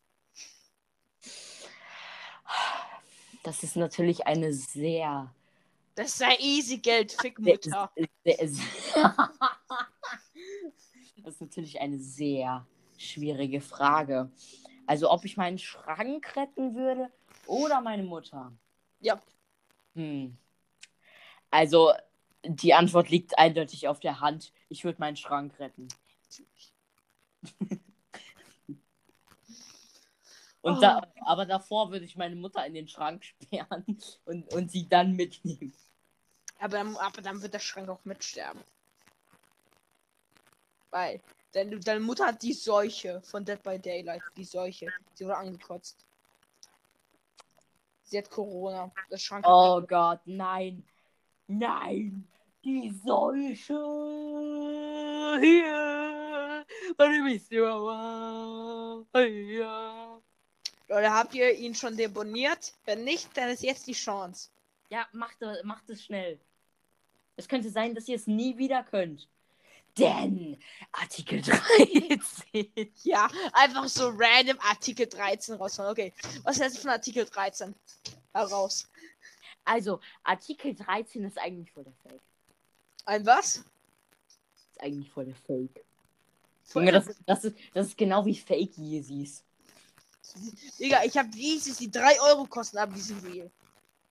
Das 3.42 3.62
ist 3.62 3.76
natürlich 3.76 4.26
eine 4.26 4.54
sehr, 4.54 5.34
Das 5.94 6.16
sei 6.16 6.36
easy 6.38 6.78
Geld, 6.78 7.12
Fick 7.12 7.38
sehr, 7.38 7.54
Mutter. 7.54 7.92
sehr, 8.24 8.48
sehr 8.48 8.66
Das 11.22 11.34
ist 11.34 11.40
natürlich 11.40 11.80
eine 11.80 11.98
sehr 11.98 12.66
schwierige 12.98 13.60
Frage. 13.60 14.30
Also 14.86 15.10
ob 15.10 15.24
ich 15.24 15.36
meinen 15.36 15.58
Schrank 15.58 16.36
retten 16.36 16.74
würde 16.74 17.10
oder 17.46 17.80
meine 17.80 18.02
Mutter. 18.02 18.52
Ja. 19.00 19.20
Hm. 19.94 20.36
Also 21.50 21.92
die 22.44 22.74
Antwort 22.74 23.08
liegt 23.10 23.38
eindeutig 23.38 23.86
auf 23.88 24.00
der 24.00 24.20
Hand. 24.20 24.52
Ich 24.68 24.84
würde 24.84 25.00
meinen 25.00 25.16
Schrank 25.16 25.58
retten. 25.58 25.88
Und 30.62 30.76
Oh. 30.76 30.80
da, 30.80 31.00
aber 31.22 31.46
davor 31.46 31.90
würde 31.90 32.04
ich 32.04 32.16
meine 32.16 32.36
Mutter 32.36 32.66
in 32.66 32.74
den 32.74 32.86
Schrank 32.86 33.24
sperren 33.24 33.98
und, 34.26 34.52
und 34.52 34.70
sie 34.70 34.86
dann 34.86 35.16
mitnehmen. 35.16 35.72
Aber, 36.58 36.76
dann- 36.76 36.96
aber 36.96 37.22
dann 37.22 37.40
wird 37.40 37.54
der 37.54 37.60
Schrank 37.60 37.88
auch 37.88 38.04
mitsterben. 38.04 38.60
Weil 40.90 41.20
deine, 41.52 41.78
deine 41.78 42.00
Mutter 42.00 42.26
hat 42.26 42.42
die 42.42 42.52
Seuche 42.52 43.20
von 43.22 43.44
Dead 43.44 43.62
by 43.62 43.78
Daylight. 43.78 44.22
Die 44.36 44.44
Seuche. 44.44 44.86
Sie 45.14 45.24
wurde 45.24 45.36
angekotzt. 45.36 46.04
Sie 48.02 48.18
hat 48.18 48.28
Corona. 48.30 48.92
Das 49.08 49.22
Schrank. 49.22 49.46
Oh 49.46 49.80
Gott, 49.82 50.20
nein. 50.24 50.84
Nein. 51.46 52.26
Die 52.64 52.90
Seuche 53.04 53.80
hier. 55.40 56.64
Ja. 59.18 60.22
Leute, 60.88 61.10
habt 61.14 61.34
ihr 61.34 61.54
ihn 61.54 61.74
schon 61.74 61.96
deboniert? 61.96 62.74
Wenn 62.84 63.04
nicht, 63.04 63.36
dann 63.36 63.48
ist 63.48 63.62
jetzt 63.62 63.86
die 63.86 63.92
Chance. 63.92 64.50
Ja, 64.90 65.06
macht, 65.12 65.38
macht 65.62 65.88
es 65.88 66.04
schnell. 66.04 66.40
Es 67.36 67.48
könnte 67.48 67.70
sein, 67.70 67.94
dass 67.94 68.08
ihr 68.08 68.16
es 68.16 68.26
nie 68.26 68.58
wieder 68.58 68.82
könnt. 68.82 69.28
Denn 69.98 70.58
Artikel 70.92 71.42
13. 71.42 72.92
Ja, 73.02 73.28
einfach 73.52 73.88
so 73.88 74.08
random 74.14 74.58
Artikel 74.60 75.06
13 75.06 75.56
raushauen. 75.56 75.90
Okay, 75.90 76.12
was 76.42 76.60
hältst 76.60 76.78
du 76.78 76.82
von 76.82 76.90
Artikel 76.90 77.24
13? 77.24 77.74
Heraus. 78.32 78.88
Also, 79.64 80.00
Artikel 80.22 80.74
13 80.74 81.24
ist 81.24 81.38
eigentlich 81.38 81.70
voll 81.72 81.84
der 81.84 81.92
Fake. 82.02 82.20
Ein 83.04 83.26
was? 83.26 83.56
Ist 83.56 84.80
eigentlich 84.80 85.10
voll 85.10 85.26
der 85.26 85.34
Fake. 85.34 85.84
Voll 86.64 86.82
Junge, 86.82 86.92
das, 86.92 87.06
ist- 87.08 87.20
das, 87.26 87.44
ist, 87.44 87.56
das 87.74 87.86
ist 87.88 87.98
genau 87.98 88.24
wie 88.24 88.36
Fake 88.36 88.76
Yeezys. 88.78 89.42
Digga, 90.78 91.02
ich 91.04 91.16
hab 91.18 91.34
Yeezys, 91.34 91.78
die 91.78 91.90
3 91.90 92.20
Euro 92.20 92.44
kosten, 92.46 92.78
aber 92.78 92.92
die 92.94 93.00
sind 93.00 93.22
real. 93.24 93.50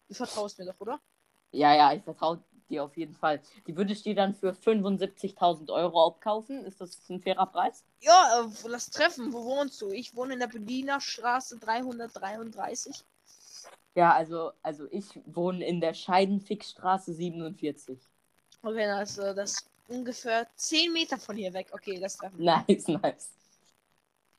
Du 0.09 0.13
vertraust 0.13 0.59
mir 0.59 0.65
doch, 0.65 0.79
oder? 0.79 0.99
Ja, 1.51 1.73
ja, 1.73 1.93
ich 1.93 2.03
vertraue 2.03 2.43
dir 2.69 2.83
auf 2.83 2.95
jeden 2.97 3.15
Fall. 3.15 3.41
Die 3.67 3.75
würde 3.75 3.93
ich 3.93 4.03
dir 4.03 4.15
dann 4.15 4.33
für 4.35 4.53
75.000 4.53 5.71
Euro 5.71 6.07
abkaufen. 6.07 6.65
Ist 6.65 6.81
das 6.81 7.09
ein 7.09 7.19
fairer 7.21 7.45
Preis? 7.47 7.83
Ja, 8.01 8.45
äh, 8.45 8.67
lass 8.67 8.89
treffen. 8.89 9.33
Wo 9.33 9.43
wohnst 9.45 9.81
du? 9.81 9.91
Ich 9.91 10.15
wohne 10.15 10.33
in 10.33 10.39
der 10.39 10.47
Berliner 10.47 11.01
Straße 11.01 11.57
333. 11.57 13.03
Ja, 13.95 14.13
also, 14.13 14.51
also 14.61 14.87
ich 14.91 15.19
wohne 15.25 15.65
in 15.65 15.81
der 15.81 15.93
Scheidenfixstraße 15.93 17.13
47. 17.13 17.99
Okay, 18.61 18.85
das, 18.85 19.17
äh, 19.17 19.33
das 19.35 19.51
ist 19.51 19.69
ungefähr 19.87 20.47
10 20.55 20.93
Meter 20.93 21.17
von 21.17 21.35
hier 21.35 21.53
weg. 21.53 21.67
Okay, 21.71 21.99
das 21.99 22.17
treffen. 22.17 22.43
Nice, 22.43 22.87
nice. 22.87 23.31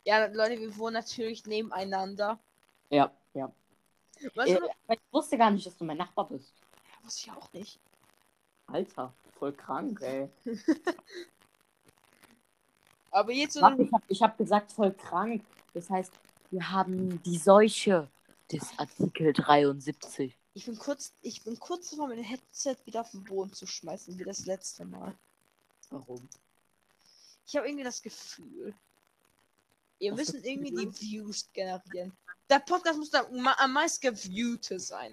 Ja, 0.05 0.27
Leute, 0.27 0.59
wir 0.59 0.77
wohnen 0.79 0.95
natürlich 0.95 1.45
nebeneinander. 1.47 2.39
Ja, 2.89 3.11
ja. 3.35 3.53
Weißt 4.35 4.53
Äh, 4.53 4.55
du 4.57 4.61
noch? 4.63 4.75
aber 4.87 4.95
ich 4.95 5.13
wusste 5.13 5.37
gar 5.39 5.51
nicht, 5.51 5.67
dass 5.67 5.77
du 5.77 5.85
mein 5.85 5.99
Nachbar 5.99 6.29
bist. 6.29 6.53
Wusste 7.03 7.31
ich 7.31 7.37
auch 7.37 7.53
nicht. 7.53 7.79
Alter, 8.73 9.13
voll 9.39 9.53
krank, 9.53 10.01
ey. 10.03 10.29
Aber 13.11 13.33
jetzt 13.33 13.61
Warte, 13.61 13.83
ich 13.83 13.93
habe 13.93 14.33
hab 14.33 14.39
gesagt, 14.39 14.73
voll 14.73 14.93
krank. 14.93 15.43
Das 15.75 15.91
heißt, 15.91 16.13
wir 16.51 16.71
haben 16.71 17.23
die 17.23 17.39
Seuche 17.39 18.09
des 18.51 18.79
Artikel 18.79 19.33
73. 19.33 20.37
Ich 20.55 20.67
bin 20.67 20.79
kurz, 20.79 21.13
ich 21.23 21.43
bin 21.45 21.59
kurz 21.59 21.91
davor, 21.91 22.09
mein 22.09 22.23
Headset 22.23 22.77
wieder 22.85 23.01
auf 23.03 23.11
den 23.11 23.25
Boden 23.25 23.53
zu 23.53 23.67
schmeißen, 23.67 24.19
wie 24.19 24.25
das 24.25 24.47
letzte 24.47 24.85
Mal. 24.85 25.15
Warum? 25.91 26.29
Ich 27.47 27.57
habe 27.57 27.67
irgendwie 27.67 27.85
das 27.85 28.03
Gefühl. 28.03 28.75
Wir 29.99 30.13
Was 30.13 30.19
müssen 30.19 30.45
irgendwie 30.45 30.75
die 30.75 31.01
Views 31.01 31.49
generieren. 31.53 32.13
Der 32.49 32.61
Podcast 32.61 32.99
muss 32.99 33.11
da 33.11 33.25
am 33.59 33.73
meist 33.73 34.01
geviewte 34.01 34.81
sein. 34.81 35.13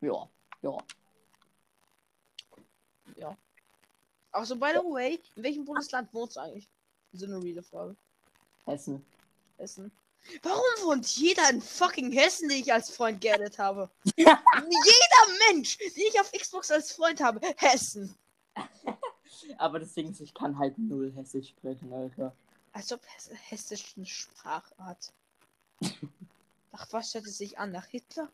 Ja, 0.00 0.28
ja. 0.62 0.76
Also, 4.32 4.56
by 4.56 4.72
the 4.72 4.80
way, 4.80 5.20
in 5.36 5.42
welchem 5.42 5.64
Bundesland 5.64 6.12
wohnst 6.14 6.36
du 6.36 6.40
eigentlich? 6.40 6.68
So 7.12 7.26
eine 7.26 7.42
reale 7.42 7.62
Frage. 7.62 7.96
Hessen. 8.64 9.04
Hessen. 9.56 9.90
Warum 10.42 10.62
wohnt 10.82 11.06
jeder 11.16 11.48
in 11.50 11.60
fucking 11.60 12.12
Hessen, 12.12 12.48
den 12.48 12.58
ich 12.58 12.72
als 12.72 12.90
Freund 12.90 13.20
geaddet 13.20 13.58
habe? 13.58 13.90
jeder 14.16 14.34
Mensch, 15.48 15.78
den 15.78 15.90
ich 15.96 16.20
auf 16.20 16.30
Xbox 16.30 16.70
als 16.70 16.92
Freund 16.92 17.20
habe, 17.20 17.40
Hessen. 17.56 18.14
Aber 19.58 19.80
das 19.80 19.94
Ding 19.94 20.10
ist, 20.10 20.20
ich 20.20 20.34
kann 20.34 20.58
halt 20.58 20.78
null 20.78 21.12
Hessisch 21.14 21.48
sprechen, 21.48 21.92
Alter. 21.92 22.34
Als 22.72 22.92
ob 22.92 23.00
Hess 23.06 23.30
Hessisch 23.48 23.94
eine 23.96 24.06
Sprache 24.06 24.74
hat. 24.78 25.12
Nach 26.72 26.86
was 26.92 27.14
hört 27.14 27.26
es 27.26 27.38
sich 27.38 27.58
an? 27.58 27.72
Nach 27.72 27.86
Hitler? 27.86 28.30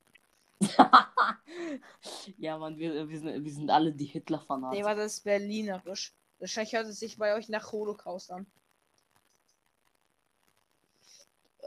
ja, 2.39 2.59
Mann, 2.59 2.79
wir, 2.79 3.09
wir, 3.09 3.19
sind, 3.19 3.45
wir 3.45 3.53
sind 3.53 3.71
alle 3.71 3.93
die 3.93 4.05
Nee, 4.05 4.11
Hitler-Fanatiker. 4.11 4.85
war 4.85 4.95
das 4.95 5.21
Berlinerisch. 5.21 6.15
Wahrscheinlich 6.39 6.73
hört 6.75 6.87
es 6.87 6.99
sich 6.99 7.17
bei 7.17 7.35
euch 7.35 7.49
nach 7.49 7.73
Holocaust 7.73 8.31
an. 8.31 8.47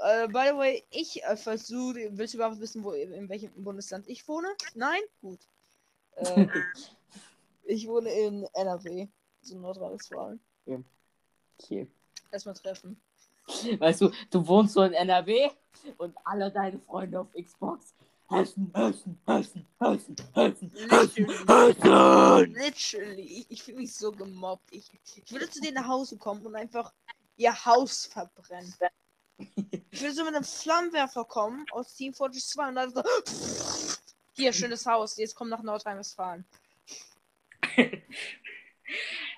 Äh, 0.01 0.27
by 0.27 0.49
the 0.51 0.57
way, 0.57 0.83
ich 0.91 1.23
äh, 1.23 1.35
versuche, 1.35 2.09
willst 2.11 2.33
du 2.33 2.37
überhaupt 2.37 2.59
wissen, 2.59 2.83
wo 2.83 2.91
in 2.91 3.27
welchem 3.27 3.51
Bundesland 3.63 4.07
ich 4.07 4.27
wohne? 4.27 4.47
Nein? 4.73 5.01
Gut. 5.21 5.39
Äh, 6.15 6.47
ich 7.65 7.87
wohne 7.87 8.09
in 8.09 8.47
NRW, 8.53 9.07
so 9.41 9.57
Nordrhein-Westfalen. 9.57 10.39
okay. 11.57 11.87
Erstmal 12.31 12.55
treffen. 12.55 12.99
Weißt 13.79 14.01
du, 14.01 14.11
du 14.29 14.47
wohnst 14.47 14.75
so 14.75 14.83
in 14.83 14.93
NRW 14.93 15.49
und 15.97 16.15
alle 16.23 16.51
deine 16.51 16.79
Freunde 16.79 17.19
auf 17.19 17.27
Xbox. 17.33 17.93
Hessen, 18.29 18.71
Hessen, 18.75 19.19
Hessen, 19.25 19.65
Hessen, 19.79 20.15
Hessen, 20.35 20.71
Hessen, 20.89 21.29
Hessen. 21.47 22.53
Literally, 22.53 23.21
ich, 23.21 23.45
ich 23.49 23.63
fühle 23.63 23.77
mich 23.77 23.95
so 23.95 24.11
gemobbt. 24.11 24.71
Ich, 24.71 24.91
ich 25.15 25.31
würde 25.31 25.49
zu 25.49 25.59
denen 25.61 25.75
nach 25.75 25.87
Hause 25.87 26.17
kommen 26.17 26.45
und 26.45 26.55
einfach 26.55 26.93
ihr 27.37 27.65
Haus 27.65 28.05
verbrennen. 28.05 28.73
Ich 29.91 30.01
würde 30.01 30.13
so 30.13 30.23
mit 30.25 30.35
einem 30.35 30.43
Flammenwerfer 30.43 31.25
kommen 31.25 31.65
aus 31.71 31.95
Team 31.95 32.13
Fortress 32.13 32.49
2 32.49 32.67
und 32.67 32.75
dann 32.75 32.93
so. 32.93 33.01
Hier, 34.33 34.53
schönes 34.53 34.85
Haus, 34.85 35.17
jetzt 35.17 35.35
komm 35.35 35.49
nach 35.49 35.63
Nordrhein-Westfalen. 35.63 36.45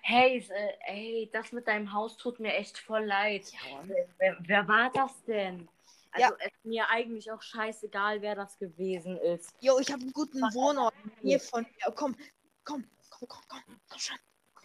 Hey, 0.04 0.45
äh, 0.49 0.73
ey, 0.88 1.30
das 1.32 1.51
mit 1.51 1.67
deinem 1.67 1.93
Haus 1.93 2.17
tut 2.17 2.39
mir 2.39 2.54
echt 2.54 2.77
voll 2.77 3.06
leid. 3.06 3.51
Ja. 3.51 3.84
Wer, 4.17 4.38
wer 4.39 4.67
war 4.67 4.91
das 4.91 5.23
denn? 5.25 5.67
Also 6.12 6.36
Ja. 6.38 6.45
ist 6.45 6.65
mir 6.65 6.89
eigentlich 6.89 7.32
auch 7.32 7.41
scheißegal, 7.41 8.21
wer 8.21 8.36
das 8.36 8.58
gewesen 8.58 9.17
ist. 9.17 9.54
Jo, 9.62 9.80
ich 9.80 9.91
habe 9.91 10.02
einen 10.02 10.13
guten 10.13 10.41
Wohnort 10.54 10.93
hier 11.21 11.39
von 11.39 11.63
mir. 11.63 11.93
Komm, 11.95 12.15
komm, 12.63 12.84
komm, 13.10 13.28
komm, 13.28 13.41
komm, 13.47 13.62
komm 13.89 14.00
schon. 14.00 14.17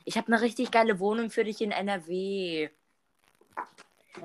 Ich 0.05 0.17
habe 0.17 0.27
eine 0.29 0.41
richtig 0.41 0.71
geile 0.71 0.99
Wohnung 0.99 1.31
für 1.31 1.45
dich 1.45 1.61
in 1.61 1.71
NRW. 1.71 2.71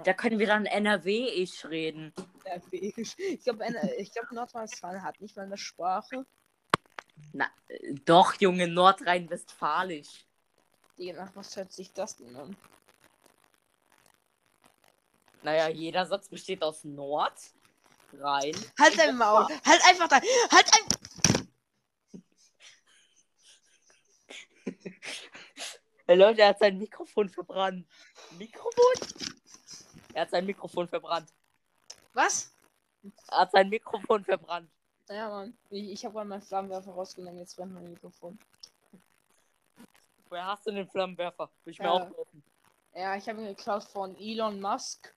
Da 0.04 0.14
können 0.14 0.40
wir 0.40 0.48
dann 0.48 0.66
NRW-ich 0.66 1.66
reden. 1.66 2.14
Ich 2.72 3.44
glaube, 3.44 3.66
glaub, 3.66 4.32
Nordrhein-Westfalen 4.32 5.04
hat 5.04 5.20
nicht 5.22 5.36
mal 5.36 5.44
eine 5.44 5.58
Sprache. 5.58 6.26
Na, 7.34 7.52
äh, 7.68 7.94
doch, 8.06 8.34
Junge, 8.36 8.68
Nordrhein-Westfalisch. 8.68 10.26
Die, 10.98 11.14
nach 11.14 11.36
was 11.36 11.56
hört 11.56 11.72
sich 11.72 11.92
das 11.94 12.18
denn 12.18 12.36
an? 12.36 12.56
Naja, 15.44 15.70
jeder 15.70 16.06
Satz 16.06 16.28
besteht 16.30 16.64
aus 16.64 16.84
Nord, 16.84 17.34
Rhein. 18.20 18.56
Halt 18.80 18.98
dein 18.98 19.18
Maul. 19.18 19.48
Halt 19.66 19.82
einfach 19.86 20.08
dein. 20.08 20.22
Halt 20.52 20.72
ein. 20.74 21.48
Hey 26.08 26.18
Leute, 26.18 26.42
er 26.42 26.50
hat 26.50 26.60
sein 26.60 26.78
Mikrofon 26.78 27.30
verbrannt. 27.30 27.88
Mikrofon? 28.38 29.08
Er 30.14 30.24
hat 30.24 30.32
sein 30.32 30.46
Mikrofon 30.46 30.88
verbrannt. 30.88 31.30
Was? 32.14 32.52
Er 33.30 33.38
hat 33.40 33.52
sein 33.52 33.70
Mikrofon 33.70 34.24
verbrannt. 34.26 34.70
Ja, 35.10 35.30
Mann. 35.30 35.58
Ich, 35.70 35.90
ich 35.92 36.06
habe 36.06 36.14
gerade 36.16 36.30
meinen 36.30 36.42
Flammenwerfer 36.42 36.92
rausgenommen. 36.92 37.40
Jetzt 37.40 37.56
brennt 37.56 37.74
mein 37.74 37.90
Mikrofon. 37.90 38.38
Woher 40.30 40.46
hast 40.48 40.66
du 40.68 40.72
den 40.72 40.88
Flammenwerfer? 40.88 41.50
Will 41.64 41.72
ich 41.74 41.80
mir 41.80 41.86
Ja. 41.86 41.92
auch 41.92 42.14
kaufen. 42.14 42.44
Ja, 42.94 43.16
ich 43.16 43.28
habe 43.30 43.40
ihn 43.42 43.48
geklaut 43.48 43.84
von 43.86 44.16
Elon 44.18 44.60
Musk. 44.60 45.14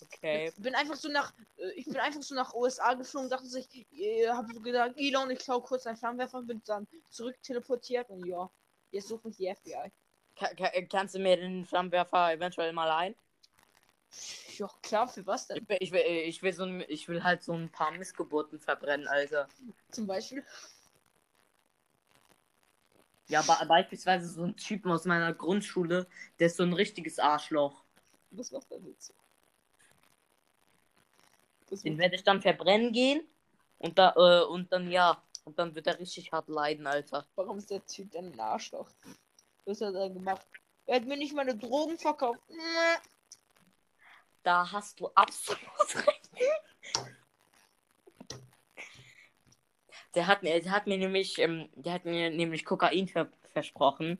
Okay. 0.00 0.52
Bin 0.58 0.74
einfach 0.74 0.96
so 0.96 1.08
nach, 1.08 1.32
äh, 1.56 1.70
ich 1.72 1.86
bin 1.86 1.96
einfach 1.96 2.22
so 2.22 2.34
nach 2.34 2.54
USA 2.54 2.94
geflogen, 2.94 3.30
dachte 3.30 3.46
sich, 3.46 3.68
äh, 3.92 4.28
habe 4.28 4.52
so 4.52 4.60
gedacht, 4.60 4.92
Elon, 4.96 5.30
ich 5.30 5.38
klau 5.38 5.60
kurz 5.60 5.86
einen 5.86 5.96
Flammenwerfer, 5.96 6.42
bin 6.42 6.62
dann 6.66 6.86
zurück 7.10 7.36
teleportiert 7.42 8.08
und 8.10 8.24
ja, 8.26 8.48
jetzt 8.90 9.10
mich 9.24 9.36
die 9.36 9.54
FBI. 9.54 9.90
Ka 10.36 10.54
ka 10.54 10.70
kannst 10.88 11.14
du 11.14 11.18
mir 11.18 11.36
den 11.36 11.64
Flammenwerfer 11.64 12.32
eventuell 12.32 12.72
mal 12.72 12.90
ein? 12.90 13.14
Ja, 14.56 14.68
klar, 14.82 15.08
für 15.08 15.26
was 15.26 15.46
denn? 15.46 15.58
Ich 15.58 15.68
will, 15.68 15.76
ich 15.80 15.92
will, 15.92 16.00
ich 16.00 16.42
will, 16.42 16.52
so 16.52 16.64
ein, 16.64 16.84
ich 16.88 17.08
will 17.08 17.22
halt 17.22 17.42
so 17.42 17.52
ein 17.52 17.70
paar 17.70 17.92
Missgeburten 17.92 18.58
verbrennen, 18.58 19.06
Alter. 19.06 19.48
Zum 19.90 20.06
Beispiel. 20.06 20.44
Ja, 23.28 23.42
be 23.42 23.66
beispielsweise 23.66 24.26
so 24.26 24.44
ein 24.44 24.56
Typen 24.56 24.90
aus 24.90 25.04
meiner 25.04 25.34
Grundschule, 25.34 26.06
der 26.38 26.46
ist 26.46 26.56
so 26.56 26.62
ein 26.62 26.72
richtiges 26.72 27.18
Arschloch. 27.18 27.84
Was 28.30 28.50
macht 28.50 28.70
er 28.70 28.78
jetzt? 28.78 29.12
Den 31.70 31.98
werde 31.98 32.16
ich 32.16 32.24
dann 32.24 32.40
verbrennen 32.42 32.92
gehen 32.92 33.26
und 33.78 33.98
da 33.98 34.14
äh, 34.16 34.44
und 34.44 34.72
dann 34.72 34.90
ja 34.90 35.22
und 35.44 35.58
dann 35.58 35.74
wird 35.74 35.86
er 35.86 35.98
richtig 35.98 36.30
hart 36.32 36.48
leiden, 36.48 36.86
Alter. 36.86 37.26
Warum 37.34 37.58
ist 37.58 37.70
der 37.70 37.84
Typ 37.86 38.10
denn 38.10 38.32
ein 38.32 38.40
Arschloch? 38.40 38.90
Was 39.64 39.80
hat 39.80 39.94
er 39.94 40.10
gemacht? 40.10 40.46
Er 40.86 40.96
hat 40.96 41.06
mir 41.06 41.16
nicht 41.16 41.34
meine 41.34 41.56
Drogen 41.56 41.98
verkauft. 41.98 42.40
Da 44.42 44.70
hast 44.70 45.00
du 45.00 45.08
absolut 45.14 45.60
recht. 46.06 46.30
Der 50.14 50.26
hat 50.26 50.42
mir, 50.42 50.60
der 50.60 50.72
hat 50.72 50.86
mir 50.86 50.98
nämlich, 50.98 51.38
ähm, 51.38 51.68
der 51.74 51.92
hat 51.92 52.04
mir 52.04 52.30
nämlich 52.30 52.64
Kokain 52.64 53.08
ver 53.08 53.30
versprochen 53.52 54.18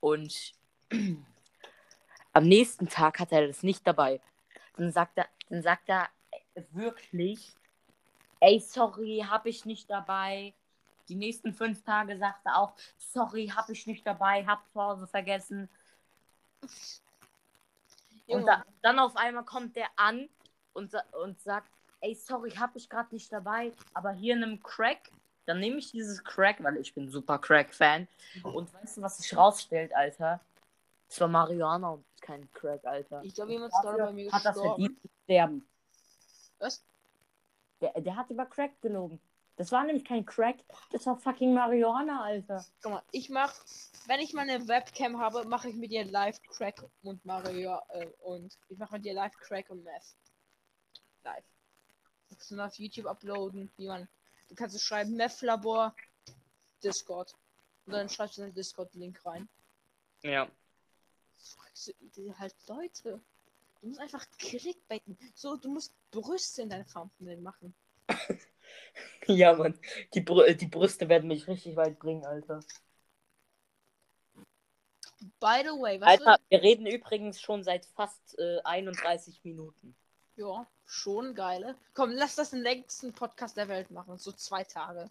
und 0.00 0.54
am 2.32 2.44
nächsten 2.44 2.88
Tag 2.88 3.18
hat 3.18 3.32
er 3.32 3.46
das 3.46 3.62
nicht 3.62 3.86
dabei. 3.86 4.20
Dann 4.76 4.92
sagt 4.92 5.18
er, 5.18 5.28
dann 5.48 5.62
sagt 5.62 5.88
er 5.88 6.08
wirklich, 6.72 7.52
ey, 8.40 8.60
sorry, 8.60 9.24
hab 9.28 9.46
ich 9.46 9.64
nicht 9.64 9.90
dabei. 9.90 10.54
Die 11.08 11.14
nächsten 11.14 11.52
fünf 11.52 11.82
Tage 11.84 12.18
sagt 12.18 12.44
er 12.44 12.58
auch, 12.58 12.74
sorry, 12.98 13.48
hab 13.54 13.68
ich 13.70 13.86
nicht 13.86 14.06
dabei, 14.06 14.44
hab 14.46 14.68
zu 14.70 14.80
Hause 14.80 15.06
vergessen. 15.06 15.68
Und 18.26 18.46
da, 18.46 18.64
dann 18.82 18.98
auf 18.98 19.16
einmal 19.16 19.44
kommt 19.44 19.74
der 19.76 19.88
an 19.96 20.28
und, 20.74 20.94
und 21.22 21.40
sagt, 21.40 21.70
ey, 22.00 22.14
sorry, 22.14 22.50
hab 22.50 22.76
ich 22.76 22.88
gerade 22.88 23.14
nicht 23.14 23.32
dabei, 23.32 23.72
aber 23.94 24.12
hier 24.12 24.34
in 24.34 24.42
einem 24.42 24.62
Crack, 24.62 25.10
dann 25.46 25.60
nehme 25.60 25.78
ich 25.78 25.90
dieses 25.90 26.22
Crack, 26.22 26.62
weil 26.62 26.76
ich 26.76 26.94
bin 26.94 27.08
super 27.08 27.38
Crack-Fan. 27.38 28.06
Und 28.42 28.72
weißt 28.74 28.98
du, 28.98 29.02
was 29.02 29.16
sich 29.16 29.34
rausstellt, 29.34 29.94
Alter? 29.94 30.40
Es 31.08 31.18
war 31.20 31.28
Marihuana 31.28 31.90
und 31.90 32.04
kein 32.20 32.52
Crack, 32.52 32.84
Alter. 32.84 33.22
Ich 33.24 33.34
glaube, 33.34 33.52
jemand 33.52 33.72
ist 33.72 33.80
gerade 33.80 33.98
bei 33.98 34.12
mir 34.12 34.30
hat 34.30 34.44
das 34.44 34.54
gestorben. 34.54 34.82
verdient 34.82 35.00
zu 35.00 35.08
sterben. 35.24 35.68
Was? 36.58 36.84
Der, 37.80 37.92
der 38.00 38.16
hat 38.16 38.30
über 38.30 38.46
Crack 38.46 38.80
gelogen. 38.80 39.20
Das 39.58 39.72
war 39.72 39.84
nämlich 39.84 40.04
kein 40.04 40.24
Crack, 40.24 40.56
das 40.92 41.04
war 41.06 41.16
fucking 41.16 41.52
Marihuana, 41.52 42.22
Alter. 42.22 42.64
Guck 42.80 42.92
mal, 42.92 43.02
ich 43.10 43.28
mach, 43.28 43.52
wenn 44.06 44.20
ich 44.20 44.32
mal 44.32 44.48
eine 44.48 44.68
Webcam 44.68 45.18
habe, 45.18 45.44
mache 45.46 45.68
ich 45.68 45.74
mit 45.74 45.90
dir 45.90 46.04
live 46.04 46.40
Crack 46.42 46.84
und 47.02 47.24
Mario 47.24 47.80
äh, 47.88 48.06
und 48.20 48.56
ich 48.68 48.78
mache 48.78 48.94
mit 48.94 49.04
dir 49.04 49.14
live 49.14 49.36
Crack 49.36 49.68
und 49.70 49.82
Meth. 49.82 50.14
Live. 51.24 51.44
Du 52.28 52.36
kannst 52.36 52.50
du 52.52 52.60
auf 52.60 52.78
YouTube 52.78 53.06
uploaden, 53.06 53.68
wie 53.76 53.88
man. 53.88 54.08
Du 54.48 54.54
kannst 54.54 54.76
es 54.76 54.82
schreiben, 54.82 55.16
Meth 55.16 55.42
Labor, 55.42 55.92
Discord. 56.84 57.34
Und 57.86 57.94
dann 57.94 58.08
schreibst 58.08 58.38
du 58.38 58.42
den 58.42 58.54
Discord-Link 58.54 59.24
rein. 59.26 59.48
Ja. 60.22 60.48
Du 62.14 62.38
halt 62.38 62.54
Leute. 62.68 63.20
Du 63.80 63.88
musst 63.88 64.00
einfach 64.00 64.26
clickbaiten. 64.38 65.18
So, 65.34 65.56
du 65.56 65.70
musst 65.70 65.94
Brüste 66.10 66.62
in 66.62 66.70
deine 66.70 66.86
Thumbnail 66.86 67.40
machen. 67.40 67.74
Ja, 69.26 69.54
Mann. 69.54 69.78
Die, 70.14 70.20
Brü 70.20 70.54
die 70.54 70.66
Brüste 70.66 71.08
werden 71.08 71.28
mich 71.28 71.46
richtig 71.48 71.76
weit 71.76 71.98
bringen, 71.98 72.24
Alter. 72.24 72.60
By 75.40 75.62
the 75.62 75.78
way, 75.80 76.00
was 76.00 76.08
Alter, 76.08 76.38
wir 76.48 76.62
reden 76.62 76.86
übrigens 76.86 77.40
schon 77.40 77.62
seit 77.62 77.84
fast 77.84 78.38
äh, 78.38 78.60
31 78.64 79.44
Minuten. 79.44 79.94
Ja, 80.36 80.66
schon 80.86 81.34
geile. 81.34 81.76
Komm, 81.94 82.12
lass 82.12 82.36
das 82.36 82.50
den 82.50 82.62
längsten 82.62 83.12
Podcast 83.12 83.56
der 83.56 83.68
Welt 83.68 83.90
machen. 83.90 84.16
So 84.18 84.32
zwei 84.32 84.64
Tage. 84.64 85.10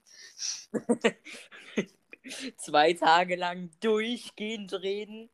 Zwei 2.57 2.93
Tage 2.93 3.37
lang 3.37 3.69
durchgehend 3.79 4.73
reden. 4.73 5.29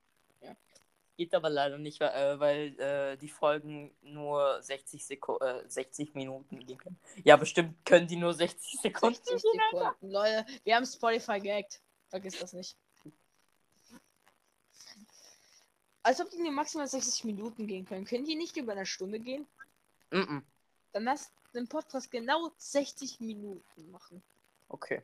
Geht 1.15 1.35
aber 1.35 1.49
leider 1.49 1.77
nicht, 1.77 1.99
weil, 1.99 2.09
äh, 2.09 2.39
weil 2.39 2.79
äh, 2.79 3.17
die 3.17 3.29
Folgen 3.29 3.95
nur 4.01 4.61
60, 4.61 5.05
Seko 5.05 5.39
äh, 5.39 5.63
60 5.67 6.15
Minuten 6.15 6.59
gehen 6.59 6.77
können. 6.77 6.99
Ja, 7.23 7.37
bestimmt 7.37 7.85
können 7.85 8.07
die 8.07 8.15
nur 8.15 8.33
60 8.33 8.81
Sekunden 8.81 9.15
60 9.15 9.41
gehen. 9.41 9.61
Sekunden. 9.71 10.11
Leute, 10.11 10.45
wir 10.63 10.75
haben 10.75 10.85
Spotify 10.85 11.39
gehackt. 11.39 11.81
Vergiss 12.09 12.39
das 12.39 12.53
nicht. 12.53 12.75
Als 16.01 16.19
ob 16.19 16.29
die 16.31 16.41
nur 16.41 16.51
maximal 16.51 16.87
60 16.87 17.23
Minuten 17.25 17.67
gehen 17.67 17.85
können. 17.85 18.05
Können 18.05 18.25
die 18.25 18.35
nicht 18.35 18.57
über 18.57 18.73
eine 18.73 18.85
Stunde 18.85 19.19
gehen? 19.19 19.47
Mm 20.11 20.17
-mm. 20.17 20.41
Dann 20.91 21.03
lass 21.03 21.31
den 21.53 21.67
Podcast 21.67 22.11
genau 22.11 22.51
60 22.57 23.19
Minuten 23.19 23.91
machen. 23.91 24.23
Okay. 24.67 25.03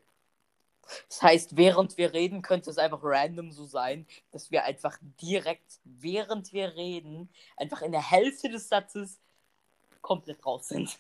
Das 1.08 1.22
heißt, 1.22 1.58
während 1.58 1.98
wir 1.98 2.14
reden, 2.14 2.42
könnte 2.42 2.70
es 2.70 2.78
einfach 2.78 3.00
random 3.02 3.52
so 3.52 3.66
sein, 3.66 4.08
dass 4.32 4.52
wir 4.52 4.64
einfach 4.64 4.98
direkt, 5.22 5.80
während 5.84 6.54
wir 6.54 6.76
reden, 6.76 7.30
einfach 7.58 7.82
in 7.82 7.92
der 7.92 8.10
Hälfte 8.10 8.50
des 8.50 8.70
Satzes 8.70 9.20
komplett 10.02 10.46
raus 10.46 10.70
sind. 10.70 10.98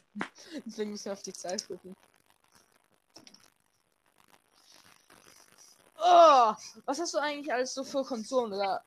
Deswegen 0.65 0.91
müssen 0.91 1.05
wir 1.05 1.13
auf 1.13 1.21
die 1.21 1.33
Zeit 1.33 1.65
gucken. 1.67 1.95
Oh, 6.01 6.53
was 6.85 6.99
hast 6.99 7.13
du 7.13 7.17
eigentlich 7.17 7.51
alles 7.51 7.73
so 7.73 7.83
für 7.83 8.03
Konsolen? 8.03 8.53
Oder 8.53 8.83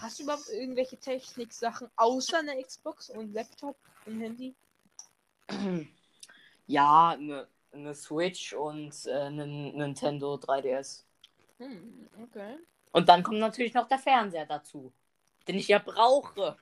hast 0.00 0.18
du 0.18 0.22
überhaupt 0.22 0.48
irgendwelche 0.48 0.96
Technik-Sachen 0.96 1.90
außer 1.96 2.38
eine 2.38 2.62
Xbox 2.62 3.10
und 3.10 3.32
Laptop 3.32 3.76
und 4.06 4.20
Handy? 4.20 4.54
Ja, 6.66 7.08
eine 7.08 7.48
ne 7.72 7.94
Switch 7.94 8.52
und 8.52 8.94
äh, 9.06 9.12
eine 9.12 9.46
Nintendo 9.46 10.34
3DS. 10.34 11.04
Hm, 11.58 12.08
okay. 12.22 12.58
Und 12.92 13.08
dann 13.08 13.22
kommt 13.22 13.38
natürlich 13.38 13.74
noch 13.74 13.86
der 13.88 13.98
Fernseher 13.98 14.46
dazu, 14.46 14.92
den 15.46 15.56
ich 15.56 15.68
ja 15.68 15.78
brauche. 15.78 16.56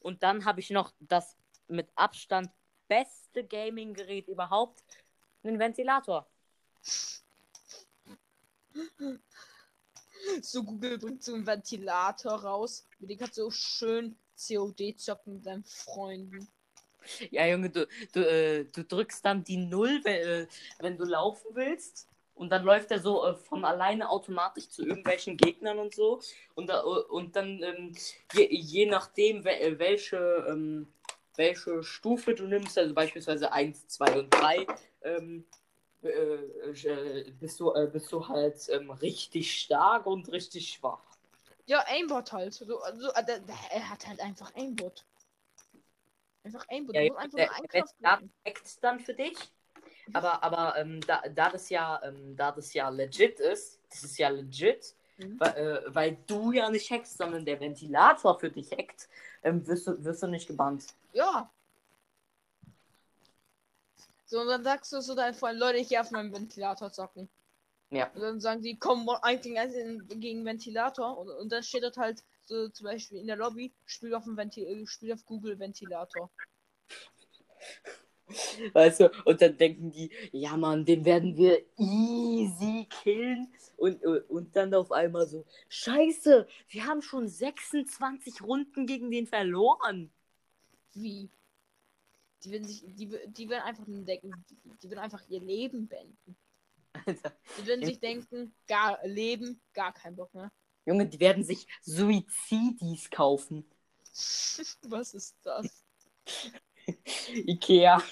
Und 0.00 0.22
dann 0.22 0.44
habe 0.44 0.60
ich 0.60 0.70
noch 0.70 0.92
das 1.00 1.36
mit 1.66 1.90
Abstand 1.94 2.50
beste 2.86 3.44
Gaming-Gerät 3.44 4.28
überhaupt, 4.28 4.82
einen 5.42 5.58
Ventilator. 5.58 6.26
So, 10.42 10.62
Google 10.62 10.98
bringt 10.98 11.22
so 11.22 11.34
einen 11.34 11.46
Ventilator 11.46 12.32
raus. 12.32 12.86
Mit 12.98 13.10
dem 13.10 13.18
kannst 13.18 13.38
du 13.38 13.50
schön 13.50 14.16
COD 14.36 14.98
zocken 14.98 15.34
mit 15.34 15.46
deinen 15.46 15.64
Freunden. 15.64 16.48
Ja, 17.30 17.46
Junge, 17.46 17.70
du, 17.70 17.86
du, 18.12 18.20
äh, 18.20 18.64
du 18.64 18.84
drückst 18.84 19.24
dann 19.24 19.44
die 19.44 19.56
Null, 19.56 20.00
wenn, 20.04 20.28
äh, 20.28 20.46
wenn 20.78 20.96
du 20.96 21.04
laufen 21.04 21.48
willst. 21.54 22.08
Und 22.34 22.50
dann 22.50 22.62
läuft 22.62 22.92
er 22.92 23.00
so 23.00 23.26
äh, 23.26 23.34
von 23.34 23.64
alleine 23.64 24.08
automatisch 24.08 24.68
zu 24.68 24.86
irgendwelchen 24.86 25.36
Gegnern 25.36 25.78
und 25.78 25.94
so. 25.94 26.20
Und, 26.54 26.68
da, 26.68 26.80
und 26.80 27.34
dann, 27.34 27.62
ähm, 27.62 27.96
je, 28.32 28.48
je 28.50 28.86
nachdem, 28.86 29.44
äh, 29.44 29.78
welche, 29.78 30.46
ähm, 30.48 30.86
welche 31.34 31.82
Stufe 31.82 32.34
du 32.34 32.46
nimmst, 32.46 32.78
also 32.78 32.94
beispielsweise 32.94 33.52
1, 33.52 33.88
2 33.88 34.20
und 34.20 34.30
3, 34.30 34.66
ähm, 35.02 35.44
äh, 36.02 36.08
äh, 36.08 37.30
bist, 37.40 37.58
du, 37.58 37.72
äh, 37.72 37.88
bist 37.92 38.12
du 38.12 38.28
halt 38.28 38.68
ähm, 38.68 38.90
richtig 38.90 39.60
stark 39.60 40.06
und 40.06 40.30
richtig 40.30 40.68
schwach. 40.68 41.02
Ja, 41.66 41.84
Aimbot 41.88 42.32
halt. 42.32 42.54
So, 42.54 42.80
also, 42.80 43.08
äh, 43.08 43.40
er 43.70 43.90
hat 43.90 44.06
halt 44.06 44.20
einfach 44.20 44.54
Aimbot. 44.54 45.04
Einfach 46.48 46.66
Aimbot. 46.68 46.94
Ja, 46.94 47.14
einfach 47.14 47.36
der, 47.36 47.84
der 48.00 48.20
hackt 48.46 48.84
dann 48.84 49.00
für 49.00 49.14
dich. 49.14 49.36
Aber, 50.14 50.42
aber 50.42 50.76
ähm, 50.78 51.00
da, 51.02 51.22
da, 51.28 51.50
das 51.50 51.68
ja, 51.68 52.00
ähm, 52.02 52.34
da 52.34 52.52
das 52.52 52.72
ja 52.72 52.88
legit 52.88 53.40
ist, 53.40 53.80
das 53.90 54.04
ist 54.04 54.18
ja 54.18 54.30
legit, 54.30 54.94
Mhm. 55.18 55.40
weil, 55.40 55.56
äh, 55.56 55.94
weil 55.94 56.18
du 56.26 56.52
ja 56.52 56.70
nicht 56.70 56.90
hackst, 56.90 57.18
sondern 57.18 57.44
der 57.44 57.58
Ventilator 57.58 58.38
für 58.38 58.50
dich 58.50 58.70
hackt, 58.70 59.08
ähm, 59.42 59.66
wirst, 59.66 59.86
du, 59.88 60.04
wirst 60.04 60.22
du 60.22 60.28
nicht 60.28 60.46
gebannt. 60.46 60.86
Ja. 61.12 61.50
So, 64.26 64.40
und 64.40 64.46
dann 64.46 64.62
sagst 64.62 64.92
du 64.92 65.00
so 65.00 65.14
deinen 65.14 65.34
Freunden, 65.34 65.58
Leute, 65.58 65.78
ich 65.78 65.88
gehe 65.88 66.00
auf 66.00 66.10
meinen 66.12 66.32
Ventilator 66.32 66.92
zocken. 66.92 67.28
Ja. 67.90 68.10
Und 68.14 68.20
dann 68.20 68.40
sagen 68.40 68.62
die, 68.62 68.78
komm, 68.78 69.08
eigentlich 69.08 69.58
gegen 70.20 70.44
Ventilator. 70.44 71.18
Und, 71.18 71.30
und 71.30 71.50
dann 71.50 71.62
steht 71.62 71.82
dort 71.82 71.96
halt 71.96 72.22
so 72.48 72.68
zum 72.68 72.84
Beispiel 72.84 73.18
in 73.18 73.26
der 73.26 73.36
Lobby, 73.36 73.72
spiel 73.84 74.14
auf, 74.14 74.24
dem 74.24 74.36
Venti 74.36 74.64
äh, 74.64 74.86
spiel 74.86 75.12
auf 75.12 75.24
Google 75.24 75.58
Ventilator. 75.58 76.30
Weißt 78.72 79.00
du, 79.00 79.10
und 79.24 79.40
dann 79.40 79.56
denken 79.56 79.90
die, 79.90 80.10
ja 80.32 80.56
Mann, 80.56 80.84
den 80.84 81.04
werden 81.04 81.36
wir 81.36 81.64
easy 81.78 82.86
killen. 83.02 83.52
Und, 83.76 84.04
und 84.04 84.56
dann 84.56 84.74
auf 84.74 84.90
einmal 84.90 85.26
so, 85.26 85.46
scheiße, 85.68 86.46
wir 86.68 86.84
haben 86.84 87.00
schon 87.00 87.28
26 87.28 88.42
Runden 88.42 88.86
gegen 88.86 89.10
den 89.10 89.26
verloren. 89.26 90.10
Wie? 90.94 91.30
Die 92.42 92.50
werden 92.50 92.64
sich, 92.64 92.84
die, 92.86 93.08
die 93.28 93.48
werden 93.48 93.62
einfach 93.62 93.84
denken, 93.86 94.32
die, 94.50 94.58
die 94.82 94.90
werden 94.90 95.00
einfach 95.00 95.22
ihr 95.28 95.40
Leben 95.40 95.88
beenden. 95.88 96.36
Alter. 97.06 97.36
Die 97.58 97.66
werden 97.66 97.84
sich 97.84 98.00
denken, 98.00 98.54
gar 98.66 98.98
Leben, 99.06 99.60
gar 99.72 99.92
kein 99.92 100.16
Bock 100.16 100.34
mehr. 100.34 100.50
Junge, 100.88 101.06
die 101.06 101.20
werden 101.20 101.44
sich 101.44 101.66
Suizidis 101.82 103.10
kaufen. 103.10 103.64
Was 104.82 105.14
ist 105.14 105.36
das? 105.44 105.84
Ikea. 107.46 108.02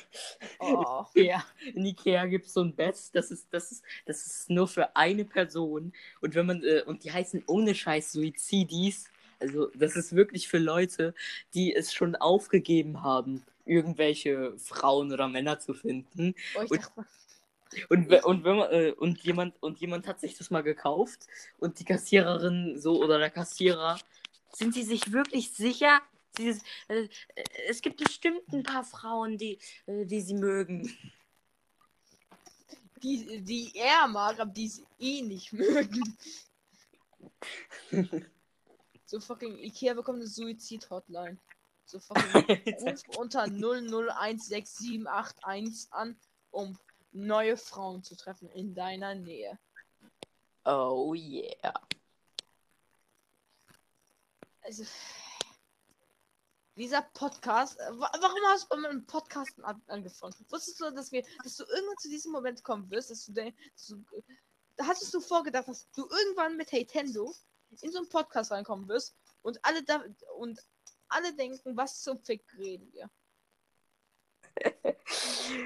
Oh. 0.60 1.04
Ikea. 1.14 1.44
In 1.74 1.86
Ikea 1.86 2.26
gibt 2.26 2.46
es 2.46 2.52
so 2.52 2.60
ein 2.60 2.74
Bett, 2.74 2.96
das 3.14 3.30
ist, 3.30 3.46
das 3.50 3.72
ist, 3.72 3.82
das 4.04 4.26
ist 4.26 4.50
nur 4.50 4.68
für 4.68 4.94
eine 4.94 5.24
Person. 5.24 5.94
Und 6.20 6.34
wenn 6.34 6.44
man, 6.46 6.62
äh, 6.62 6.82
und 6.84 7.02
die 7.04 7.12
heißen 7.12 7.44
ohne 7.46 7.74
Scheiß 7.74 8.12
Suizidis. 8.12 9.06
Also, 9.38 9.70
das 9.74 9.96
ist 9.96 10.16
wirklich 10.16 10.48
für 10.48 10.58
Leute, 10.58 11.14
die 11.52 11.74
es 11.74 11.92
schon 11.92 12.16
aufgegeben 12.16 13.02
haben, 13.02 13.42
irgendwelche 13.66 14.54
Frauen 14.58 15.12
oder 15.12 15.29
Männer 15.29 15.60
zu 15.60 15.74
finden. 15.74 16.35
Oh, 16.54 16.62
ich 16.62 16.70
Und- 16.70 16.83
dachte, 16.83 17.06
Und, 17.88 18.12
und 18.25 18.44
wenn 18.44 18.56
man, 18.56 18.71
äh, 18.71 18.92
und 18.92 19.21
jemand, 19.23 19.60
und 19.62 19.79
jemand 19.81 20.06
hat 20.06 20.21
sich 20.21 20.37
das 20.37 20.50
mal 20.50 20.62
gekauft 20.62 21.27
und 21.58 21.79
die 21.79 21.85
Kassiererin 21.85 22.79
so 22.79 23.02
oder 23.02 23.19
der 23.19 23.31
Kassierer, 23.31 23.98
sind 24.52 24.75
sie 24.75 24.85
sich 24.85 25.12
wirklich 25.12 25.50
sicher? 25.52 26.00
Ist- 26.38 26.64
äh, 26.88 27.08
äh, 27.35 27.44
es 27.69 27.83
gibt 27.83 27.98
bestimmt 28.02 28.42
ein 28.52 28.62
paar 28.62 28.85
Frauen, 28.85 29.37
die, 29.37 29.58
äh, 29.87 30.06
die 30.06 30.21
sie 30.21 30.35
mögen. 30.35 30.96
die, 33.02 33.42
die 33.42 33.73
er 33.75 34.06
mag, 34.08 34.38
aber 34.40 34.52
die 34.52 34.69
sie 34.69 34.87
eh 34.98 35.21
nicht 35.23 35.52
mögen. 35.52 36.17
so 39.06 39.21
fucking 39.21 39.58
Ikea 39.58 39.94
bekommt 39.94 40.19
eine 40.19 40.27
Suizid-Hotline. 40.29 41.38
So 41.85 42.00
fucking 42.06 42.75
ruf 42.81 43.02
unter 43.17 43.44
0016781 43.44 45.92
an, 45.92 46.17
um 46.50 46.77
neue 47.17 47.56
Frauen 47.56 48.02
zu 48.02 48.17
treffen 48.17 48.48
in 48.50 48.75
deiner 48.75 49.14
Nähe. 49.14 49.58
oh 50.64 51.14
yeah. 51.14 51.73
Also. 54.62 54.85
dieser 56.77 57.02
Podcast. 57.02 57.79
Äh, 57.81 57.90
wa- 57.98 58.12
warum 58.21 58.38
hast 58.48 58.71
du 58.71 58.77
mit 58.77 58.90
einem 58.90 59.06
Podcast 59.06 59.52
an 59.62 59.81
angefangen? 59.87 60.35
Wusstest 60.50 60.81
du, 60.81 60.90
dass 60.90 61.10
wir, 61.12 61.25
dass 61.42 61.56
du 61.56 61.64
irgendwann 61.64 61.96
zu 61.98 62.08
diesem 62.08 62.33
Moment 62.33 62.62
kommen 62.62 62.90
wirst, 62.90 63.10
dass 63.10 63.25
du, 63.27 63.33
dass 63.33 63.87
du 63.87 64.04
hattest 64.81 65.14
du 65.14 65.21
vorgedacht, 65.21 65.69
dass 65.69 65.90
du 65.92 66.02
irgendwann 66.08 66.56
mit 66.56 66.71
Nintendo 66.73 67.33
in 67.81 67.92
so 67.92 67.98
einen 67.98 68.08
Podcast 68.08 68.50
reinkommen 68.50 68.88
wirst 68.88 69.17
und 69.42 69.58
alle 69.64 69.83
da 69.85 70.04
und 70.37 70.60
alle 71.08 71.33
denken, 71.35 71.77
was 71.77 72.02
zum 72.02 72.19
Fick 72.23 72.44
reden 72.58 72.92
wir? 72.92 73.10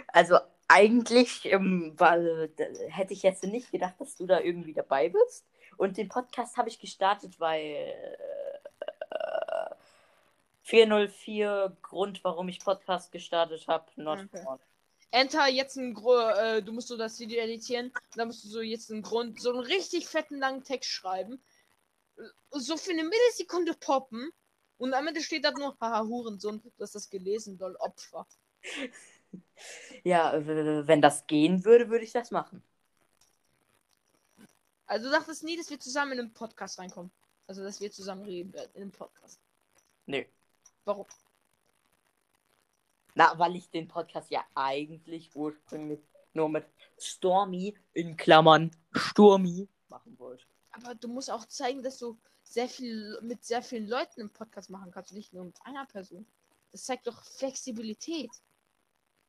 Also 0.09 0.39
eigentlich 0.71 1.47
ähm, 1.47 1.95
war, 1.99 2.17
hätte 2.89 3.13
ich 3.13 3.23
jetzt 3.23 3.43
nicht 3.45 3.73
gedacht, 3.73 3.95
dass 3.99 4.15
du 4.17 4.27
da 4.27 4.41
irgendwie 4.41 4.73
dabei 4.73 5.09
bist. 5.09 5.45
Und 5.77 5.97
den 5.97 6.09
Podcast 6.09 6.57
habe 6.57 6.69
ich 6.69 6.79
gestartet, 6.79 7.41
weil 7.41 7.93
äh, 9.11 9.75
404 10.63 11.77
Grund, 11.83 12.23
warum 12.23 12.49
ich 12.49 12.61
Podcast 12.61 13.11
gestartet 13.11 13.67
habe, 13.67 13.91
not 13.97 14.21
Okay. 14.21 14.43
found. 14.45 14.61
Enter 15.13 15.49
jetzt 15.49 15.77
ein 15.77 15.93
Gro 15.93 16.21
äh, 16.21 16.63
du 16.63 16.71
musst 16.73 16.87
so 16.87 16.97
das 16.97 17.19
Video 17.19 17.41
editieren, 17.41 17.93
dann 18.15 18.29
musst 18.29 18.45
du 18.45 18.49
so 18.49 18.61
jetzt 18.61 18.93
einen 18.93 19.03
Grund, 19.03 19.41
so 19.41 19.51
einen 19.51 19.59
richtig 19.59 20.07
fetten 20.07 20.39
langen 20.39 20.63
Text 20.63 20.89
schreiben. 20.89 21.43
So 22.53 22.77
für 22.77 22.93
eine 22.93 23.03
Millisekunde 23.03 23.75
poppen 23.75 24.31
und 24.79 24.95
am 24.95 25.09
Ende 25.09 25.21
steht 25.21 25.45
da 25.45 25.51
nur, 25.51 25.77
haha, 25.81 26.05
Hurensohn, 26.05 26.63
du 26.63 26.83
hast 26.83 26.95
das 26.95 27.11
gelesen, 27.11 27.59
doll 27.59 27.75
Opfer. 27.81 28.25
Ja, 30.05 30.33
wenn 30.45 31.03
das 31.03 31.27
gehen 31.27 31.65
würde, 31.65 31.91
würde 31.91 32.05
ich 32.05 32.13
das 32.13 32.31
machen. 32.31 32.63
Also 34.87 35.07
du 35.07 35.13
dachtest 35.13 35.45
nie, 35.45 35.57
dass 35.57 35.71
wir 35.71 35.79
zusammen 35.79 36.13
in 36.13 36.21
einen 36.21 36.33
Podcast 36.33 36.79
reinkommen. 36.79 37.13
Also 37.47 37.63
dass 37.63 37.81
wir 37.81 37.91
zusammen 37.91 38.25
reden 38.25 38.53
werden 38.53 38.71
in 38.75 38.83
einem 38.83 38.93
Podcast. 38.93 39.41
Nö. 40.07 40.25
Warum? 40.85 41.07
Na, 43.15 43.39
weil 43.39 43.57
ich 43.57 43.71
den 43.71 43.89
Podcast 43.89 44.31
ja 44.31 44.45
eigentlich 44.55 45.35
ursprünglich 45.35 46.01
nur 46.33 46.49
mit 46.49 46.65
Stormy 46.99 47.77
in 47.93 48.17
Klammern 48.17 48.71
Sturmi 48.95 49.69
machen 49.89 50.19
wollte. 50.19 50.45
Aber 50.73 50.95
du 50.95 51.09
musst 51.09 51.31
auch 51.31 51.45
zeigen, 51.47 51.83
dass 51.83 51.99
du 51.99 52.19
sehr 52.43 52.69
viel 52.69 53.19
mit 53.23 53.45
sehr 53.45 53.63
vielen 53.63 53.87
Leuten 53.87 54.21
im 54.21 54.31
Podcast 54.31 54.71
machen 54.71 54.91
kannst, 54.93 55.13
nicht 55.13 55.33
nur 55.33 55.45
mit 55.45 55.59
einer 55.65 55.87
Person. 55.87 56.27
Das 56.73 56.85
zeigt 56.85 57.07
doch 57.07 57.25
Flexibilität. 57.25 58.31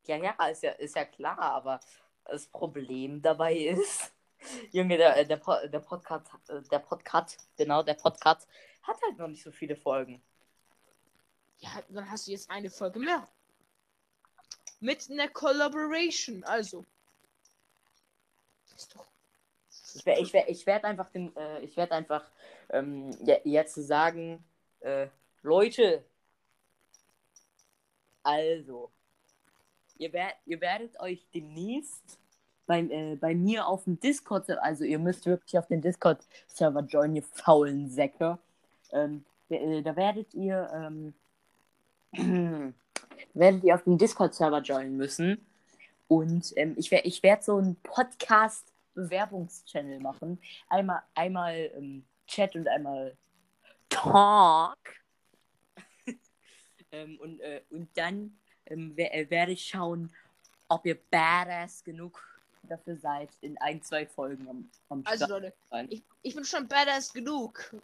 Ja, 0.06 0.16
ja, 0.16 0.32
ist 0.48 0.62
ja, 0.62 0.72
ist 0.72 0.96
ja 0.96 1.04
klar, 1.04 1.38
aber 1.38 1.80
das 2.24 2.46
Problem 2.46 3.22
dabei 3.22 3.54
ist, 3.56 4.12
Junge, 4.72 4.96
der, 4.96 5.24
der, 5.24 5.36
Po- 5.36 5.66
der 5.68 5.80
Podcast, 5.80 6.26
äh, 6.48 6.62
der 6.62 6.80
Podcast, 6.80 7.38
genau, 7.56 7.82
der 7.82 7.94
Podcast 7.94 8.48
hat 8.82 9.00
halt 9.02 9.18
noch 9.18 9.28
nicht 9.28 9.42
so 9.42 9.52
viele 9.52 9.76
Folgen. 9.76 10.20
Ja, 11.58 11.70
dann 11.88 12.10
hast 12.10 12.26
du 12.26 12.32
jetzt 12.32 12.50
eine 12.50 12.70
Folge 12.70 12.98
mehr. 12.98 13.28
Mit 14.80 15.08
einer 15.08 15.28
Collaboration, 15.28 16.42
also. 16.42 16.84
Das 18.68 18.82
ist 18.82 18.96
doch. 18.96 19.06
Ich, 19.94 20.34
ich, 20.34 20.34
ich 20.34 20.66
werde 20.66 20.88
einfach 20.88 21.08
den, 21.10 21.36
äh, 21.36 21.60
ich 21.60 21.76
werde 21.76 21.92
einfach 21.94 22.24
ähm, 22.70 23.12
je- 23.24 23.42
jetzt 23.44 23.74
sagen, 23.74 24.42
äh, 24.80 25.06
Leute, 25.42 26.04
also, 28.24 28.90
ihr, 29.98 30.12
wer, 30.12 30.28
ihr 30.46 30.60
werdet 30.60 30.98
euch 31.00 31.26
demnächst 31.34 32.18
bei, 32.66 32.80
äh, 32.80 33.16
bei 33.16 33.34
mir 33.34 33.66
auf 33.66 33.84
dem 33.84 33.98
Discord, 34.00 34.50
also 34.50 34.84
ihr 34.84 34.98
müsst 34.98 35.26
wirklich 35.26 35.58
auf 35.58 35.66
den 35.66 35.82
Discord-Server 35.82 36.82
joinen, 36.82 37.16
ihr 37.16 37.22
faulen 37.22 37.88
Säcke. 37.88 38.38
Ähm, 38.92 39.24
äh, 39.48 39.80
da 39.82 39.96
werdet 39.96 40.34
ihr, 40.34 40.70
ähm, 40.72 41.14
werdet 43.34 43.64
ihr 43.64 43.74
auf 43.74 43.82
den 43.84 43.96
Discord-Server 43.98 44.60
joinen 44.60 44.96
müssen. 44.96 45.44
Und 46.08 46.52
ähm, 46.56 46.74
ich, 46.76 46.90
ich 46.92 47.22
werde 47.22 47.42
so 47.42 47.56
einen 47.56 47.76
Podcast-Bewerbungschannel 47.76 50.00
machen. 50.00 50.38
Einmal, 50.68 51.02
einmal 51.14 51.70
ähm, 51.76 52.04
Chat 52.26 52.54
und 52.54 52.68
einmal 52.68 53.16
Talk. 53.88 54.76
ähm, 56.92 57.18
und, 57.20 57.40
äh, 57.40 57.62
und 57.70 57.88
dann 57.94 58.36
ähm, 58.66 58.94
äh, 58.96 59.28
werde 59.30 59.52
ich 59.52 59.64
schauen, 59.66 60.12
ob 60.68 60.86
ihr 60.86 60.98
badass 61.10 61.84
genug 61.84 62.22
dafür 62.62 62.96
seid, 62.96 63.28
in 63.40 63.58
ein, 63.58 63.82
zwei 63.82 64.06
Folgen 64.06 64.48
am, 64.48 64.70
am 64.88 65.02
Also, 65.04 65.26
Start 65.26 65.42
Leute, 65.42 65.52
ich, 65.88 66.02
ich 66.22 66.34
bin 66.34 66.44
schon 66.44 66.68
badass 66.68 67.12
genug. 67.12 67.74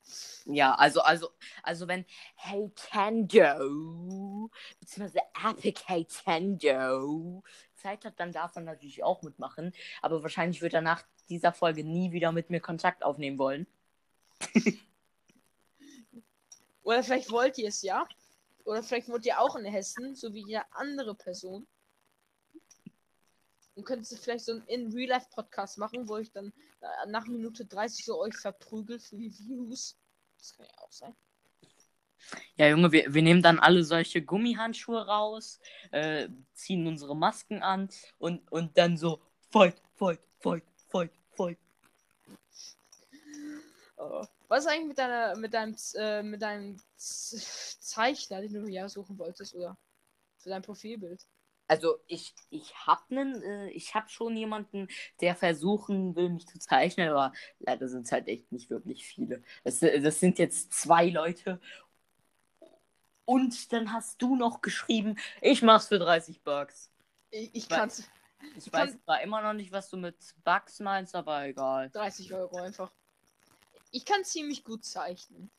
Ja, 0.46 0.74
also, 0.74 1.00
also, 1.00 1.30
also 1.62 1.88
wenn 1.88 2.04
Hey 2.36 2.70
Tendo, 2.74 4.50
beziehungsweise 4.80 5.20
Epic 5.44 5.82
Hey 5.86 6.04
Tendo 6.04 7.42
Zeit 7.74 8.04
hat, 8.04 8.18
dann 8.18 8.32
darf 8.32 8.56
er 8.56 8.62
natürlich 8.62 9.02
auch 9.02 9.22
mitmachen. 9.22 9.72
Aber 10.02 10.22
wahrscheinlich 10.22 10.62
wird 10.62 10.74
er 10.74 10.82
nach 10.82 11.02
dieser 11.28 11.52
Folge 11.52 11.84
nie 11.84 12.12
wieder 12.12 12.32
mit 12.32 12.50
mir 12.50 12.60
Kontakt 12.60 13.04
aufnehmen 13.04 13.38
wollen. 13.38 13.66
Oder 16.82 17.02
vielleicht 17.02 17.30
wollt 17.30 17.58
ihr 17.58 17.68
es 17.68 17.82
ja. 17.82 18.06
Oder 18.68 18.82
vielleicht 18.82 19.08
wollt 19.08 19.24
ihr 19.24 19.40
auch 19.40 19.56
in 19.56 19.64
Hessen, 19.64 20.14
so 20.14 20.34
wie 20.34 20.44
jede 20.46 20.62
andere 20.72 21.14
Person. 21.14 21.66
Und 23.74 23.84
könnt 23.84 24.10
ihr 24.10 24.18
vielleicht 24.18 24.44
so 24.44 24.52
einen 24.52 24.66
In-Real-Life-Podcast 24.66 25.78
machen, 25.78 26.06
wo 26.06 26.18
ich 26.18 26.30
dann 26.32 26.52
äh, 26.82 27.08
nach 27.08 27.26
Minute 27.26 27.64
30 27.64 28.04
so 28.04 28.20
euch 28.20 28.36
verprügelt 28.36 29.02
für 29.02 29.16
die 29.16 29.32
Views. 29.32 29.96
Das 30.36 30.54
kann 30.54 30.66
ja 30.66 30.82
auch 30.82 30.92
sein. 30.92 31.16
Ja, 32.56 32.68
Junge, 32.68 32.92
wir, 32.92 33.14
wir 33.14 33.22
nehmen 33.22 33.40
dann 33.40 33.58
alle 33.58 33.82
solche 33.84 34.20
Gummihandschuhe 34.20 35.06
raus, 35.06 35.60
äh, 35.90 36.28
ziehen 36.52 36.86
unsere 36.86 37.16
Masken 37.16 37.62
an 37.62 37.88
und, 38.18 38.52
und 38.52 38.76
dann 38.76 38.98
so 38.98 39.22
Fight, 39.50 39.80
Fight, 39.94 40.20
Fight, 40.40 40.64
Fight, 40.90 41.12
Fight. 41.34 41.58
Oh. 43.96 44.26
Was 44.48 44.64
ist 44.64 44.70
eigentlich 44.70 44.88
mit 44.88 44.98
deiner, 44.98 45.36
mit 45.36 45.54
deinem, 45.54 45.76
äh, 45.94 46.22
mit 46.22 46.42
deinem 46.42 46.78
Zeichner, 46.96 48.40
den 48.40 48.54
du 48.54 48.66
ja 48.68 48.88
suchen 48.88 49.18
wolltest, 49.18 49.54
oder? 49.54 49.76
Für 50.38 50.48
dein 50.48 50.62
Profilbild. 50.62 51.26
Also 51.66 51.98
ich, 52.06 52.34
ich 52.48 52.74
hab 52.86 53.10
nen, 53.10 53.42
äh, 53.42 53.68
ich 53.70 53.94
hab 53.94 54.10
schon 54.10 54.34
jemanden, 54.36 54.88
der 55.20 55.36
versuchen 55.36 56.16
will, 56.16 56.30
mich 56.30 56.46
zu 56.46 56.58
zeichnen, 56.58 57.10
aber 57.10 57.34
leider 57.58 57.88
sind 57.88 58.06
es 58.06 58.12
halt 58.12 58.26
echt 58.26 58.50
nicht 58.50 58.70
wirklich 58.70 59.04
viele. 59.06 59.42
Das, 59.64 59.80
das 59.80 60.18
sind 60.18 60.38
jetzt 60.38 60.72
zwei 60.72 61.10
Leute. 61.10 61.60
Und 63.26 63.70
dann 63.74 63.92
hast 63.92 64.22
du 64.22 64.34
noch 64.36 64.62
geschrieben, 64.62 65.18
ich 65.42 65.60
mach's 65.60 65.88
für 65.88 65.98
30 65.98 66.42
Bucks. 66.42 66.90
Ich, 67.30 67.54
ich 67.54 67.68
kann's. 67.68 68.08
Ich 68.56 68.70
Kann- 68.70 68.88
weiß 68.88 68.96
zwar 69.04 69.20
immer 69.20 69.42
noch 69.42 69.52
nicht, 69.52 69.72
was 69.72 69.90
du 69.90 69.98
mit 69.98 70.16
Bugs 70.44 70.80
meinst, 70.80 71.14
aber 71.14 71.44
egal. 71.44 71.90
30 71.90 72.32
Euro 72.32 72.56
einfach. 72.58 72.90
Ich 73.90 74.04
kann 74.04 74.24
ziemlich 74.24 74.64
gut 74.64 74.84
zeichnen. 74.84 75.50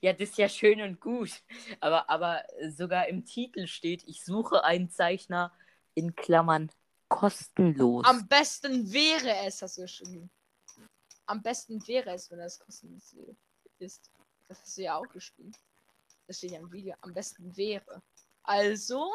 Ja, 0.00 0.12
das 0.12 0.30
ist 0.30 0.38
ja 0.38 0.48
schön 0.48 0.80
und 0.80 1.00
gut. 1.00 1.42
Aber, 1.80 2.08
aber 2.08 2.42
sogar 2.70 3.08
im 3.08 3.24
Titel 3.24 3.66
steht, 3.66 4.02
ich 4.06 4.24
suche 4.24 4.64
einen 4.64 4.90
Zeichner 4.90 5.52
in 5.94 6.14
Klammern 6.14 6.70
kostenlos. 7.08 8.06
Am 8.06 8.26
besten 8.28 8.92
wäre 8.92 9.46
es, 9.46 9.62
hast 9.62 9.78
du 9.78 9.82
geschrieben. 9.82 10.30
Am 11.26 11.42
besten 11.42 11.86
wäre 11.86 12.10
es, 12.10 12.30
wenn 12.30 12.40
es 12.40 12.58
kostenlos 12.58 13.14
ist. 13.78 14.10
Das 14.48 14.60
hast 14.60 14.78
du 14.78 14.82
ja 14.82 14.96
auch 14.96 15.08
geschrieben. 15.08 15.52
Das 16.26 16.38
steht 16.38 16.52
ja 16.52 16.58
im 16.58 16.72
Video. 16.72 16.94
Am 17.02 17.12
besten 17.12 17.54
wäre. 17.56 18.02
Also, 18.42 19.14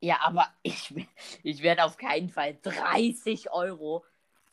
Ja, 0.00 0.20
aber 0.20 0.52
ich, 0.62 0.94
ich 1.42 1.62
werde 1.62 1.84
auf 1.84 1.96
keinen 1.96 2.30
Fall 2.30 2.58
30 2.62 3.50
Euro 3.50 4.04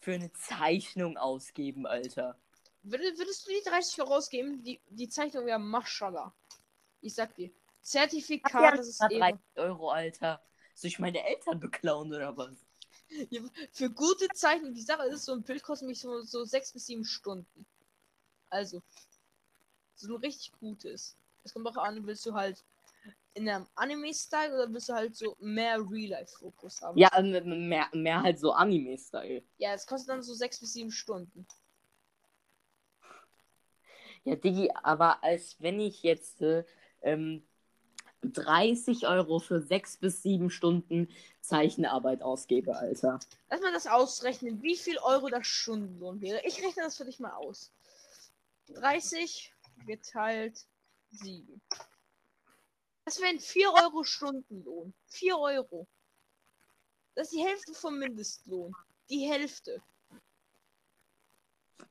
für 0.01 0.13
eine 0.13 0.33
Zeichnung 0.33 1.17
ausgeben, 1.17 1.85
Alter. 1.85 2.37
würd- 2.83 3.17
würdest 3.17 3.47
du 3.47 3.51
die 3.51 3.61
30 3.69 4.01
Euro 4.01 4.15
ausgeben? 4.15 4.61
Die, 4.63 4.81
die 4.89 5.07
Zeichnung 5.07 5.45
wäre 5.45 5.59
Maschallah. 5.59 6.33
Ich 7.01 7.13
sag 7.13 7.35
dir. 7.35 7.51
Zertifikat, 7.81 8.77
das 8.79 8.87
ist 8.87 8.99
Mal 8.99 9.11
eben. 9.11 9.19
30 9.21 9.39
Euro, 9.55 9.91
Alter. 9.91 10.41
Soll 10.73 10.87
ich 10.89 10.99
meine 10.99 11.23
Eltern 11.23 11.59
beklauen 11.59 12.13
oder 12.13 12.35
was? 12.35 12.55
Ja, 13.29 13.41
Für 13.73 13.89
gute 13.89 14.29
Zeichnung, 14.29 14.73
die 14.73 14.81
Sache 14.81 15.05
ist, 15.07 15.25
so 15.25 15.33
ein 15.33 15.43
Bild 15.43 15.61
kostet 15.63 15.85
mich 15.89 15.99
so, 15.99 16.21
so 16.21 16.45
sechs 16.45 16.71
bis 16.71 16.85
sieben 16.85 17.03
Stunden. 17.03 17.65
Also, 18.49 18.81
so 19.95 20.15
ein 20.15 20.21
richtig 20.21 20.53
gutes. 20.61 21.17
Es 21.43 21.53
kommt 21.53 21.67
auch 21.67 21.75
an, 21.75 22.07
willst 22.07 22.25
du 22.25 22.33
halt 22.33 22.63
in 23.33 23.47
einem 23.47 23.67
Anime-Style 23.75 24.53
oder 24.53 24.73
willst 24.73 24.89
du 24.89 24.93
halt 24.93 25.15
so 25.15 25.35
mehr 25.39 25.79
Real-Life-Fokus 25.79 26.81
haben? 26.81 26.97
Ja, 26.97 27.09
ähm, 27.17 27.67
mehr, 27.67 27.87
mehr 27.93 28.21
halt 28.21 28.39
so 28.39 28.51
Anime-Style. 28.51 29.43
Ja, 29.57 29.73
es 29.73 29.85
kostet 29.85 30.09
dann 30.09 30.23
so 30.23 30.33
sechs 30.33 30.59
bis 30.59 30.73
sieben 30.73 30.91
Stunden. 30.91 31.47
Ja, 34.23 34.35
Digi, 34.35 34.69
aber 34.83 35.23
als 35.23 35.55
wenn 35.59 35.79
ich 35.79 36.03
jetzt 36.03 36.41
äh, 36.41 36.63
ähm, 37.01 37.43
30 38.23 39.07
Euro 39.07 39.39
für 39.39 39.61
6 39.61 39.97
bis 39.97 40.21
7 40.21 40.51
Stunden 40.51 41.07
Zeichenarbeit 41.41 42.21
ausgebe, 42.21 42.75
Alter. 42.75 43.19
Lass 43.49 43.61
mal 43.61 43.73
das 43.73 43.87
ausrechnen, 43.87 44.61
wie 44.61 44.77
viel 44.77 44.99
Euro 44.99 45.29
das 45.29 45.47
Stundenlohn 45.47 46.21
wäre. 46.21 46.39
Ich 46.45 46.63
rechne 46.63 46.83
das 46.83 46.97
für 46.97 47.05
dich 47.05 47.19
mal 47.19 47.33
aus. 47.33 47.71
30 48.75 49.53
geteilt 49.87 50.67
Sieben. 51.09 51.61
Das 53.05 53.19
wären 53.19 53.39
4 53.39 53.71
Euro 53.71 54.03
Stundenlohn. 54.03 54.93
4 55.07 55.37
Euro. 55.37 55.87
Das 57.15 57.27
ist 57.27 57.33
die 57.33 57.43
Hälfte 57.43 57.73
vom 57.73 57.97
Mindestlohn. 57.99 58.73
Die 59.09 59.29
Hälfte. 59.29 59.81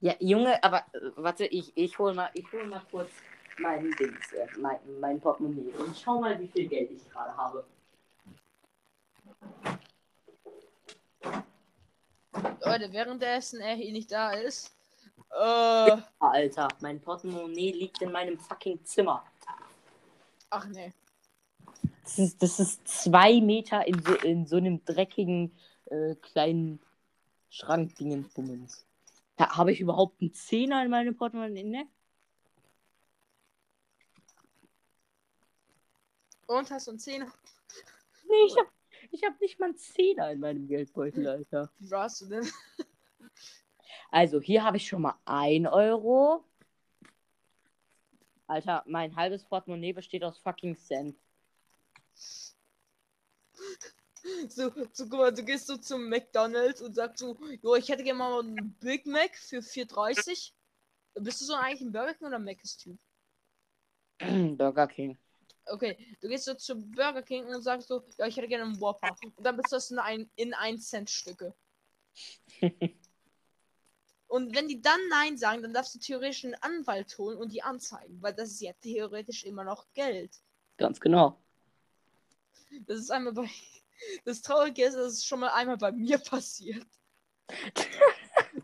Ja, 0.01 0.15
Junge, 0.19 0.63
aber 0.63 0.87
äh, 0.95 1.11
warte, 1.17 1.47
ich, 1.47 1.77
ich 1.77 1.99
hol 1.99 2.15
mal, 2.15 2.31
ich 2.35 2.51
hol 2.53 2.67
mal 2.67 2.83
kurz 2.91 3.11
mein 3.59 3.91
Dings, 3.93 4.33
äh, 4.33 4.47
mein, 4.59 4.79
mein 4.99 5.21
Portemonnaie 5.21 5.73
und 5.75 5.97
schau 5.99 6.21
mal, 6.21 6.39
wie 6.41 6.49
viel 6.49 6.67
Geld 6.69 6.91
ich 6.91 7.11
gerade 7.11 7.37
habe. 7.37 7.67
Leute, 12.65 12.93
währenddessen 12.93 13.61
er 13.61 13.75
hier 13.75 13.93
nicht 13.93 14.11
da 14.11 14.33
ist. 14.33 14.75
Äh, 15.33 15.99
Alter, 16.19 16.69
mein 16.81 17.01
Portemonnaie 17.01 17.73
liegt 17.73 18.01
in 18.01 18.13
meinem 18.13 18.39
fucking 18.39 18.83
Zimmer. 18.85 19.25
ach 20.49 20.67
nee. 20.67 20.93
Das 22.03 22.18
ist, 22.18 22.42
das 22.42 22.61
ist 22.61 22.88
zwei 22.88 23.40
Meter 23.40 23.86
in 23.86 24.03
so, 24.03 24.14
in 24.14 24.46
so 24.46 24.57
einem 24.57 24.84
dreckigen 24.84 25.53
äh, 25.86 26.14
kleinen 26.16 26.80
Schrankdingenbummens. 27.51 28.86
Ha, 29.38 29.57
habe 29.57 29.72
ich 29.72 29.80
überhaupt 29.80 30.20
einen 30.20 30.32
Zehner 30.32 30.82
in 30.84 30.90
meinem 30.90 31.16
Portemonnaie? 31.16 31.64
Ne? 31.64 31.86
Und 36.46 36.70
hast 36.70 36.86
du 36.86 36.92
einen 36.92 36.98
Zehner? 36.98 37.32
Nee, 38.28 38.46
ich 38.46 38.57
habe 38.57 38.68
ich 39.12 39.24
hab 39.24 39.40
nicht 39.40 39.59
mal 39.59 39.66
einen 39.66 39.76
Zehner 39.76 40.30
in 40.32 40.40
meinem 40.40 40.66
Geldbeutel, 40.68 41.26
Alter. 41.26 41.70
Wie 41.78 41.90
warst 41.90 42.20
du 42.20 42.26
denn? 42.26 42.48
Also, 44.11 44.40
hier 44.40 44.64
habe 44.64 44.76
ich 44.76 44.88
schon 44.88 45.03
mal 45.03 45.14
ein 45.24 45.66
Euro. 45.66 46.44
Alter, 48.46 48.82
mein 48.86 49.14
halbes 49.14 49.44
Portemonnaie 49.44 49.92
besteht 49.92 50.24
aus 50.24 50.38
fucking 50.38 50.76
Cent. 50.76 51.16
So, 54.49 54.71
so, 54.93 55.09
guck 55.09 55.18
mal, 55.18 55.33
du 55.33 55.43
gehst 55.43 55.66
so 55.66 55.77
zum 55.79 56.09
McDonalds 56.09 56.83
und 56.83 56.95
sagst 56.95 57.21
so, 57.21 57.39
jo, 57.62 57.75
ich 57.75 57.89
hätte 57.89 58.05
gerne 58.05 58.18
mal 58.18 58.41
einen 58.41 58.75
Big 58.81 59.07
Mac 59.07 59.35
für 59.37 59.61
4,30. 59.61 60.53
Bist 61.14 61.41
du 61.41 61.45
so 61.47 61.55
eigentlich 61.55 61.81
ein 61.81 61.93
Burger 61.93 62.14
King 62.14 62.27
oder 62.27 62.39
Mc's-Typ? 62.39 62.99
Burger 64.59 64.87
King. 64.89 65.18
Okay, 65.66 66.16
du 66.21 66.29
gehst 66.29 66.45
so 66.45 66.55
zum 66.55 66.91
Burger 66.91 67.23
King 67.23 67.47
und 67.47 67.62
sagst 67.62 67.89
so, 67.89 68.05
ja, 68.18 68.27
ich 68.27 68.37
hätte 68.37 68.49
gerne 68.49 68.64
einen 68.64 68.81
Whopper. 68.81 69.16
Und 69.23 69.45
dann 69.45 69.57
bist 69.57 69.73
das 69.73 69.91
in 69.91 69.99
ein, 69.99 70.31
in 70.37 70.53
1 70.53 70.89
Cent 70.89 71.09
Stücke. 71.09 71.55
Und 74.31 74.55
wenn 74.55 74.68
die 74.68 74.81
dann 74.81 75.01
Nein 75.09 75.37
sagen, 75.37 75.61
dann 75.61 75.75
darfst 75.75 75.93
du 75.97 75.99
theoretisch 75.99 76.45
einen 76.45 76.55
Anwalt 76.55 77.18
holen 77.18 77.37
und 77.37 77.53
die 77.53 77.64
anzeigen, 77.64 78.23
weil 78.23 78.33
das 78.33 78.53
ist 78.53 78.61
ja 78.61 78.73
theoretisch 78.81 79.43
immer 79.43 79.64
noch 79.64 79.93
Geld. 79.93 80.37
Ganz 80.77 81.01
genau. 81.01 81.43
Das 82.87 82.99
ist 82.99 83.11
einmal 83.11 83.33
bei. 83.33 83.49
Das 84.25 84.41
Traurige 84.41 84.85
ist, 84.85 84.95
das 84.95 85.12
ist 85.12 85.27
schon 85.27 85.41
mal 85.41 85.51
einmal 85.51 85.77
bei 85.77 85.93
mir 85.93 86.18
passiert. 86.18 86.87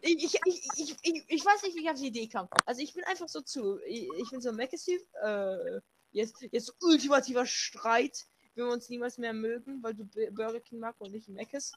Ich, 0.01 0.25
ich, 0.25 0.41
ich, 0.47 0.97
ich, 1.03 1.25
ich, 1.29 1.45
weiß 1.45 1.63
nicht, 1.63 1.77
wie 1.77 1.83
ich 1.83 1.91
auf 1.91 1.99
die 1.99 2.07
Idee 2.07 2.29
kam. 2.29 2.49
Also 2.65 2.81
ich 2.81 2.95
bin 2.95 3.05
einfach 3.05 3.29
so 3.29 3.41
zu. 3.41 3.79
Ich, 3.85 4.09
ich 4.19 4.31
bin 4.31 4.41
so 4.41 4.53
Mac-Typ. 4.53 5.03
Äh, 5.23 5.81
jetzt, 6.13 6.41
jetzt 6.51 6.75
ultimativer 6.81 7.47
Streit. 7.47 8.27
Wenn 8.55 8.67
wir 8.67 8.73
uns 8.73 8.89
niemals 8.89 9.19
mehr 9.19 9.35
mögen, 9.35 9.83
weil 9.83 9.95
du 9.95 10.05
Burger 10.05 10.61
King 10.61 10.79
magst 10.79 11.03
und 11.03 11.13
nicht 11.13 11.29
Mac 11.29 11.53
ist. 11.53 11.75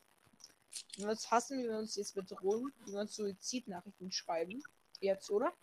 Wenn 0.96 1.06
wir 1.06 1.12
uns 1.12 1.30
hassen, 1.30 1.60
wie 1.60 1.68
wir 1.68 1.78
uns 1.78 1.96
jetzt 1.96 2.16
bedrohen, 2.16 2.72
wie 2.86 2.94
wir 2.94 3.02
uns 3.02 3.16
Suizidnachrichten 3.16 4.12
schreiben. 4.12 4.64
Jetzt, 5.02 5.30
oder? 5.30 5.54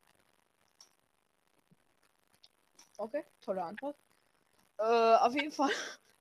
Okay, 2.99 3.25
tolle 3.41 3.63
Antwort. 3.63 3.97
Äh, 4.79 4.83
auf 4.83 5.35
jeden 5.35 5.53
Fall 5.53 5.71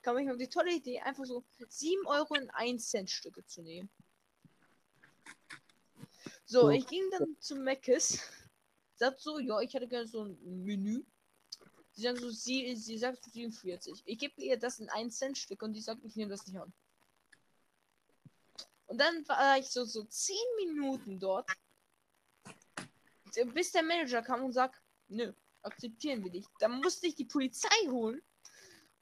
kam 0.05 0.19
ich 0.19 0.29
auf 0.29 0.37
die 0.37 0.47
tolle 0.47 0.71
Idee, 0.71 0.99
einfach 0.99 1.25
so 1.25 1.43
7 1.67 2.05
Euro 2.05 2.35
in 2.35 2.47
1 2.51 2.89
Cent 2.91 3.09
Stücke 3.09 3.43
zu 3.47 3.63
nehmen. 3.63 3.89
So, 6.45 6.61
So. 6.61 6.69
ich 6.69 6.85
ging 6.85 7.09
dann 7.09 7.35
zu 7.39 7.55
Meckes. 7.55 8.19
Sagt 8.93 9.19
so, 9.19 9.39
ja, 9.39 9.59
ich 9.61 9.73
hätte 9.73 9.87
gerne 9.87 10.07
so 10.07 10.25
ein 10.25 10.63
Menü. 10.63 11.03
Sie 11.93 12.03
sagt 12.03 12.19
so, 12.19 12.29
sie, 12.29 12.75
sie 12.75 12.99
sagt 12.99 13.23
so 13.23 13.31
47. 13.31 14.03
Ich 14.05 14.19
gebe 14.19 14.39
ihr 14.43 14.59
das 14.59 14.79
in 14.79 14.89
1 14.89 15.17
Cent 15.17 15.37
Stück 15.39 15.63
und 15.63 15.73
die 15.73 15.81
sagt, 15.81 16.03
ich 16.05 16.15
nehme 16.15 16.29
das 16.29 16.45
nicht 16.45 16.59
an. 16.59 16.71
Und 18.85 18.99
dann 18.99 19.27
war 19.27 19.57
ich 19.57 19.71
so, 19.71 19.85
so 19.85 20.03
10 20.03 20.35
Minuten 20.57 21.19
dort, 21.19 21.49
bis 23.55 23.71
der 23.71 23.81
Manager 23.81 24.21
kam 24.21 24.43
und 24.43 24.53
sagt, 24.53 24.79
nö, 25.07 25.33
akzeptieren 25.63 26.23
wir 26.23 26.29
nicht. 26.29 26.49
Dann 26.59 26.79
musste 26.79 27.07
ich 27.07 27.15
die 27.15 27.25
Polizei 27.25 27.87
holen. 27.87 28.21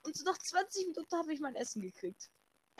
Und 0.03 0.15
so 0.15 0.23
nach 0.25 0.37
20 0.37 0.87
Minuten 0.87 1.15
habe 1.15 1.33
ich 1.33 1.39
mein 1.39 1.55
Essen 1.55 1.81
gekriegt. 1.81 2.29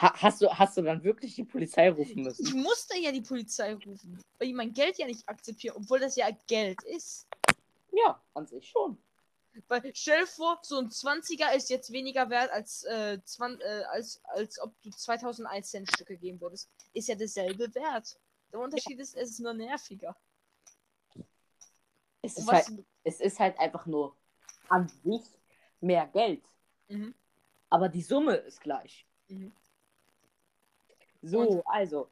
Ha 0.02 0.14
hast, 0.22 0.42
du, 0.42 0.50
hast 0.50 0.76
du 0.78 0.82
dann 0.82 1.04
wirklich 1.04 1.36
die 1.36 1.44
Polizei 1.44 1.90
rufen 1.90 2.20
Ich 2.20 2.26
müssen? 2.26 2.62
musste 2.62 2.98
ja 2.98 3.12
die 3.12 3.22
Polizei 3.22 3.76
rufen, 3.76 4.20
weil 4.40 4.48
die 4.48 4.54
mein 4.54 4.74
Geld 4.74 4.98
ja 4.98 5.06
nicht 5.06 5.28
akzeptieren, 5.30 5.76
obwohl 5.78 6.00
das 6.00 6.16
ja 6.16 6.30
Geld 6.48 6.82
ist. 6.84 7.28
Ja, 7.92 8.22
an 8.34 8.48
sich 8.48 8.68
schon. 8.68 8.98
Weil 9.68 9.92
stell 9.94 10.22
dir 10.22 10.28
vor, 10.28 10.60
so 10.64 10.80
ein 10.80 10.90
20er 10.90 11.56
ist 11.56 11.70
jetzt 11.70 11.92
weniger 11.92 12.30
wert 12.32 12.52
als, 12.52 12.84
äh, 12.86 13.20
20, 13.24 13.64
äh, 13.64 13.84
als, 13.84 14.20
als 14.26 14.60
ob 14.60 14.74
du 14.82 14.90
2001 14.90 15.70
Cent 15.70 15.92
Stücke 15.92 16.18
geben 16.18 16.42
würdest. 16.42 16.70
Ist 16.94 17.08
ja 17.08 17.16
dasselbe 17.16 17.74
Wert. 17.76 18.20
Der 18.52 18.60
Unterschied 18.60 19.00
ist, 19.00 19.16
es 19.16 19.32
ist 19.32 19.40
nur 19.40 19.54
nerviger. 19.54 20.16
Es 22.24 22.38
ist, 22.38 22.48
halt, 22.52 22.68
es 23.04 23.20
ist 23.20 23.40
halt 23.40 23.60
einfach 23.60 23.86
nur 23.86 24.16
an 24.70 24.88
sich 25.04 25.22
mehr 25.82 26.08
Geld. 26.08 26.44
Mhm, 26.90 27.14
Aber 27.70 27.90
die 27.90 28.02
Summe 28.02 28.36
ist 28.36 28.62
gleich. 28.62 29.06
mhm. 29.30 29.52
So, 31.22 31.40
Und? 31.40 31.68
also, 31.68 32.08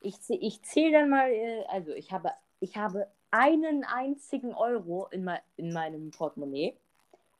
ich, 0.00 0.16
ich 0.28 0.62
zähle 0.62 0.92
dann 0.92 1.10
mal, 1.10 1.30
äh, 1.30 1.64
also 1.68 1.92
ich 1.92 2.12
habe, 2.12 2.32
ich 2.60 2.76
habe 2.76 3.06
einen 3.30 3.84
einzigen 3.84 4.54
Euro 4.54 5.06
in, 5.10 5.24
mei- 5.24 5.42
in 5.56 5.72
meinem 5.72 6.10
Portemonnaie 6.10 6.76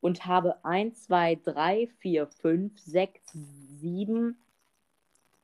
und 0.01 0.27
habe 0.27 0.65
1, 0.65 1.05
2, 1.05 1.37
3, 1.45 1.89
4, 1.99 2.27
5, 2.29 2.79
6, 2.81 3.21
7, 3.81 4.39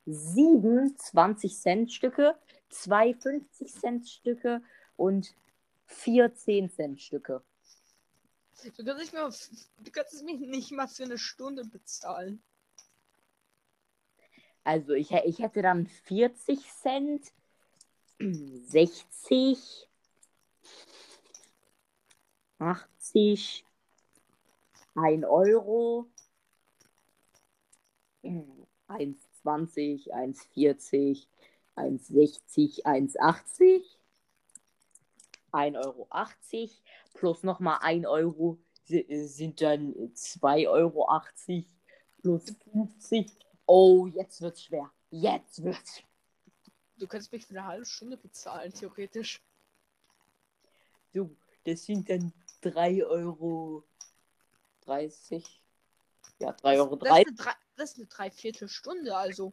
7 0.07 0.97
20 0.97 1.57
Cent 1.59 1.93
Stücke, 1.93 2.36
2 2.70 3.14
50 3.14 3.72
Cent 3.72 4.09
Stücke 4.09 4.62
und 4.97 5.34
4 5.86 6.34
10 6.34 6.70
Cent 6.70 7.01
Stücke. 7.01 7.43
Du 8.76 8.84
kannst, 8.84 9.00
nicht 9.00 9.12
mehr, 9.12 9.32
du 9.78 9.90
kannst 9.90 10.14
es 10.14 10.22
nicht 10.22 10.70
mal 10.72 10.86
für 10.86 11.05
eine 11.05 11.18
Stunde 11.18 11.64
bezahlen. 11.64 12.42
Also 14.64 14.92
ich, 14.92 15.11
ich 15.11 15.40
hätte 15.40 15.62
dann 15.62 15.86
40 15.86 16.61
Cent, 16.72 17.32
60, 18.18 19.88
80, 22.59 23.64
1 24.94 25.24
Euro, 25.24 26.09
1,20, 28.22 30.12
1,40, 30.12 31.26
1,60, 31.74 32.84
1,80, 32.84 33.82
1,80 35.50 35.84
Euro 35.84 36.07
plus 37.15 37.43
nochmal 37.43 37.79
1 37.83 38.07
Euro 38.07 38.59
si- 38.85 39.07
sind 39.27 39.61
dann 39.61 39.93
2,80 40.15 40.69
Euro 40.69 41.07
plus 42.21 42.55
50. 42.73 43.31
Oh, 43.67 44.07
jetzt 44.07 44.41
wird's 44.41 44.65
schwer. 44.65 44.91
Jetzt 45.11 45.63
wird's. 45.63 46.03
Du 46.97 47.07
kannst 47.07 47.33
mich 47.33 47.45
für 47.47 47.55
eine 47.55 47.67
halbe 47.67 47.87
Stunde 47.87 48.17
bezahlen, 48.17 48.73
theoretisch. 48.73 49.43
So, 51.13 51.31
das 51.65 51.85
sind 51.85 52.09
dann 52.09 52.33
3,30 52.63 53.05
Euro. 53.07 53.85
Ja, 56.39 56.51
3,30 56.51 56.79
Euro. 56.79 56.97
Das 56.97 57.09
ist 57.09 57.27
eine, 57.27 57.37
drei, 57.37 57.53
das 57.77 57.91
ist 57.91 57.97
eine 57.99 58.07
Dreiviertelstunde, 58.07 59.17
also. 59.17 59.53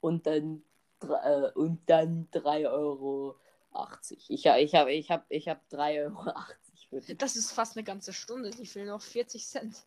Und 0.00 0.26
dann, 0.26 0.64
äh, 1.00 1.50
und 1.54 1.88
dann 1.88 2.28
3,80 2.32 2.70
Euro. 2.70 3.38
Ich, 4.28 4.46
ha- 4.46 4.58
ich 4.58 4.74
habe 4.74 4.92
ich 4.92 5.10
hab, 5.10 5.24
ich 5.28 5.48
hab 5.48 5.62
3,80 5.70 6.04
Euro. 6.04 7.14
Das 7.18 7.36
ist 7.36 7.52
fast 7.52 7.76
eine 7.76 7.84
ganze 7.84 8.12
Stunde. 8.12 8.50
Die 8.50 8.66
fehlen 8.66 8.88
noch 8.88 9.00
40 9.02 9.46
Cent. 9.46 9.82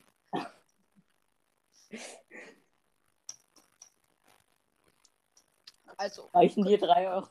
Also, 5.97 6.29
Reichen 6.33 6.65
dir 6.65 6.77
3 6.77 7.09
Euro? 7.09 7.27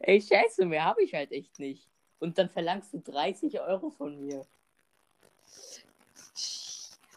Ey, 0.00 0.20
scheiße, 0.20 0.64
mehr 0.64 0.84
habe 0.84 1.02
ich 1.02 1.14
halt 1.14 1.30
echt 1.32 1.58
nicht. 1.58 1.88
Und 2.18 2.38
dann 2.38 2.48
verlangst 2.50 2.92
du 2.94 3.00
30 3.00 3.60
Euro 3.60 3.90
von 3.90 4.18
mir. 4.20 4.46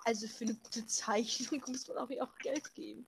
also 0.03 0.27
für 0.27 0.45
eine 0.45 0.55
gute 0.55 0.85
Zeichnung 0.85 1.63
muss 1.67 1.87
man 1.87 1.97
auch, 1.97 2.09
auch 2.21 2.35
Geld 2.37 2.73
geben. 2.75 3.07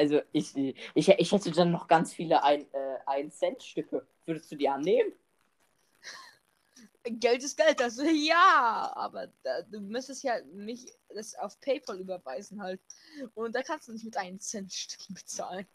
Also 0.00 0.22
ich, 0.32 0.56
ich, 0.56 1.08
ich 1.08 1.30
hätte 1.30 1.50
dann 1.50 1.70
noch 1.70 1.86
ganz 1.86 2.14
viele 2.14 2.42
1 2.42 2.64
äh, 2.72 2.96
ein 3.04 3.30
Cent 3.30 3.62
Stücke. 3.62 4.06
Würdest 4.24 4.50
du 4.50 4.56
die 4.56 4.66
annehmen? 4.66 5.12
Geld 7.04 7.42
ist 7.42 7.58
Geld, 7.58 7.82
also 7.82 8.02
ja, 8.02 8.92
aber 8.94 9.28
da, 9.42 9.60
du 9.60 9.78
müsstest 9.80 10.22
ja 10.22 10.40
nicht 10.54 10.88
das 11.14 11.34
auf 11.34 11.60
PayPal 11.60 12.00
überweisen 12.00 12.62
halt. 12.62 12.80
Und 13.34 13.54
da 13.54 13.62
kannst 13.62 13.88
du 13.88 13.92
nicht 13.92 14.06
mit 14.06 14.16
einem 14.16 14.40
Cent 14.40 14.72
Stück 14.72 15.06
bezahlen. 15.10 15.66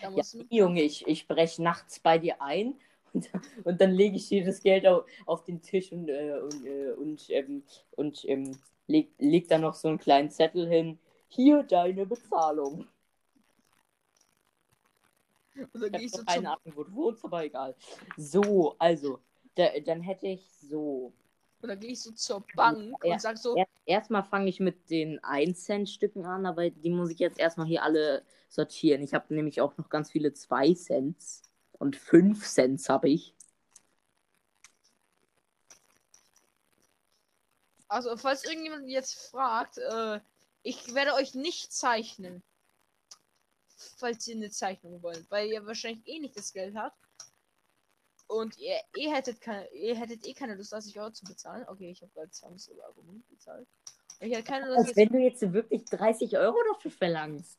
Da 0.00 0.08
Ja, 0.10 0.22
du, 0.32 0.46
Junge, 0.48 0.80
ich, 0.80 1.06
ich 1.06 1.28
breche 1.28 1.62
nachts 1.62 2.00
bei 2.00 2.16
dir 2.16 2.40
ein 2.40 2.80
und, 3.12 3.30
und 3.64 3.82
dann 3.82 3.90
lege 3.90 4.16
ich 4.16 4.28
dir 4.28 4.46
das 4.46 4.62
Geld 4.62 4.86
auf, 4.86 5.04
auf 5.26 5.44
den 5.44 5.60
Tisch 5.60 5.92
und, 5.92 6.08
äh, 6.08 6.38
und, 6.40 6.64
äh, 6.64 6.92
und, 6.92 7.28
ähm, 7.28 7.64
und 7.96 8.24
ähm, 8.26 8.58
leg, 8.86 9.10
leg 9.18 9.48
da 9.48 9.58
noch 9.58 9.74
so 9.74 9.88
einen 9.88 9.98
kleinen 9.98 10.30
Zettel 10.30 10.66
hin. 10.66 10.98
Hier 11.34 11.62
deine 11.62 12.04
Bezahlung. 12.04 12.86
Ich 15.54 15.62
habe 15.62 15.90
gehst 15.92 16.14
du 16.14 16.18
noch 16.18 16.26
keine 16.26 16.50
Ahnung, 16.50 16.72
wo 16.74 16.84
du 16.84 16.92
wohnst, 16.92 17.24
aber 17.24 17.44
egal. 17.44 17.74
So, 18.18 18.76
also, 18.78 19.18
da, 19.54 19.68
dann 19.80 20.02
hätte 20.02 20.26
ich 20.26 20.46
so. 20.60 21.12
oder 21.62 21.76
gehst 21.76 22.04
du 22.04 22.10
zur 22.12 22.44
Bank 22.54 22.94
Ja, 23.02 23.14
und 23.14 23.20
sagst 23.20 23.44
so, 23.44 23.56
Er, 23.56 23.66
erstmal 23.86 24.24
fange 24.24 24.50
ich 24.50 24.60
mit 24.60 24.90
den 24.90 25.20
1-Cent-Stücken 25.20 26.26
an, 26.26 26.44
aber 26.44 26.68
die 26.68 26.90
muss 26.90 27.10
ich 27.10 27.18
jetzt 27.18 27.38
erstmal 27.38 27.66
hier 27.66 27.82
alle 27.82 28.24
sortieren. 28.50 29.02
Ich 29.02 29.14
habe 29.14 29.34
nämlich 29.34 29.62
auch 29.62 29.78
noch 29.78 29.88
ganz 29.88 30.10
viele 30.10 30.34
2 30.34 30.74
Cents 30.74 31.42
und 31.72 31.96
5 31.96 32.46
Cents 32.46 32.90
habe 32.90 33.08
ich. 33.08 33.34
also 37.92 38.16
falls 38.16 38.44
irgendjemand 38.44 38.88
jetzt 38.88 39.30
fragt, 39.30 39.76
äh, 39.76 40.20
ich 40.62 40.94
werde 40.94 41.14
euch 41.14 41.34
nicht 41.34 41.72
zeichnen. 41.72 42.42
Falls 43.96 44.26
ihr 44.28 44.36
eine 44.36 44.50
Zeichnung 44.50 45.02
wollt, 45.02 45.28
weil 45.30 45.48
ihr 45.48 45.66
wahrscheinlich 45.66 46.06
eh 46.06 46.20
nicht 46.20 46.36
das 46.36 46.52
Geld 46.52 46.76
habt. 46.76 46.96
Und 48.28 48.56
ihr 48.58 48.76
eh 48.96 49.10
hättet 49.10 49.40
keine, 49.40 49.68
ihr 49.72 49.96
hättet 49.96 50.26
eh 50.26 50.32
keine 50.32 50.54
Lust, 50.54 50.72
30 50.72 50.98
Euro 50.98 51.10
zu 51.10 51.24
bezahlen. 51.24 51.66
Okay, 51.68 51.90
ich 51.90 52.00
habe 52.00 52.12
gerade 52.12 52.30
20 52.30 52.74
Euro 52.80 53.02
bezahlt. 53.28 53.66
Ich 54.20 54.32
hätte 54.32 54.44
keine 54.44 54.68
Lust, 54.68 54.88
Als 54.88 54.96
wenn 54.96 55.08
du 55.08 55.18
jetzt 55.18 55.40
wirklich 55.52 55.84
30 55.84 56.38
Euro 56.38 56.56
dafür 56.72 56.92
verlangst. 56.92 57.58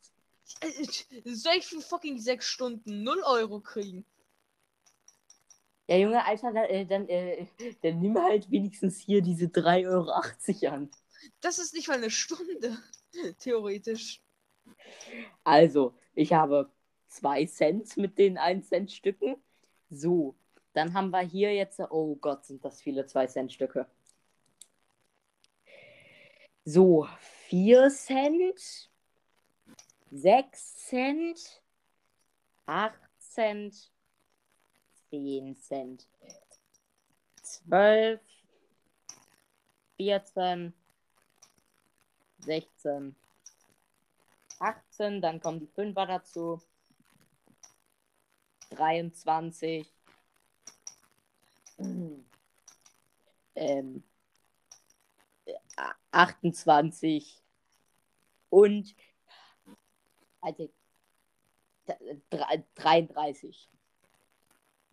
Äh, 0.62 1.34
Soll 1.34 1.56
ich 1.58 1.66
für 1.66 1.82
fucking 1.82 2.20
sechs 2.20 2.48
Stunden 2.48 3.04
0 3.04 3.22
Euro 3.24 3.60
kriegen? 3.60 4.06
Ja, 5.88 5.98
Junge, 5.98 6.26
Alter, 6.26 6.54
dann, 6.54 6.66
äh, 6.66 6.86
dann, 6.86 7.10
äh, 7.10 7.46
dann 7.82 8.00
nimm 8.00 8.18
halt 8.18 8.50
wenigstens 8.50 8.98
hier 9.00 9.22
diese 9.22 9.46
3,80 9.50 9.90
Euro 9.90 10.74
an. 10.74 10.90
Das 11.42 11.60
ist 11.60 11.74
nicht 11.74 11.88
mal 11.88 11.98
eine 11.98 12.10
Stunde. 12.10 12.78
Theoretisch. 13.40 14.22
Also, 15.44 15.96
ich 16.16 16.34
habe 16.34 16.72
2 17.08 17.46
Cent 17.46 17.98
mit 17.98 18.18
den 18.18 18.38
1 18.38 18.70
Cent 18.70 18.92
Stücken. 18.92 19.36
So, 19.90 20.36
dann 20.74 20.94
haben 20.94 21.12
wir 21.12 21.22
hier 21.22 21.54
jetzt, 21.54 21.80
oh 21.80 22.16
Gott, 22.16 22.46
sind 22.46 22.64
das 22.66 22.82
viele 22.82 23.06
2 23.06 23.28
Cent 23.28 23.54
Stücke. 23.54 23.88
So, 26.66 27.08
4 27.50 27.90
Cent, 27.90 28.90
6 30.12 30.76
Cent, 30.88 31.62
8 32.66 32.94
Cent, 33.20 33.92
10 35.10 35.56
Cent, 35.58 36.08
12, 37.42 38.22
14, 39.98 40.74
16, 42.44 43.16
18, 44.60 45.22
dann 45.22 45.40
kommen 45.42 45.60
die 45.60 45.68
Fünfer 45.68 46.06
dazu. 46.06 46.62
23. 48.72 49.88
Ähm, 53.56 54.04
äh, 55.46 55.54
28. 56.12 57.44
Und 58.50 58.96
also, 60.42 60.70
d- 61.88 62.22
drei- 62.30 62.64
33. 62.76 63.70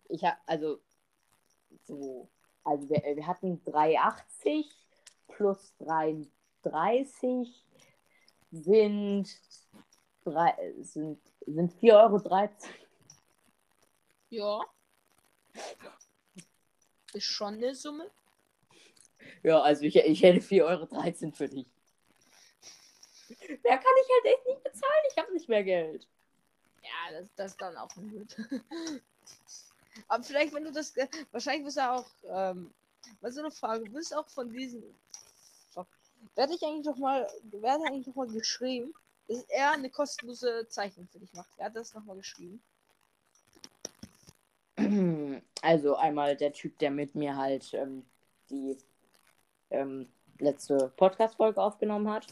Ich 0.08 0.24
habe 0.24 0.38
also 0.46 0.80
so, 1.84 2.28
also 2.64 2.88
wir, 2.88 3.16
wir 3.16 3.26
hatten 3.26 3.62
380 3.64 4.68
plus 5.28 5.74
33 5.78 6.30
sind, 8.50 9.28
drei, 10.24 10.58
sind, 10.80 11.20
sind 11.46 11.72
4,13 11.80 11.92
Euro. 11.92 12.48
Ja. 14.30 14.60
Ist 17.12 17.24
schon 17.24 17.54
eine 17.54 17.74
Summe. 17.74 18.10
Ja, 19.42 19.60
also 19.60 19.84
ich, 19.84 19.96
ich 19.96 20.22
hätte 20.22 20.40
4,13 20.40 20.62
Euro 20.62 21.32
für 21.32 21.48
dich. 21.48 21.66
Mehr 23.48 23.78
kann 23.78 23.92
ich 24.02 24.08
halt 24.12 24.34
echt 24.34 24.46
nicht 24.46 24.62
bezahlen. 24.62 25.04
Ich 25.10 25.18
habe 25.18 25.32
nicht 25.32 25.48
mehr 25.48 25.64
Geld. 25.64 26.08
Ja, 26.82 27.20
das, 27.20 27.28
das 27.36 27.50
ist 27.52 27.60
dann 27.60 27.76
auch 27.76 27.92
gut. 27.94 28.36
Aber 30.08 30.22
vielleicht, 30.22 30.54
wenn 30.54 30.64
du 30.64 30.72
das. 30.72 30.94
Wahrscheinlich 31.30 31.66
wirst 31.66 31.76
du 31.76 31.90
auch. 31.90 32.06
Ähm, 32.24 32.72
mal 33.20 33.32
so 33.32 33.40
eine 33.40 33.50
Frage. 33.50 33.84
Du 33.84 33.92
bist 33.92 34.14
auch 34.14 34.28
von 34.28 34.50
diesen. 34.52 34.82
Werde 36.34 36.54
ich 36.54 36.62
eigentlich 36.62 36.86
noch 36.86 36.96
mal. 36.96 37.26
Werde 37.50 37.84
eigentlich 37.84 38.06
noch 38.06 38.16
mal 38.16 38.28
geschrieben, 38.28 38.92
dass 39.28 39.42
er 39.44 39.72
eine 39.72 39.90
kostenlose 39.90 40.66
Zeichnung 40.68 41.08
für 41.08 41.18
dich 41.18 41.32
macht. 41.32 41.50
Wer 41.56 41.66
hat 41.66 41.76
das 41.76 41.94
nochmal 41.94 42.16
geschrieben? 42.16 42.62
Also 45.62 45.94
einmal 45.96 46.36
der 46.36 46.54
Typ, 46.54 46.78
der 46.78 46.90
mit 46.90 47.14
mir 47.14 47.36
halt 47.36 47.74
ähm, 47.74 48.06
die 48.48 48.78
ähm, 49.68 50.08
letzte 50.38 50.92
Podcast-Folge 50.96 51.60
aufgenommen 51.60 52.08
hat. 52.10 52.26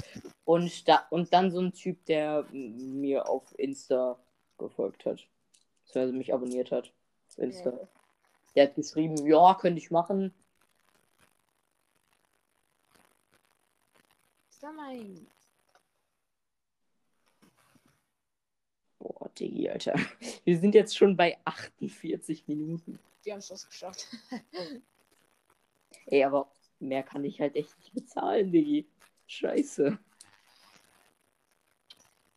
Und, 0.45 0.89
da, 0.89 1.07
und 1.11 1.33
dann 1.33 1.51
so 1.51 1.61
ein 1.61 1.73
Typ, 1.73 2.05
der 2.07 2.47
mir 2.51 3.29
auf 3.29 3.45
Insta 3.59 4.19
gefolgt 4.57 5.05
hat. 5.05 5.27
Also 5.95 6.13
mich 6.13 6.33
abonniert 6.33 6.71
hat. 6.73 6.93
Auf 7.29 7.39
Insta. 7.39 7.71
Ja. 7.71 7.89
Der 8.55 8.65
hat 8.69 8.75
geschrieben, 8.75 9.27
ja, 9.27 9.55
könnte 9.55 9.79
ich 9.79 9.91
machen. 9.91 10.35
Mein. 14.73 15.27
Boah, 18.99 19.29
Diggi, 19.39 19.69
Alter. 19.71 19.95
Wir 20.45 20.59
sind 20.59 20.75
jetzt 20.75 20.97
schon 20.97 21.17
bei 21.17 21.39
48 21.45 22.47
Minuten. 22.49 22.99
Wir 23.23 23.33
haben 23.35 23.39
es 23.41 23.67
geschafft. 23.69 24.07
Ey, 26.07 26.25
aber 26.25 26.51
mehr 26.81 27.03
kann 27.03 27.25
ich 27.25 27.41
halt 27.41 27.55
echt 27.57 27.77
nicht 27.79 27.93
bezahlen, 27.95 28.51
Diggi. 28.53 28.89
Scheiße. 29.27 29.99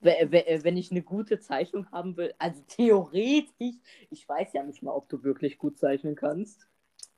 We- 0.02 0.60
Wenn 0.64 0.78
ich 0.78 0.90
eine 0.92 1.04
gute 1.04 1.40
Zeichnung 1.40 1.90
haben 1.92 2.18
will, 2.18 2.34
also 2.40 2.62
theoretisch, 2.68 3.76
ich 4.10 4.28
weiß 4.28 4.54
ja 4.54 4.64
nicht 4.64 4.82
mal, 4.82 4.92
ob 4.94 5.08
du 5.10 5.24
wirklich 5.24 5.58
gut 5.60 5.78
zeichnen 5.78 6.16
kannst. 6.16 6.68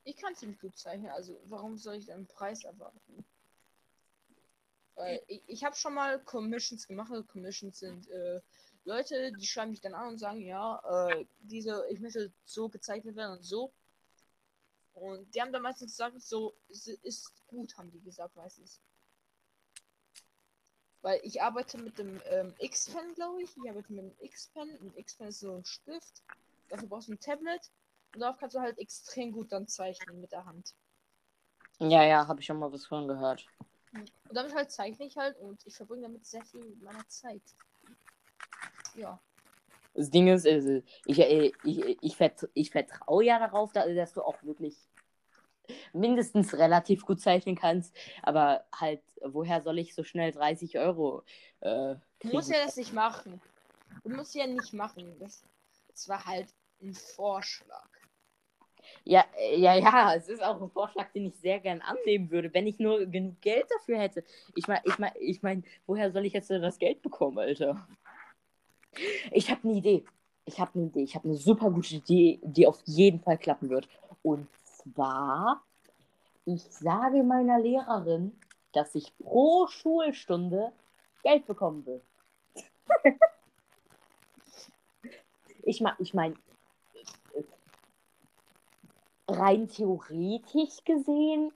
Ich 0.03 0.17
kann 0.17 0.35
ziemlich 0.35 0.59
gut 0.59 0.77
zeichnen, 0.77 1.09
also 1.11 1.39
warum 1.45 1.77
soll 1.77 1.95
ich 1.95 2.11
einen 2.11 2.27
Preis 2.27 2.65
erwarten? 2.65 3.25
Weil 4.95 5.21
ich, 5.27 5.41
ich 5.47 5.63
habe 5.63 5.75
schon 5.75 5.93
mal 5.93 6.19
Commissions 6.19 6.87
gemacht. 6.87 7.11
Also 7.11 7.23
Commissions 7.23 7.79
sind 7.79 8.09
äh, 8.09 8.41
Leute, 8.85 9.31
die 9.31 9.45
schreiben 9.45 9.71
mich 9.71 9.81
dann 9.81 9.93
an 9.93 10.09
und 10.09 10.17
sagen, 10.17 10.41
ja, 10.41 11.09
äh, 11.09 11.25
diese, 11.39 11.85
ich 11.89 11.99
möchte 11.99 12.31
so 12.45 12.69
gezeichnet 12.69 13.15
werden 13.15 13.37
und 13.37 13.43
so. 13.43 13.71
Und 14.93 15.33
die 15.33 15.41
haben 15.41 15.51
dann 15.51 15.63
meistens 15.63 15.91
gesagt, 15.91 16.21
so 16.21 16.53
ist, 16.67 17.31
gut, 17.47 17.75
haben 17.77 17.91
die 17.91 18.01
gesagt 18.01 18.35
meistens. 18.35 18.79
Weil 21.01 21.19
ich 21.23 21.41
arbeite 21.41 21.77
mit 21.77 21.97
dem 21.97 22.21
ähm, 22.25 22.53
X-Pen, 22.59 23.13
glaube 23.15 23.41
ich. 23.41 23.49
Ich 23.57 23.69
arbeite 23.69 23.91
mit 23.91 24.05
dem 24.05 24.15
X-Pen. 24.19 24.77
Und 24.77 24.97
X-Pen 24.97 25.27
ist 25.27 25.39
so 25.39 25.55
ein 25.55 25.65
Stift. 25.65 26.21
Dafür 26.69 26.87
brauchst 26.87 27.09
du 27.09 27.13
ein 27.13 27.19
Tablet. 27.19 27.71
Und 28.13 28.21
darauf 28.21 28.37
kannst 28.37 28.55
du 28.55 28.61
halt 28.61 28.77
extrem 28.77 29.31
gut 29.31 29.51
dann 29.51 29.67
zeichnen 29.67 30.21
mit 30.21 30.31
der 30.31 30.45
Hand. 30.45 30.75
Ja, 31.79 32.03
ja, 32.03 32.27
habe 32.27 32.39
ich 32.39 32.45
schon 32.45 32.59
mal 32.59 32.71
was 32.71 32.85
von 32.85 33.07
gehört. 33.07 33.45
Und 33.93 34.11
damit 34.31 34.53
halt 34.55 34.71
zeichne 34.71 35.05
ich 35.05 35.17
halt 35.17 35.37
und 35.37 35.65
ich 35.65 35.75
verbringe 35.75 36.03
damit 36.03 36.25
sehr 36.25 36.43
viel 36.43 36.75
meiner 36.81 37.07
Zeit. 37.07 37.41
Ja. 38.95 39.19
Das 39.93 40.09
Ding 40.09 40.27
ist, 40.27 40.47
also, 40.47 40.81
ich, 41.05 41.19
äh, 41.19 41.51
ich, 41.63 41.97
ich, 42.01 42.17
vert, 42.17 42.49
ich 42.53 42.71
vertraue 42.71 43.23
ja 43.23 43.37
darauf, 43.37 43.71
da- 43.71 43.87
dass 43.87 44.13
du 44.13 44.23
auch 44.23 44.41
wirklich 44.43 44.75
mindestens 45.93 46.53
relativ 46.55 47.05
gut 47.05 47.21
zeichnen 47.21 47.55
kannst. 47.55 47.95
Aber 48.23 48.65
halt, 48.75 49.01
woher 49.21 49.61
soll 49.61 49.77
ich 49.79 49.93
so 49.93 50.03
schnell 50.03 50.31
30 50.31 50.77
Euro 50.79 51.23
äh, 51.61 51.95
Du 52.19 52.29
musst 52.31 52.49
ja 52.49 52.65
das 52.65 52.77
nicht 52.77 52.93
machen. 52.93 53.41
Du 54.03 54.09
musst 54.09 54.33
ja 54.33 54.47
nicht 54.47 54.73
machen. 54.73 55.19
Das, 55.19 55.43
das 55.89 56.07
war 56.07 56.25
halt 56.25 56.47
ein 56.81 56.93
Vorschlag. 56.93 57.87
Ja, 59.05 59.25
äh, 59.37 59.59
ja, 59.59 59.75
ja, 59.75 60.13
es 60.15 60.29
ist 60.29 60.43
auch 60.43 60.61
ein 60.61 60.69
Vorschlag, 60.69 61.11
den 61.11 61.25
ich 61.27 61.35
sehr 61.35 61.59
gern 61.59 61.81
annehmen 61.81 62.31
würde, 62.31 62.53
wenn 62.53 62.67
ich 62.67 62.79
nur 62.79 63.05
genug 63.05 63.39
Geld 63.41 63.65
dafür 63.69 63.99
hätte. 63.99 64.23
Ich 64.55 64.67
meine, 64.67 64.81
ich 64.85 64.97
meine, 64.97 65.17
ich 65.19 65.41
mein, 65.41 65.63
woher 65.85 66.11
soll 66.11 66.25
ich 66.25 66.33
jetzt 66.33 66.49
das 66.49 66.79
Geld 66.79 67.01
bekommen, 67.01 67.39
Alter? 67.39 67.87
Ich 69.31 69.49
habe 69.49 69.67
eine 69.67 69.77
Idee. 69.77 70.05
Ich 70.45 70.59
habe 70.59 70.71
eine 70.75 70.85
Idee. 70.85 71.03
Ich 71.03 71.15
habe 71.15 71.27
eine 71.27 71.37
super 71.37 71.69
gute 71.71 71.95
Idee, 71.95 72.39
die 72.43 72.67
auf 72.67 72.81
jeden 72.85 73.19
Fall 73.19 73.37
klappen 73.37 73.69
wird. 73.69 73.87
Und 74.21 74.47
zwar, 74.63 75.63
ich 76.45 76.61
sage 76.63 77.23
meiner 77.23 77.59
Lehrerin, 77.59 78.33
dass 78.71 78.95
ich 78.95 79.15
pro 79.17 79.67
Schulstunde 79.67 80.71
Geld 81.23 81.45
bekommen 81.45 81.85
will. 81.85 82.01
ich 85.63 85.81
meine, 85.81 85.95
ich 85.99 86.13
mein, 86.13 86.35
rein 89.27 89.67
theoretisch 89.67 90.83
gesehen 90.83 91.51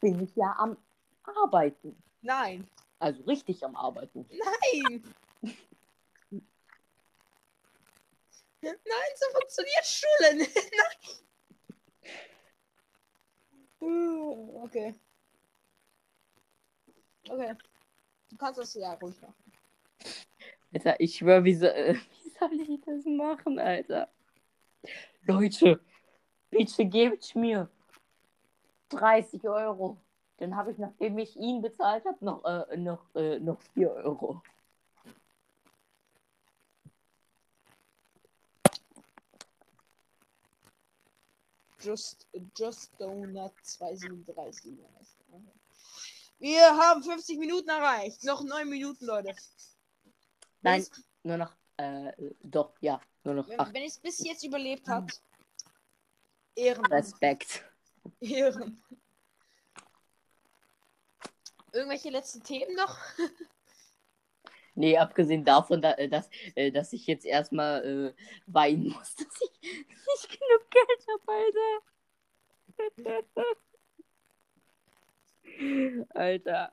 bin 0.00 0.22
ich 0.22 0.34
ja 0.36 0.54
am 0.58 0.76
Arbeiten. 1.22 2.02
Nein. 2.22 2.68
Also 2.98 3.22
richtig 3.24 3.64
am 3.64 3.76
Arbeiten. 3.76 4.28
Nein. 4.30 5.02
Nein, 8.62 8.74
so 9.14 9.26
funktioniert 9.38 9.86
Schule 9.86 10.36
nicht. 10.36 10.54
Nein. 10.54 11.16
Uh, 13.82 14.62
Okay. 14.64 14.94
Okay. 17.28 17.54
Du 18.28 18.36
kannst 18.36 18.60
das 18.60 18.74
ja 18.74 18.92
ruhig 18.94 19.20
machen. 19.22 19.34
Alter, 20.72 21.00
ich 21.00 21.16
schwör, 21.16 21.42
wie, 21.44 21.54
so, 21.54 21.66
wie 21.66 22.30
soll 22.38 22.60
ich 22.60 22.80
das 22.84 23.04
machen, 23.06 23.58
Alter? 23.58 24.12
Leute, 25.22 25.80
bitte 26.50 26.84
gebt 26.84 27.34
mir 27.34 27.68
30 28.90 29.48
Euro. 29.48 29.96
Dann 30.38 30.56
habe 30.56 30.72
ich, 30.72 30.78
nachdem 30.78 31.18
ich 31.18 31.36
ihn 31.36 31.60
bezahlt 31.62 32.04
habe, 32.04 32.24
noch, 32.24 32.44
äh, 32.44 32.76
noch, 32.76 33.14
äh, 33.14 33.38
noch 33.38 33.60
4 33.74 33.90
Euro. 33.90 34.42
Just, 41.82 42.26
Just 42.56 42.92
Donut 42.98 43.52
237. 43.62 44.78
Wir 46.38 46.62
haben 46.62 47.02
50 47.02 47.38
Minuten 47.38 47.68
erreicht. 47.68 48.24
Noch 48.24 48.42
9 48.42 48.68
Minuten, 48.68 49.04
Leute. 49.06 49.34
Nein, 50.62 50.86
nur 51.22 51.36
noch, 51.38 51.52
äh, 51.76 52.12
doch, 52.42 52.74
ja, 52.80 53.00
nur 53.24 53.34
noch 53.34 53.48
Wenn, 53.48 53.60
8. 53.60 53.74
wenn 53.74 53.82
es 53.84 53.98
bis 53.98 54.18
jetzt 54.24 54.44
überlebt 54.44 54.88
hat, 54.88 55.20
Ehren. 56.56 56.84
Respekt. 56.86 57.64
Ehren. 58.20 58.82
Irgendwelche 61.72 62.10
letzten 62.10 62.42
Themen 62.42 62.74
noch? 62.74 62.98
Nee, 64.74 64.96
abgesehen 64.96 65.44
davon, 65.44 65.82
da, 65.82 65.92
äh, 65.92 66.08
dass, 66.08 66.30
äh, 66.54 66.70
dass 66.72 66.92
ich 66.92 67.06
jetzt 67.06 67.26
erstmal 67.26 67.84
äh, 67.84 68.14
weinen 68.46 68.88
muss, 68.88 69.14
dass 69.16 69.40
ich 69.42 69.60
nicht 69.62 70.28
genug 70.28 70.70
Geld 70.70 71.06
habe, 71.08 71.32
Alter. 71.32 71.82
Alter. 76.14 76.72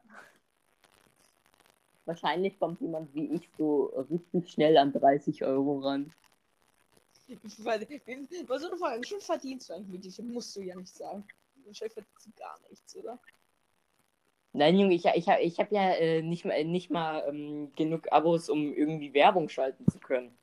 Wahrscheinlich 2.06 2.58
kommt 2.58 2.80
jemand 2.80 3.14
wie 3.14 3.34
ich 3.34 3.50
so 3.58 3.88
richtig 4.10 4.50
schnell 4.50 4.78
an 4.78 4.94
30 4.94 5.44
Euro 5.44 5.80
ran. 5.80 6.14
Was 7.28 8.62
so 8.62 8.68
eine 8.68 8.78
Frage, 8.78 9.04
viel 9.06 9.20
verdienst 9.20 9.70
du 9.70 9.74
eigentlich 9.74 10.18
mit? 10.18 10.30
Musst 10.30 10.56
du 10.56 10.62
ja 10.62 10.76
nicht 10.76 10.96
sagen. 10.96 11.28
Wahrscheinlich 11.66 11.94
verdienst 11.94 12.26
du 12.26 12.32
gar 12.38 12.60
nichts, 12.70 12.96
oder? 12.96 13.20
Nein, 14.54 14.80
Junge, 14.80 14.96
ich, 14.96 15.06
ich, 15.06 15.28
hab- 15.28 15.40
ich 15.40 15.60
habe 15.60 15.76
ja 15.76 15.92
äh, 15.92 16.22
nicht, 16.22 16.46
mal- 16.46 16.64
nicht 16.64 16.90
mal 16.90 17.24
ähm, 17.28 17.72
genug 17.76 18.12
Abos, 18.12 18.50
um 18.50 18.74
irgendwie 18.74 19.14
Werbung 19.14 19.50
schalten 19.50 19.86
zu 19.92 20.00
können. 20.00 20.38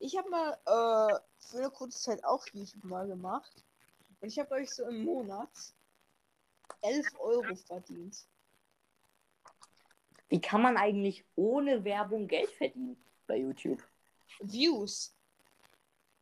Ich 0.00 0.16
habe 0.18 0.28
mal 0.28 0.52
äh, 0.66 1.18
für 1.38 1.58
eine 1.58 1.70
kurze 1.70 1.98
Zeit 2.00 2.24
auch 2.24 2.44
YouTube 2.52 2.84
mal 2.84 3.06
gemacht. 3.06 3.64
Und 4.20 4.28
ich 4.28 4.38
habe, 4.38 4.60
ich, 4.60 4.70
so 4.70 4.84
im 4.84 5.04
Monat 5.04 5.48
11 6.82 7.06
Euro 7.20 7.54
verdient. 7.54 8.26
Wie 10.28 10.40
kann 10.40 10.60
man 10.62 10.76
eigentlich 10.76 11.24
ohne 11.36 11.84
Werbung 11.84 12.26
Geld 12.26 12.50
verdienen 12.50 12.96
bei 13.26 13.36
YouTube? 13.38 13.82
Views 14.40 15.15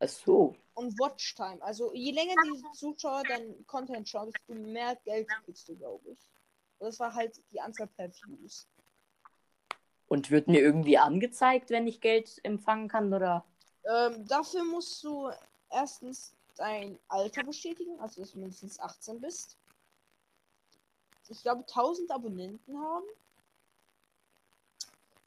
Ach 0.05 0.09
so. 0.09 0.55
und 0.75 0.97
Watchtime. 0.99 1.61
Also 1.61 1.93
je 1.93 2.11
länger 2.11 2.35
die 2.45 2.77
Zuschauer 2.77 3.23
deinen 3.23 3.65
Content 3.65 4.07
schauen, 4.07 4.31
desto 4.31 4.61
mehr 4.61 4.95
Geld 5.03 5.27
kriegst 5.43 5.67
du, 5.69 5.75
glaube 5.75 6.11
ich. 6.11 6.19
Und 6.79 6.87
das 6.87 6.99
war 6.99 7.13
halt 7.13 7.41
die 7.51 7.61
Anzahl 7.61 7.87
per 7.87 8.09
Views. 8.09 8.67
Und 10.07 10.29
wird 10.31 10.47
mir 10.47 10.61
irgendwie 10.61 10.97
angezeigt, 10.97 11.69
wenn 11.69 11.87
ich 11.87 12.01
Geld 12.01 12.39
empfangen 12.43 12.87
kann, 12.87 13.13
oder? 13.13 13.45
Ähm, 13.85 14.27
dafür 14.27 14.63
musst 14.63 15.03
du 15.03 15.31
erstens 15.71 16.35
dein 16.57 16.99
Alter 17.07 17.43
bestätigen, 17.43 17.99
also 17.99 18.21
dass 18.21 18.31
du 18.31 18.39
mindestens 18.39 18.79
18 18.79 19.19
bist. 19.19 19.57
Ich 21.27 21.41
glaube 21.41 21.61
1000 21.61 22.11
Abonnenten 22.11 22.77
haben. 22.79 23.05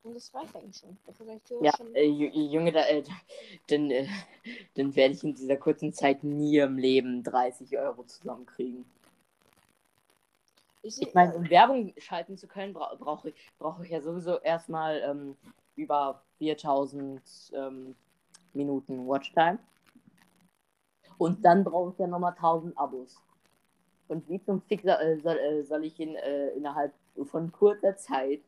Und 0.02 0.14
das 0.14 0.32
reicht 0.34 0.54
eigentlich 0.56 0.76
schon. 0.76 0.96
Reicht 1.28 1.50
Ja, 1.64 1.72
schon 1.76 1.94
äh, 1.94 2.04
Ju- 2.06 2.52
Junge, 2.52 2.72
da, 2.72 2.86
äh, 2.86 3.02
dann, 3.68 3.90
äh, 3.90 4.06
dann 4.74 4.94
werde 4.96 5.14
ich 5.14 5.24
in 5.24 5.34
dieser 5.34 5.56
kurzen 5.56 5.92
Zeit 5.92 6.24
nie 6.24 6.58
im 6.58 6.78
Leben 6.78 7.22
30 7.22 7.76
Euro 7.78 8.04
zusammenkriegen. 8.04 8.84
ich, 10.82 11.00
Ich 11.02 11.14
meine, 11.14 11.34
um 11.34 11.48
Werbung 11.50 11.92
schalten 11.98 12.36
zu 12.36 12.46
können, 12.46 12.72
bra 12.72 12.94
brauche 12.98 13.30
ich, 13.30 13.34
brauche 13.58 13.84
ich 13.84 13.90
ja 13.90 14.00
sowieso 14.00 14.38
erstmal 14.38 15.00
ähm, 15.02 15.36
über 15.76 16.22
4000 16.38 17.20
ähm, 17.52 17.94
Minuten 18.54 19.06
Watchtime. 19.06 19.58
Und 21.18 21.44
dann 21.44 21.64
brauche 21.64 21.92
ich 21.92 21.98
ja 21.98 22.06
nochmal 22.06 22.34
1000 22.34 22.78
Abos. 22.78 23.20
Und 24.08 24.28
wie 24.28 24.42
zum 24.42 24.62
Fixer 24.62 25.00
äh, 25.00 25.18
soll, 25.18 25.36
äh, 25.36 25.62
soll 25.64 25.84
ich 25.84 25.98
in, 26.00 26.14
äh, 26.16 26.48
innerhalb 26.50 26.94
von 27.24 27.52
kurzer 27.52 27.96
Zeit, 27.96 28.40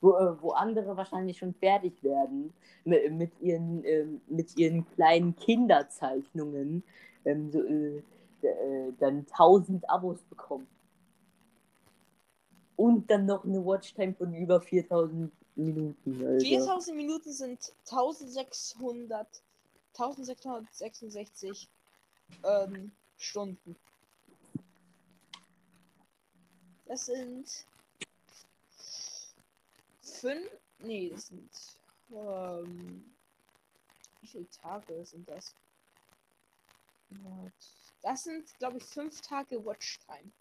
wo, 0.00 0.12
äh, 0.16 0.42
wo 0.42 0.50
andere 0.50 0.96
wahrscheinlich 0.96 1.38
schon 1.38 1.54
fertig 1.54 2.02
werden, 2.02 2.52
mit, 2.84 3.12
mit, 3.12 3.32
ihren, 3.40 3.84
ähm, 3.84 4.20
mit 4.28 4.56
ihren 4.56 4.88
kleinen 4.94 5.36
Kinderzeichnungen, 5.36 6.82
ähm, 7.24 7.50
so, 7.50 7.62
äh, 7.62 8.02
äh, 8.42 8.92
dann 8.98 9.26
1000 9.26 9.88
Abos 9.88 10.22
bekommen. 10.24 10.66
Und 12.76 13.10
dann 13.10 13.26
noch 13.26 13.44
eine 13.44 13.64
Watchtime 13.64 14.14
von 14.14 14.34
über 14.34 14.60
4000 14.60 15.32
Minuten. 15.56 16.26
Also. 16.26 16.46
4000 16.46 16.96
Minuten 16.96 17.32
sind 17.32 17.72
1600, 17.90 19.26
1666 19.94 21.68
ähm, 22.44 22.92
Stunden. 23.16 23.76
Das 26.84 27.06
sind 27.06 27.66
fünf, 30.26 30.50
nee, 30.78 31.10
das 31.10 31.28
sind 31.28 31.50
ähm, 32.10 33.04
wie 34.20 34.26
viele 34.26 34.50
Tage 34.50 35.04
sind 35.04 35.28
das? 35.28 35.54
Das 38.02 38.24
sind, 38.24 38.52
glaube 38.58 38.78
ich, 38.78 38.84
fünf 38.84 39.20
Tage 39.20 39.64
Watchtime. 39.64 40.32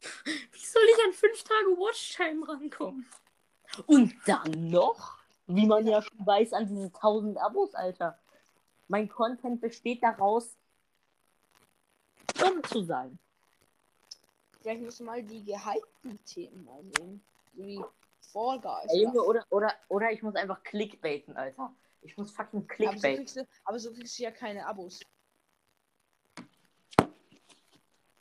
Wie 0.24 0.64
soll 0.64 0.82
ich 0.84 1.04
an 1.06 1.12
5 1.12 1.42
Tage 1.42 1.70
Watchtime 1.78 2.46
rankommen? 2.46 3.08
Und 3.86 4.14
dann 4.26 4.70
noch, 4.70 5.18
wie 5.46 5.66
man 5.66 5.86
ja 5.86 6.02
schon 6.02 6.26
weiß, 6.26 6.52
an 6.52 6.68
diese 6.68 6.86
1000 6.86 7.38
Abos, 7.38 7.74
Alter. 7.74 8.18
Mein 8.88 9.08
Content 9.08 9.60
besteht 9.60 10.02
daraus, 10.02 10.56
dumm 12.38 12.62
zu 12.64 12.84
sein. 12.84 13.18
Vielleicht 14.60 14.82
müssen 14.82 15.06
wir 15.06 15.12
mal 15.12 15.22
die 15.22 15.44
gehypten 15.44 16.24
Themen 16.24 16.64
mal 16.64 16.82
nehmen. 16.82 17.24
So 17.54 17.62
wie 17.64 17.82
Fall 18.36 18.60
Guys. 18.60 18.92
Ey, 18.92 19.02
Junge, 19.04 19.22
oder- 19.22 19.46
oder, 19.48 19.72
oder, 19.88 20.12
ich 20.12 20.22
muss 20.22 20.34
einfach 20.34 20.62
clickbaiten, 20.62 21.34
Alter. 21.36 21.74
Ich 22.02 22.18
muss 22.18 22.30
fucking 22.30 22.60
aber, 22.60 22.68
so 22.68 22.74
clickbaiten. 22.74 23.16
kriegst 23.16 23.36
du, 23.36 23.48
aber 23.64 23.78
so 23.78 23.92
kriegst 23.94 24.18
du 24.18 24.24
ja 24.24 24.30
keine 24.30 24.66
Abos. 24.66 25.00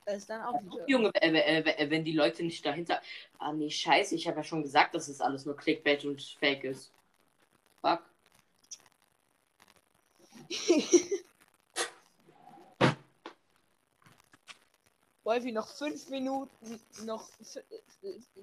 Das 0.06 0.18
ist 0.18 0.30
dann 0.30 0.42
auch 0.42 0.62
wieder. 0.64 0.88
Junge, 0.88 1.12
äh, 1.16 1.32
äh, 1.32 1.60
äh, 1.62 1.90
wenn 1.90 2.06
die 2.06 2.14
Leute 2.14 2.44
nicht 2.44 2.66
dahinter. 2.66 3.02
Ah, 3.40 3.52
nee, 3.52 3.70
scheiße, 3.70 4.16
ich 4.16 4.26
habe 4.28 4.38
ja 4.38 4.44
schon 4.44 4.62
gesagt, 4.62 4.96
dass 4.96 5.10
es 5.10 5.20
alles 5.20 5.46
nur 5.46 5.58
Clickbait 5.58 6.06
und 6.06 6.22
Fake 6.22 6.64
ist. 6.64 6.94
Fuck. 7.82 8.04
Wolfi, 15.24 15.52
noch 15.52 15.68
5 15.68 16.10
Minuten, 16.10 16.80
noch 17.04 17.28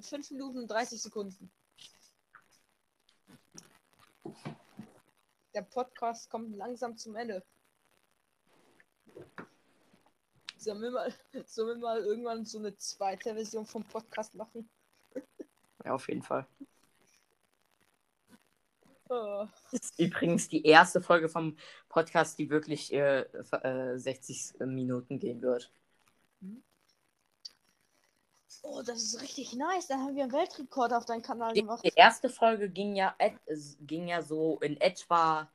5 0.01 0.31
Minuten 0.33 0.59
und 0.59 0.69
30 0.69 1.01
Sekunden. 1.01 1.51
Der 5.55 5.63
Podcast 5.63 6.31
kommt 6.31 6.57
langsam 6.57 6.97
zum 6.97 7.15
Ende. 7.17 7.45
Sollen 10.57 10.81
wir 10.81 10.91
mal, 10.91 11.15
sollen 11.47 11.69
wir 11.69 11.77
mal 11.77 12.01
irgendwann 12.01 12.45
so 12.45 12.59
eine 12.59 12.77
zweite 12.77 13.35
Version 13.35 13.67
vom 13.67 13.85
Podcast 13.85 14.35
machen? 14.35 14.69
Ja, 15.85 15.95
auf 15.95 16.09
jeden 16.09 16.23
Fall. 16.23 16.47
Oh. 19.09 19.47
Das 19.71 19.83
ist 19.83 19.99
übrigens 19.99 20.49
die 20.49 20.65
erste 20.65 21.03
Folge 21.03 21.29
vom 21.29 21.57
Podcast, 21.89 22.39
die 22.39 22.49
wirklich 22.49 22.93
äh, 22.93 23.21
äh, 23.21 23.99
60 23.99 24.61
Minuten 24.61 25.19
gehen 25.19 25.43
wird. 25.43 25.71
Oh, 28.63 28.83
das 28.83 29.03
ist 29.03 29.21
richtig 29.21 29.55
nice. 29.55 29.87
Da 29.89 29.97
haben 29.97 30.15
wir 30.15 30.25
einen 30.25 30.33
Weltrekord 30.33 30.93
auf 30.93 31.05
deinem 31.05 31.23
Kanal 31.23 31.53
gemacht. 31.53 31.85
die 31.85 31.93
erste 31.95 32.29
Folge 32.29 32.69
ging 32.69 32.95
ja, 32.97 33.15
ging 33.81 34.09
ja 34.09 34.23
so 34.23 34.59
in 34.61 34.81
etwa 34.81 35.49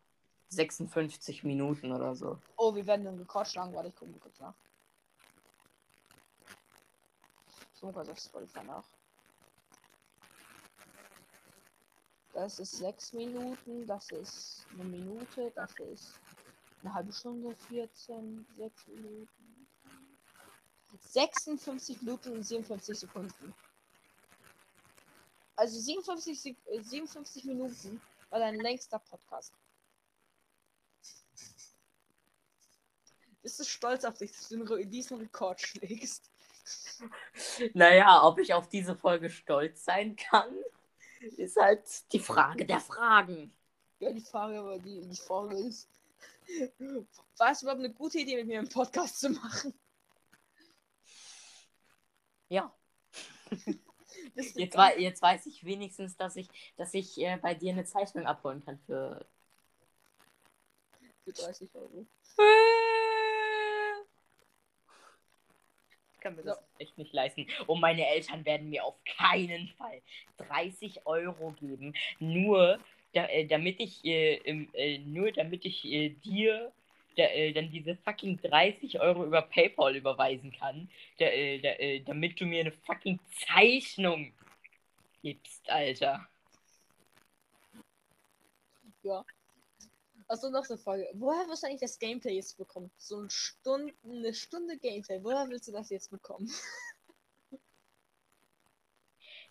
56 0.50 1.44
Minuten 1.44 1.92
oder 1.92 2.16
so. 2.16 2.40
Oh, 2.58 2.74
wir 2.74 2.86
werden 2.86 3.06
den 3.06 3.18
Rekord 3.18 3.48
schlagen. 3.48 3.74
Warte, 3.74 3.90
ich 3.90 3.96
gucke 3.96 4.12
mal 4.12 4.20
kurz 4.20 4.40
nach. 4.40 4.54
Sogar 7.74 8.04
das 8.04 8.26
Spotify 8.26 8.64
nach. 8.66 8.86
Das 12.34 12.60
ist 12.60 12.78
6 12.78 13.14
Minuten, 13.14 13.88
das 13.88 14.12
ist 14.12 14.68
eine 14.74 14.84
Minute, 14.84 15.52
das 15.56 15.72
ist 15.80 16.20
eine 16.84 16.94
halbe 16.94 17.12
Stunde, 17.12 17.56
14, 17.68 18.46
6 18.58 18.88
Minuten. 18.88 19.47
56 21.00 22.02
Minuten 22.02 22.34
und 22.34 22.44
57 22.44 23.00
Sekunden. 23.00 23.54
Also 25.56 25.80
57, 25.80 26.40
Sek 26.40 26.58
äh, 26.68 26.82
57 26.82 27.46
Minuten 27.46 28.02
war 28.30 28.40
dein 28.40 28.56
längster 28.56 29.00
Podcast. 29.00 29.54
Bist 33.42 33.60
du 33.60 33.64
stolz 33.64 34.04
auf 34.04 34.18
dich, 34.18 34.32
dass 34.32 34.50
du 34.50 34.86
diesen 34.86 35.18
Rekord 35.18 35.62
schlägst? 35.62 36.30
Naja, 37.74 38.24
ob 38.24 38.40
ich 38.40 38.54
auf 38.54 38.68
diese 38.68 38.96
Folge 38.96 39.30
stolz 39.30 39.86
sein 39.86 40.16
kann, 40.16 40.54
ist 41.38 41.56
halt 41.58 42.12
die 42.12 42.20
Frage 42.20 42.66
der 42.66 42.82
Fragen. 42.82 43.54
Ja, 44.00 44.12
die 44.12 44.22
Frage, 44.22 44.60
aber 44.60 44.78
die, 44.80 45.02
die 45.02 45.16
Frage 45.16 45.58
ist, 45.58 45.88
war 47.38 47.52
es 47.52 47.62
überhaupt 47.62 47.80
eine 47.80 47.94
gute 47.94 48.20
Idee, 48.20 48.36
mit 48.38 48.48
mir 48.48 48.60
einen 48.60 48.70
Podcast 48.70 49.20
zu 49.20 49.30
machen? 49.30 49.74
Ja, 52.50 52.74
jetzt, 54.36 54.78
wei- 54.78 54.98
jetzt 55.00 55.22
weiß 55.22 55.46
ich 55.48 55.64
wenigstens, 55.66 56.16
dass 56.18 56.36
ich, 56.36 56.48
dass 56.78 56.94
ich 56.94 57.18
äh, 57.20 57.38
bei 57.42 57.54
dir 57.54 57.74
eine 57.74 57.86
Zeichnung 57.86 58.26
abholen 58.26 58.64
kann 58.64 58.80
für. 58.86 59.26
für 61.26 61.34
30 61.34 61.70
Euro. 61.76 62.06
Ich 66.14 66.20
kann 66.22 66.36
mir 66.36 66.44
das 66.44 66.60
echt 66.80 66.98
nicht 66.98 67.14
leisten. 67.14 67.48
Und 67.68 67.80
meine 67.80 68.06
Eltern 68.08 68.44
werden 68.44 68.70
mir 68.70 68.84
auf 68.84 68.96
keinen 69.18 69.68
Fall 69.78 70.02
30 70.38 71.06
Euro 71.06 71.52
geben, 71.52 71.94
nur 72.20 72.80
da, 73.14 73.28
äh, 73.28 73.46
damit 73.46 73.80
ich 73.80 74.04
äh, 74.04 74.36
im, 74.38 74.68
äh, 74.74 74.98
nur 74.98 75.32
damit 75.32 75.64
ich 75.64 75.86
äh, 75.86 76.10
dir 76.10 76.72
da, 77.18 77.24
äh, 77.26 77.52
dann 77.54 77.72
diese 77.72 77.96
fucking 77.98 78.40
30 78.42 79.00
Euro 79.00 79.26
über 79.26 79.42
PayPal 79.42 79.96
überweisen 79.96 80.52
kann, 80.52 80.90
da, 81.20 81.26
äh, 81.26 81.60
da, 81.60 81.70
äh, 81.72 82.02
damit 82.02 82.40
du 82.40 82.46
mir 82.46 82.62
eine 82.62 82.72
fucking 82.72 83.20
Zeichnung 83.48 84.34
gibst, 85.22 85.70
Alter. 85.70 86.28
Ja. 89.04 89.26
Achso, 90.30 90.50
noch 90.50 90.68
eine 90.70 90.78
Frage. 90.78 91.10
Woher 91.14 91.48
wirst 91.48 91.64
du 91.64 91.68
eigentlich 91.68 91.82
das 91.82 92.00
Gameplay 92.00 92.36
jetzt 92.36 92.58
bekommen? 92.58 92.92
So 92.98 93.20
eine 93.20 93.30
Stunde, 93.30 93.94
eine 94.04 94.34
Stunde 94.34 94.78
Gameplay. 94.78 95.24
Woher 95.24 95.48
willst 95.50 95.68
du 95.70 95.72
das 95.72 95.90
jetzt 95.90 96.12
bekommen? 96.12 96.52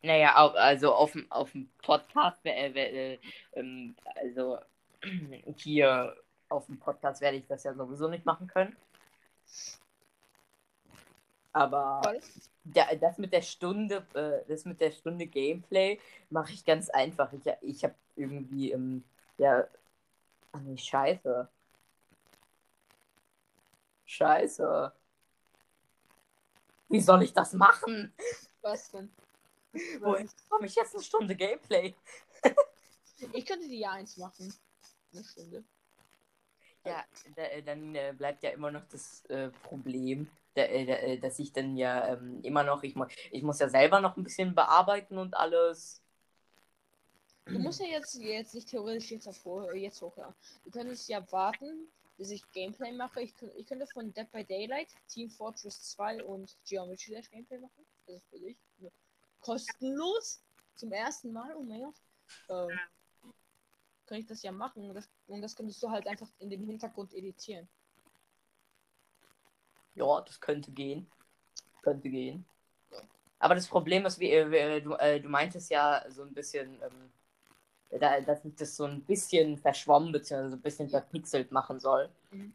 Naja, 0.03 0.37
au- 0.37 0.51
also 0.55 0.95
auf 0.95 1.13
dem 1.13 1.31
auf 1.33 1.51
dem 1.53 1.69
Podcast, 1.83 2.45
äh, 2.45 2.69
äh, 2.69 3.19
ähm, 3.55 3.97
also 4.15 4.59
hier 5.57 6.15
auf 6.49 6.67
dem 6.67 6.79
Podcast 6.79 7.21
werde 7.21 7.37
ich 7.37 7.47
das 7.47 7.65
ja 7.65 7.75
sowieso 7.75 8.09
nicht 8.09 8.25
machen 8.25 8.47
können. 8.47 8.77
Aber 11.53 12.03
da, 12.65 12.95
das 12.97 13.17
mit 13.17 13.33
der 13.33 13.43
Stunde, 13.43 14.07
äh, 14.15 14.47
das 14.47 14.67
mit 14.67 14.81
der 14.81 14.91
Stunde 14.91 15.27
Gameplay 15.27 15.99
mache 16.29 16.53
ich 16.53 16.65
ganz 16.65 16.91
einfach. 16.91 17.33
Ich, 17.33 17.47
ich 17.63 17.85
habe 17.85 17.95
irgendwie, 18.15 18.73
ähm, 18.73 19.05
ja, 19.39 19.67
ach 20.53 20.61
nee, 20.61 20.77
scheiße. 20.77 21.49
Scheiße. 24.05 24.93
Wie 26.89 27.01
soll 27.01 27.23
ich 27.23 27.33
das 27.33 27.55
machen? 27.55 28.13
Was 28.61 28.91
denn? 28.91 29.11
Woher 30.01 30.27
komme 30.49 30.67
ich 30.67 30.75
jetzt 30.75 30.95
eine 30.95 31.03
Stunde 31.03 31.35
Gameplay? 31.35 31.95
Ich 33.33 33.47
könnte 33.47 33.67
die 33.67 33.81
ja 33.81 33.93
eins 33.93 34.17
machen. 34.19 34.53
Eine 35.13 35.25
Stunde. 35.25 35.65
Ja, 36.87 37.05
da, 37.35 37.43
äh, 37.43 37.63
dann 37.63 37.95
äh, 37.95 38.15
bleibt 38.17 38.43
ja 38.43 38.51
immer 38.51 38.71
noch 38.71 38.85
das 38.89 39.25
äh, 39.27 39.49
Problem, 39.65 40.31
da, 40.55 40.63
äh, 40.63 40.87
da, 40.87 40.95
äh, 40.95 41.19
dass 41.19 41.39
ich 41.39 41.53
dann 41.53 41.77
ja 41.77 42.15
ähm, 42.15 42.41
immer 42.43 42.63
noch, 42.63 42.83
ich, 42.83 42.95
ich 43.31 43.43
muss 43.43 43.59
ja 43.59 43.69
selber 43.69 44.01
noch 44.01 44.17
ein 44.17 44.25
bisschen 44.25 44.55
bearbeiten 44.55 45.19
und 45.19 45.37
alles. 45.37 46.01
Du 47.47 47.59
musst 47.61 47.81
ja 47.81 47.87
jetzt, 47.87 48.15
jetzt 48.17 48.55
nicht 48.55 48.69
theoretisch 48.69 49.11
jetzt, 49.13 49.45
ho- 49.45 49.71
jetzt 49.73 50.03
hochladen. 50.03 50.35
Du 50.65 50.71
könntest 50.71 51.09
ja 51.09 51.25
warten, 51.31 51.87
bis 52.17 52.31
ich 52.31 52.43
Gameplay 52.53 52.91
mache. 52.93 53.23
Ich, 53.23 53.35
ich 53.57 53.67
könnte 53.67 53.87
von 53.87 54.13
Dead 54.13 54.31
by 54.33 54.45
Daylight, 54.45 54.89
Team 55.09 55.31
Fortress 55.31 55.93
2 55.93 56.25
und 56.25 56.57
Geometry 56.69 57.13
Dash 57.15 57.31
Gameplay 57.31 57.59
machen. 57.59 57.87
Das 58.07 58.17
ist 58.17 58.29
für 58.31 58.39
dich. 58.41 58.57
Kostenlos. 59.41 60.43
Zum 60.75 60.93
ersten 60.93 61.33
Mal. 61.33 61.55
Oh 61.57 61.63
mein 61.63 61.83
Gott. 61.83 61.95
Ähm, 62.49 62.79
kann 64.07 64.19
ich 64.19 64.27
das 64.27 64.43
ja 64.43 64.53
machen. 64.53 64.89
Und 64.89 64.95
das, 64.95 65.09
und 65.27 65.43
das 65.43 65.55
könntest 65.55 65.83
du 65.83 65.91
halt 65.91 66.07
einfach 66.07 66.29
in 66.39 66.51
den 66.51 66.65
Hintergrund 66.65 67.13
editieren. 67.15 67.69
Ja, 69.95 70.21
das 70.21 70.41
könnte 70.41 70.71
gehen. 70.71 71.07
Könnte 71.83 72.09
gehen. 72.09 72.45
Aber 73.39 73.55
das 73.55 73.67
Problem 73.67 74.07
ist, 74.07 74.19
wie, 74.19 74.31
äh, 74.31 74.81
du, 74.81 74.95
äh, 74.95 75.21
du 75.21 75.29
meintest 75.29 75.71
ja 75.71 76.05
so 76.09 76.23
ein 76.23 76.33
bisschen, 76.33 76.81
ähm, 76.83 78.01
da, 78.01 78.21
dass 78.21 78.45
ich 78.45 78.55
das 78.55 78.77
so 78.77 78.85
ein 78.85 79.03
bisschen 79.03 79.59
verschwommen 79.59 80.13
bzw. 80.13 80.49
so 80.49 80.57
ein 80.57 80.63
bisschen 80.63 80.89
verpixelt 80.89 81.53
machen 81.53 81.79
soll. 81.79 82.09
Mhm. 82.31 82.53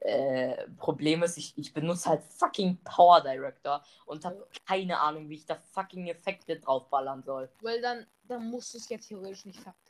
Äh, 0.00 0.68
Problem 0.76 1.22
ist, 1.22 1.36
ich, 1.36 1.52
ich 1.56 1.72
benutze 1.72 2.08
halt 2.08 2.22
fucking 2.22 2.78
Power 2.84 3.20
Director 3.20 3.82
und 4.06 4.24
habe 4.24 4.46
keine 4.66 4.98
Ahnung, 4.98 5.28
wie 5.28 5.34
ich 5.34 5.46
da 5.46 5.56
fucking 5.56 6.06
Effekte 6.06 6.58
draufballern 6.58 7.22
soll. 7.24 7.50
Weil 7.60 7.80
dann, 7.80 8.06
dann 8.24 8.48
musst 8.48 8.72
du 8.74 8.78
es 8.78 8.88
ja 8.88 8.98
theoretisch 8.98 9.44
nicht 9.44 9.60
verpixeln. 9.60 9.87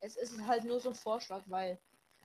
Es 0.00 0.16
ist 0.16 0.46
halt 0.46 0.64
nur 0.64 0.80
so 0.80 0.90
ein 0.90 0.94
Vorschlag, 0.94 1.42
weil 1.46 1.78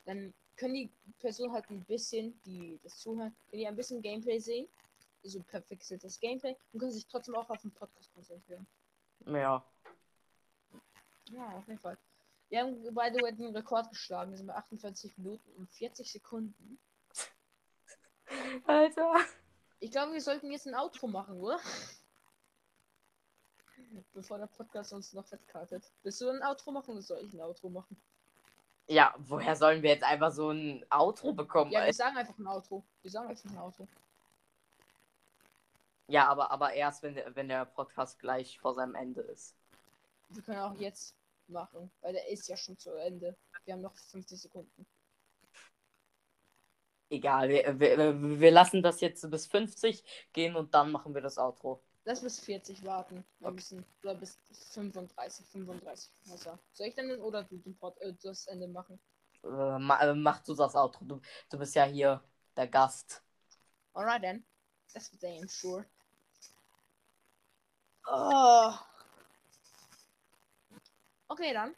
dann 0.06 0.34
können 0.56 0.76
die 0.76 0.92
Personen 1.20 1.54
halt 1.54 1.70
ein 1.70 1.84
bisschen, 1.86 2.40
die 2.44 2.80
das 2.84 3.00
zuhören, 3.00 3.36
wenn 3.50 3.60
die 3.60 3.68
ein 3.68 3.76
bisschen 3.76 4.02
Gameplay 4.02 4.40
sehen, 4.40 4.68
so 5.24 5.42
verpixeltes 5.44 6.20
Gameplay, 6.20 6.56
und 6.72 6.80
können 6.80 6.92
sich 6.92 7.08
trotzdem 7.08 7.36
auch 7.36 7.50
auf 7.50 7.62
den 7.62 7.72
Podcast 7.72 8.14
konzentrieren. 8.14 8.68
Ja. 9.26 9.66
Ja, 11.30 11.48
auf 11.58 11.68
jeden 11.68 11.80
Fall. 11.80 11.98
Wir 12.50 12.60
haben 12.60 12.94
beide 12.94 13.18
den 13.34 13.56
Rekord 13.56 13.90
geschlagen. 13.90 14.32
Wir 14.32 14.38
sind 14.38 14.48
bei 14.48 14.56
48 14.56 15.18
Minuten 15.18 15.50
und 15.54 15.72
40 15.72 16.12
Sekunden. 16.12 16.78
Alter. 18.66 19.16
Ich 19.80 19.92
glaube, 19.92 20.14
wir 20.14 20.22
sollten 20.22 20.52
jetzt 20.52 20.68
ein 20.68 20.76
Outro 20.76 21.08
machen, 21.08 21.40
oder? 21.40 21.60
Bevor 24.14 24.38
der 24.38 24.48
Podcast 24.48 24.94
uns 24.94 25.14
noch 25.14 25.26
fettkartet. 25.26 25.92
Willst 26.04 26.22
du 26.22 26.30
ein 26.30 26.42
Outro 26.44 26.72
machen 26.72 26.92
oder 26.92 27.02
soll 27.02 27.24
ich 27.26 27.34
ein 27.34 27.42
Outro 27.42 27.70
machen? 27.70 27.98
Ja, 28.88 29.14
woher 29.18 29.56
sollen 29.56 29.82
wir 29.82 29.92
jetzt 29.92 30.04
einfach 30.04 30.32
so 30.32 30.50
ein 30.50 30.86
Outro 30.90 31.34
bekommen? 31.34 31.72
Ja, 31.72 31.86
wir 31.86 31.94
sagen 31.94 32.18
einfach 32.18 32.38
ein 32.38 32.48
Outro. 32.48 32.84
Wir 33.02 33.12
sagen 33.12 33.30
einfach 33.30 33.50
ein 33.50 33.58
Outro. 33.58 33.88
Ja, 36.08 36.28
aber, 36.28 36.52
aber 36.52 36.74
erst, 36.74 37.02
wenn 37.04 37.16
der, 37.16 37.36
wenn 37.36 37.48
der 37.48 37.66
Podcast 37.66 38.20
gleich 38.20 38.60
vor 38.60 38.74
seinem 38.74 38.96
Ende 38.96 39.22
ist. 39.22 39.56
Wir 40.30 40.44
können 40.44 40.60
auch 40.60 40.76
jetzt 40.76 41.16
machen, 41.48 41.92
weil 42.02 42.14
der 42.14 42.28
ist 42.30 42.48
ja 42.48 42.58
schon 42.58 42.78
zu 42.78 42.92
Ende. 42.96 43.36
Wir 43.66 43.74
haben 43.74 43.82
noch 43.82 43.96
50 43.96 44.42
Sekunden. 44.42 44.86
Egal, 47.10 47.50
wir, 47.50 47.80
wir, 47.80 48.40
wir 48.40 48.52
lassen 48.52 48.82
das 48.82 49.00
jetzt 49.00 49.30
bis 49.30 49.46
50 49.46 50.04
gehen 50.34 50.56
und 50.56 50.74
dann 50.74 50.92
machen 50.92 51.14
wir 51.14 51.22
das 51.22 51.38
Outro. 51.38 51.82
Lass 52.06 52.22
bis 52.22 52.40
40 52.42 52.84
warten. 52.84 53.24
Wir 53.40 53.48
Okay. 53.48 53.56
müssen, 53.56 53.86
oder 54.04 54.16
bis 54.16 54.38
35, 54.74 55.46
35. 55.48 56.12
Also, 56.32 56.60
soll 56.74 56.88
ich 56.88 56.96
dann 56.96 57.10
oder 57.22 57.44
du 57.44 57.58
den 57.58 57.78
Pod, 57.78 57.98
äh, 58.02 58.14
das 58.22 58.48
Ende 58.48 58.68
machen? 58.68 59.00
Äh, 59.44 59.48
ma, 59.80 60.02
äh, 60.02 60.14
mach 60.14 60.40
du 60.44 60.54
das 60.54 60.76
Outro. 60.76 61.06
Du, 61.06 61.22
du 61.50 61.58
bist 61.58 61.76
ja 61.76 61.86
hier 61.86 62.22
der 62.58 62.68
Gast. 62.68 63.24
Alright 63.94 64.22
then. 64.22 64.46
That's 64.94 65.12
damn 65.20 65.48
sure. 65.48 65.86
Oh. 68.06 68.74
Okay, 71.30 71.54
dann. 71.54 71.74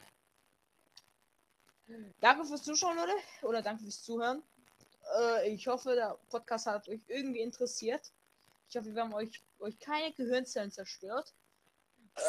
Danke 2.20 2.46
fürs 2.46 2.64
Zuschauen, 2.64 2.98
Leute. 2.98 3.14
Oder 3.44 3.62
danke 3.62 3.84
fürs 3.84 4.02
Zuhören. 4.02 4.42
Äh, 5.20 5.52
ich 5.52 5.68
hoffe, 5.68 5.94
der 5.94 6.18
Podcast 6.30 6.66
hat 6.66 6.90
euch 6.90 7.02
irgendwie 7.08 7.42
interessiert. 7.42 8.12
Ich 8.68 8.76
hoffe, 8.76 8.94
wir 8.94 9.02
haben 9.04 9.14
euch, 9.14 9.45
euch 9.60 9.78
keine 9.80 10.14
Gehirnzellen 10.14 10.72
zerstört. 10.72 11.34
Äh, 12.16 12.22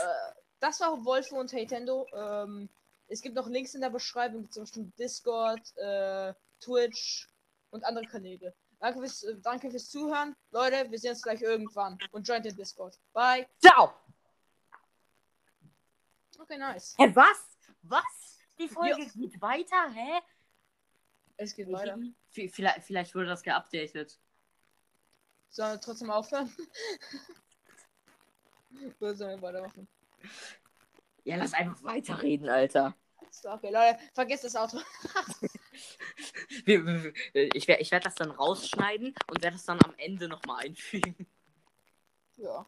das 0.60 0.80
war 0.80 1.04
Wolfo 1.04 1.38
und 1.38 1.52
Nintendo. 1.52 2.06
Ähm, 2.12 2.68
es 3.08 3.20
gibt 3.20 3.34
noch 3.36 3.46
Links 3.48 3.74
in 3.74 3.80
der 3.80 3.90
Beschreibung, 3.90 4.50
zum 4.50 4.64
Beispiel 4.64 4.92
Discord, 4.98 5.76
äh, 5.76 6.34
Twitch 6.60 7.28
und 7.70 7.84
andere 7.84 8.06
Kanäle. 8.06 8.54
Danke 8.80 9.00
fürs, 9.00 9.22
äh, 9.22 9.36
danke 9.40 9.70
fürs 9.70 9.88
Zuhören. 9.90 10.34
Leute, 10.50 10.90
wir 10.90 10.98
sehen 10.98 11.10
uns 11.10 11.22
gleich 11.22 11.40
irgendwann. 11.42 11.98
Und 12.12 12.26
joint 12.26 12.44
den 12.44 12.56
Discord. 12.56 12.98
Bye. 13.12 13.46
Ciao! 13.60 13.92
Okay, 16.38 16.58
nice. 16.58 16.94
Hä, 16.98 17.10
was? 17.14 17.58
Was? 17.82 18.38
Die 18.58 18.68
Folge 18.68 19.06
geht 19.14 19.40
weiter, 19.40 19.90
hä? 19.92 20.20
Es 21.36 21.54
geht 21.54 21.70
weiter. 21.72 21.96
V- 22.30 22.48
Vielleicht, 22.52 22.84
vielleicht 22.84 23.14
wurde 23.14 23.26
das 23.26 23.42
geupdatet. 23.42 24.18
Sollen 25.56 25.72
wir 25.72 25.80
trotzdem 25.80 26.10
aufhören? 26.10 26.54
Oder 29.00 29.14
sollen 29.14 29.40
wir 29.40 29.48
weitermachen? 29.48 29.88
Ja, 31.24 31.36
lass 31.36 31.54
einfach 31.54 31.82
weiterreden, 31.82 32.50
Alter. 32.50 32.94
So, 33.30 33.48
Okay, 33.50 33.70
Leute, 33.72 33.98
vergesst 34.12 34.44
das 34.44 34.54
Auto. 34.54 34.78
Ich 36.66 37.68
werde 37.68 37.82
ich 37.82 37.90
werd 37.90 38.06
das 38.06 38.14
dann 38.14 38.30
rausschneiden 38.30 39.14
und 39.28 39.42
werde 39.42 39.56
das 39.56 39.64
dann 39.66 39.78
am 39.82 39.94
Ende 39.98 40.28
nochmal 40.28 40.64
einfügen. 40.64 41.26
Ja. 42.36 42.66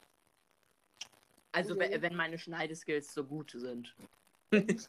Also, 1.52 1.74
Okay. 1.74 1.90
we- 1.94 2.02
wenn 2.02 2.14
meine 2.14 2.38
Schneideskills 2.38 3.12
so 3.12 3.24
gut 3.24 3.52
sind. 3.54 3.94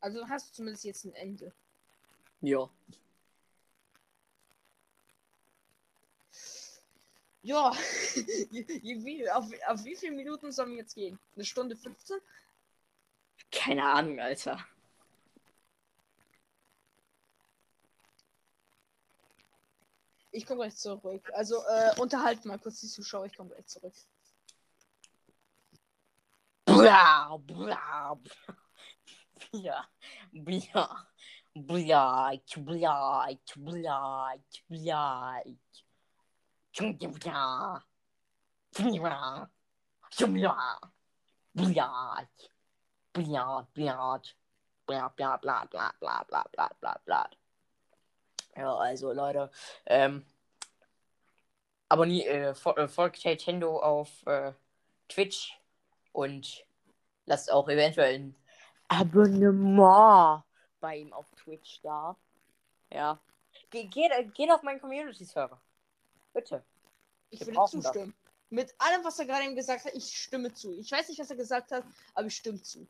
Also 0.00 0.28
hast 0.28 0.50
du 0.50 0.54
zumindest 0.54 0.84
jetzt 0.84 1.04
ein 1.04 1.14
Ende. 1.14 1.52
Ja. 2.40 2.68
Ja. 7.44 7.68
auf, 9.34 9.50
auf 9.68 9.84
wie 9.84 9.96
viele 9.96 10.12
Minuten 10.12 10.50
sollen 10.50 10.70
wir 10.70 10.78
jetzt 10.78 10.94
gehen? 10.94 11.18
Eine 11.36 11.44
Stunde 11.44 11.76
15? 11.76 12.18
Keine 13.52 13.84
Ahnung, 13.84 14.18
Alter. 14.18 14.58
Ich 20.32 20.46
komme 20.46 20.62
gleich 20.62 20.76
zurück. 20.76 21.30
Also, 21.34 21.62
äh, 21.66 22.00
unterhalten 22.00 22.48
mal 22.48 22.58
kurz 22.58 22.80
die 22.80 22.88
Zuschauer. 22.88 23.26
Ich 23.26 23.36
komme 23.36 23.50
gleich 23.50 23.66
zurück. 23.66 23.92
Bla, 26.64 27.36
bla, 27.36 28.14
bla. 28.14 28.18
Bla, 29.52 29.86
bla, 30.32 30.94
bla, 31.52 31.74
bla, 33.54 33.94
bla. 34.70 35.83
Ja, 48.56 48.74
also 48.74 49.12
Leute, 49.12 49.50
ähm, 49.86 50.24
abonniert, 51.88 52.26
äh, 52.26 52.54
fol 52.54 52.76
äh, 52.76 52.88
folgt 52.88 53.24
Nintendo 53.24 53.80
auf 53.80 54.26
äh, 54.26 54.52
Twitch 55.08 55.58
und 56.12 56.64
lasst 57.26 57.50
auch 57.50 57.68
eventuell 57.68 58.14
ein 58.14 58.36
Abonnement 58.88 60.42
bei 60.80 60.98
ihm 60.98 61.12
auf 61.12 61.30
Twitch 61.36 61.80
da. 61.82 62.16
Ja. 62.92 63.18
Ge 63.70 63.86
geht, 63.86 64.12
äh, 64.12 64.24
geht 64.24 64.50
auf 64.50 64.62
meinen 64.62 64.80
Community-Server. 64.80 65.60
Bitte. 66.34 66.62
Ich 67.30 67.40
Wir 67.40 67.46
würde 67.46 67.56
brauchen 67.56 67.80
das. 67.80 67.92
zustimmen. 67.92 68.14
Mit 68.50 68.74
allem, 68.78 69.02
was 69.04 69.18
er 69.18 69.24
gerade 69.26 69.44
eben 69.44 69.56
gesagt 69.56 69.84
hat, 69.86 69.94
ich 69.94 70.16
stimme 70.16 70.52
zu. 70.52 70.78
Ich 70.78 70.92
weiß 70.92 71.08
nicht, 71.08 71.18
was 71.18 71.30
er 71.30 71.36
gesagt 71.36 71.72
hat, 71.72 71.84
aber 72.12 72.26
ich 72.26 72.36
stimme 72.36 72.60
zu. 72.60 72.86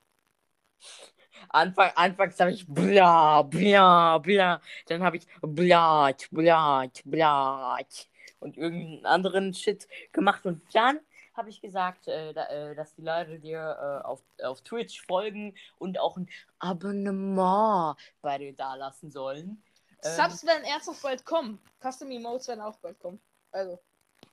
Anfang, 1.49 1.91
anfangs 1.95 2.39
habe 2.41 2.51
ich 2.53 2.67
bla, 2.67 3.43
bla, 3.43 4.19
bla. 4.19 4.61
Dann 4.87 5.03
habe 5.03 5.19
ich 5.19 5.27
blat, 5.41 6.29
blat, 6.31 7.03
blat. 7.05 8.09
Und 8.41 8.57
irgendeinen 8.57 9.07
anderen 9.07 9.55
Shit 9.55 9.89
gemacht. 10.13 10.45
Und 10.45 10.63
dann 10.75 11.01
habe 11.35 11.51
ich 11.51 11.61
gesagt, 11.61 12.09
äh, 12.09 12.33
da, 12.33 12.47
äh, 12.47 12.75
dass 12.75 12.95
die 12.95 13.03
Leute 13.03 13.39
dir 13.39 13.59
äh, 13.59 14.07
auf, 14.07 14.23
auf 14.43 14.61
Twitch 14.63 15.05
folgen 15.07 15.55
und 15.79 15.99
auch 15.99 16.17
ein 16.17 16.29
Abonnement 16.59 17.97
bei 18.21 18.39
dir 18.39 18.53
dalassen 18.53 19.11
sollen. 19.11 19.63
Ähm, 20.03 20.13
Subs 20.17 20.45
werden 20.45 20.65
ernsthaft 20.65 21.03
bald 21.03 21.25
kommen. 21.25 21.61
Custom 21.81 22.11
Emotes 22.11 22.49
werden 22.49 22.61
auch 22.61 22.77
bald 22.79 22.99
kommen. 22.99 23.21
Also, 23.55 23.79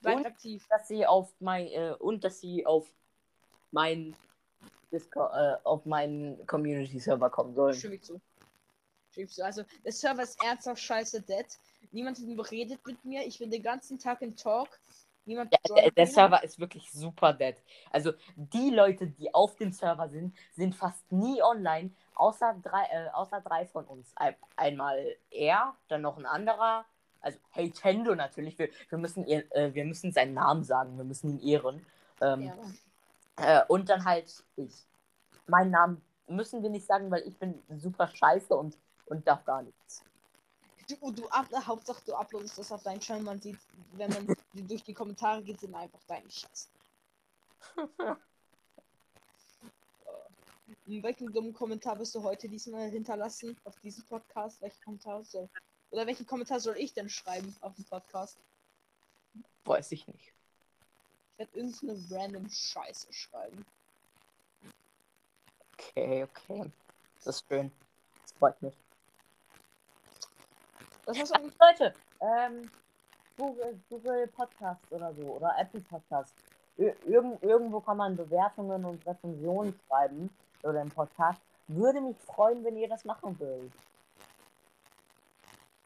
bleibt 0.01 0.17
Und? 0.19 0.25
aktiv. 0.25 0.65
dass 0.69 0.87
sie 0.87 1.05
auf 1.05 1.31
mein 1.39 1.67
äh, 1.67 1.93
und 1.99 2.23
dass 2.23 2.39
sie 2.39 2.65
auf 2.65 2.87
meinen 3.69 4.15
Discord, 4.91 5.31
äh, 5.33 5.57
auf 5.63 5.85
meinen 5.85 6.45
Community 6.47 6.99
Server 6.99 7.29
kommen 7.29 7.53
sollen. 7.53 7.75
Stimme 7.75 7.95
ich 7.95 8.03
zu. 8.03 8.19
Stimme 9.11 9.25
ich 9.27 9.33
zu. 9.33 9.45
Also, 9.45 9.63
der 9.85 9.91
Server 9.91 10.23
ist 10.23 10.43
ernsthaft 10.43 10.81
scheiße 10.81 11.21
dead. 11.21 11.45
Niemand 11.91 12.19
redet 12.51 12.85
mit 12.85 13.03
mir. 13.05 13.25
Ich 13.25 13.37
bin 13.37 13.51
den 13.51 13.61
ganzen 13.61 13.99
Tag 13.99 14.21
in 14.21 14.35
Talk. 14.35 14.69
Niemand 15.25 15.53
Der, 15.53 15.59
der, 15.75 15.91
der. 15.91 16.07
Server 16.07 16.43
ist 16.43 16.59
wirklich 16.59 16.91
super 16.91 17.31
dead. 17.33 17.55
Also 17.91 18.13
die 18.35 18.71
Leute, 18.71 19.05
die 19.05 19.31
auf 19.31 19.55
dem 19.55 19.71
Server 19.71 20.09
sind, 20.09 20.35
sind 20.53 20.73
fast 20.75 21.11
nie 21.11 21.43
online, 21.43 21.91
außer 22.15 22.59
drei, 22.63 22.85
äh, 22.85 23.09
außer 23.13 23.39
drei 23.41 23.67
von 23.67 23.85
uns. 23.85 24.11
Ein, 24.15 24.35
einmal 24.55 25.15
er, 25.29 25.75
dann 25.89 26.01
noch 26.01 26.17
ein 26.17 26.25
anderer. 26.25 26.85
Also 27.21 27.37
hey 27.51 27.71
Tendo 27.71 28.15
natürlich. 28.15 28.57
Wir, 28.57 28.69
wir 28.89 28.97
müssen 28.97 29.25
ihr, 29.25 29.49
äh, 29.55 29.73
wir 29.73 29.85
müssen 29.85 30.11
seinen 30.11 30.33
Namen 30.33 30.63
sagen. 30.63 30.97
Wir 30.97 31.03
müssen 31.05 31.29
ihn 31.29 31.47
ehren. 31.47 31.85
Ähm, 32.19 32.41
Ja. 32.41 32.55
Äh, 33.37 33.63
und 33.67 33.89
dann 33.89 34.05
halt 34.05 34.43
ich. 34.55 34.87
Meinen 35.47 35.71
Namen 35.71 36.01
müssen 36.27 36.61
wir 36.63 36.69
nicht 36.69 36.85
sagen, 36.85 37.09
weil 37.11 37.27
ich 37.27 37.37
bin 37.37 37.61
super 37.77 38.07
scheiße 38.07 38.55
und, 38.55 38.77
und 39.05 39.27
darf 39.27 39.43
gar 39.45 39.61
nichts. 39.61 40.03
Du, 40.87 41.11
du 41.11 41.27
up, 41.29 41.47
Hauptsache 41.65 42.01
du 42.05 42.13
uploadest 42.13 42.57
das 42.57 42.71
auf 42.71 42.83
deinen 42.83 42.99
Channel. 42.99 43.23
Man 43.23 43.39
sieht, 43.39 43.57
wenn 43.93 44.09
man 44.11 44.27
durch 44.67 44.83
die 44.83 44.93
Kommentare 44.93 45.41
geht, 45.41 45.59
sind 45.59 45.73
einfach 45.75 45.99
deine 46.07 46.29
Scheiße. 46.29 46.69
Welchen 50.85 51.31
dummen 51.31 51.53
Kommentar 51.53 51.97
wirst 51.99 52.15
du 52.15 52.23
heute 52.23 52.49
diesmal 52.49 52.89
hinterlassen 52.89 53.55
auf 53.63 53.79
diesem 53.79 54.03
Podcast? 54.05 54.61
Welchen 54.61 54.83
Kommentar 54.83 55.23
soll 55.23 55.49
oder 55.91 56.07
welchen 56.07 56.25
Kommentar 56.25 56.59
soll 56.59 56.77
ich 56.77 56.93
denn 56.93 57.09
schreiben 57.09 57.55
auf 57.61 57.75
dem 57.75 57.85
Podcast? 57.85 58.37
Weiß 59.65 59.91
ich 59.91 60.07
nicht. 60.07 60.33
Ich 61.33 61.39
werde 61.39 61.57
irgendeine 61.57 61.97
random 62.11 62.49
Scheiße 62.49 63.11
schreiben. 63.13 63.65
Okay, 65.73 66.23
okay. 66.23 66.71
Das 67.17 67.35
ist 67.35 67.45
schön. 67.47 67.71
Das 68.23 68.31
freut 68.33 68.61
mich. 68.61 68.73
Das 71.05 71.17
war's 71.17 71.31
eigentlich. 71.31 71.55
Leute, 71.59 71.93
ähm, 72.21 72.71
Google, 73.37 73.79
Google 73.89 74.27
Podcast 74.27 74.81
oder 74.91 75.13
so 75.13 75.23
oder 75.23 75.55
Apple 75.57 75.81
Podcast. 75.81 76.33
Ir 76.77 76.95
irgend, 77.05 77.43
irgendwo 77.43 77.79
kann 77.81 77.97
man 77.97 78.15
Bewertungen 78.15 78.85
und 78.85 79.05
Rezensionen 79.05 79.77
schreiben 79.87 80.29
oder 80.63 80.81
im 80.81 80.89
Podcast. 80.89 81.41
Würde 81.67 82.01
mich 82.01 82.17
freuen, 82.17 82.63
wenn 82.63 82.77
ihr 82.77 82.87
das 82.87 83.03
machen 83.05 83.37
würdet. 83.39 83.71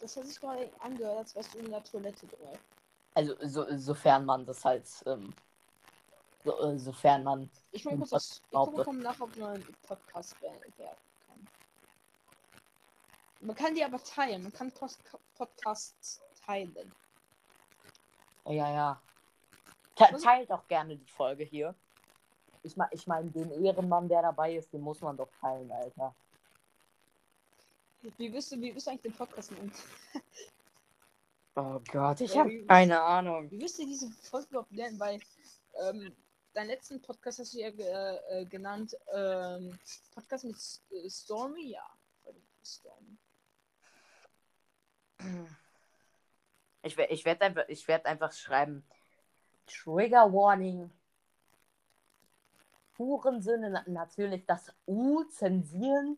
Das 0.06 0.16
hat 0.18 0.26
sich 0.28 0.40
gerade 0.40 0.70
angehört, 0.82 1.18
als 1.18 1.36
wärst 1.36 1.56
du 1.56 1.58
in 1.58 1.72
der 1.72 1.84
Toilette 1.84 2.28
drin. 2.28 2.60
Also 3.16 3.34
so, 3.42 3.66
sofern 3.76 4.24
man 4.24 4.46
das 4.46 4.64
halt, 4.64 4.88
ähm, 5.08 5.34
so, 6.44 6.60
äh, 6.60 6.78
sofern 6.78 7.24
man 7.24 7.50
Ich 7.72 7.84
gucke 7.84 7.96
Hm, 7.96 8.00
kurz, 8.02 8.12
was 8.12 8.42
ich 8.46 8.52
gucke 8.52 8.94
mal 8.94 9.02
nach, 9.02 9.20
ob 9.20 9.36
man 9.36 9.56
einen 9.56 9.76
Podcast 9.82 10.40
werden 10.44 10.62
kann. 10.78 11.48
Man 13.40 13.56
kann 13.56 13.74
die 13.74 13.84
aber 13.84 13.98
teilen. 14.04 14.44
Man 14.44 14.54
kann 14.54 14.72
Post 14.74 15.00
Podcasts 15.34 16.22
teilen. 16.46 16.94
Ja, 18.46 18.72
ja. 18.72 19.02
Te 19.96 20.16
teilt 20.22 20.52
doch 20.52 20.68
gerne 20.68 20.98
die 20.98 21.12
Folge 21.12 21.46
hier. 21.46 21.74
Ich 22.62 22.78
meine, 22.78 22.94
ich 22.94 23.08
mein, 23.08 23.34
den 23.34 23.50
Ehrenmann, 23.66 24.08
der 24.08 24.22
dabei 24.22 24.54
ist, 24.54 24.72
den 24.72 24.82
muss 24.82 25.02
man 25.02 25.18
doch 25.18 25.32
teilen, 25.42 25.72
Alter. 25.72 26.16
Wie 28.18 28.32
wirst 28.32 28.52
du, 28.52 28.62
wie 28.62 28.74
wirst 28.76 28.88
du 28.88 28.92
eigentlich 28.92 29.02
den 29.02 29.14
Podcast 29.14 29.52
nennen? 29.52 29.72
Oh 31.58 31.80
Gott, 31.90 32.20
ich 32.20 32.38
habe 32.38 32.66
keine 32.66 33.02
Ahnung. 33.02 33.50
Wie 33.50 33.62
wirst 33.62 33.80
du 33.80 33.86
diese 33.86 34.12
Folge 34.30 34.48
überhaupt 34.50 34.74
nennen? 34.74 35.00
Weil 35.00 35.22
ähm, 35.88 36.14
deinen 36.54 36.68
letzten 36.68 37.02
Podcast 37.02 37.40
hast 37.40 37.54
du 37.54 37.60
ja 37.60 37.72
ge 37.72 37.86
äh, 37.86 38.44
genannt 38.44 38.94
ähm, 39.14 39.80
Podcast 40.14 40.44
mit 40.44 40.58
äh, 40.92 41.10
Stormy, 41.10 41.72
ja. 41.72 41.90
Stormy. 42.62 43.18
Ich, 46.84 46.98
ich 46.98 47.24
werde 47.24 47.46
einfach, 47.46 47.64
ich 47.70 47.88
werd 47.88 48.06
einfach 48.06 48.34
schreiben: 48.34 48.84
Trigger 49.66 50.34
Warning. 50.34 50.92
Hurensöhne, 52.98 53.70
na 53.70 53.84
natürlich 53.88 54.46
das 54.46 54.74
U 54.88 55.24
zensieren. 55.26 56.18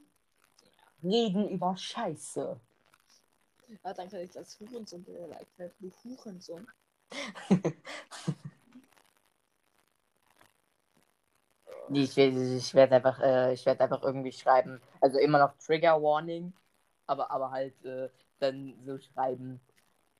Reden 1.03 1.49
über 1.49 1.75
Scheiße. 1.75 2.59
Ah, 3.83 3.93
danke, 3.93 4.17
dass 4.17 4.29
ich 4.29 4.37
als 4.37 4.59
Hurensohn 4.59 5.03
beleidigt 5.03 5.57
werde. 5.57 5.73
Du 5.79 5.91
Hurensohn. 6.03 6.67
Nee, 11.89 12.03
ich, 12.03 12.17
ich 12.17 12.73
werde 12.73 12.95
einfach, 12.95 13.19
äh, 13.21 13.53
ich 13.53 13.65
werde 13.65 13.83
einfach 13.83 14.03
irgendwie 14.03 14.31
schreiben. 14.31 14.81
Also 14.99 15.19
immer 15.19 15.39
noch 15.39 15.57
Trigger 15.57 16.01
Warning, 16.01 16.51
aber, 17.05 17.31
aber 17.31 17.51
halt 17.51 17.81
äh, 17.85 18.09
dann 18.39 18.73
so 18.85 18.99
schreiben. 18.99 19.61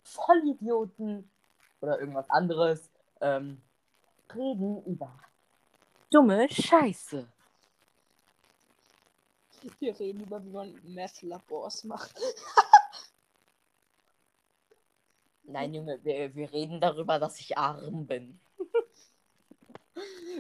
Vollidioten 0.04 1.30
oder 1.82 2.00
irgendwas 2.00 2.30
anderes. 2.30 2.90
Ähm, 3.20 3.62
reden 4.34 4.82
über 4.86 5.12
dumme 6.10 6.48
Scheiße. 6.50 7.28
Wir 9.80 10.00
reden 10.00 10.22
über, 10.22 10.44
wie 10.44 10.50
man 10.50 10.80
Meth-Labors 10.84 11.84
macht. 11.84 12.20
Nein, 15.44 15.74
Junge, 15.74 16.04
wir, 16.04 16.36
wir 16.36 16.52
reden 16.52 16.82
darüber, 16.82 17.20
dass 17.20 17.40
ich 17.40 17.58
arm 17.58 18.06
bin. 18.06 18.38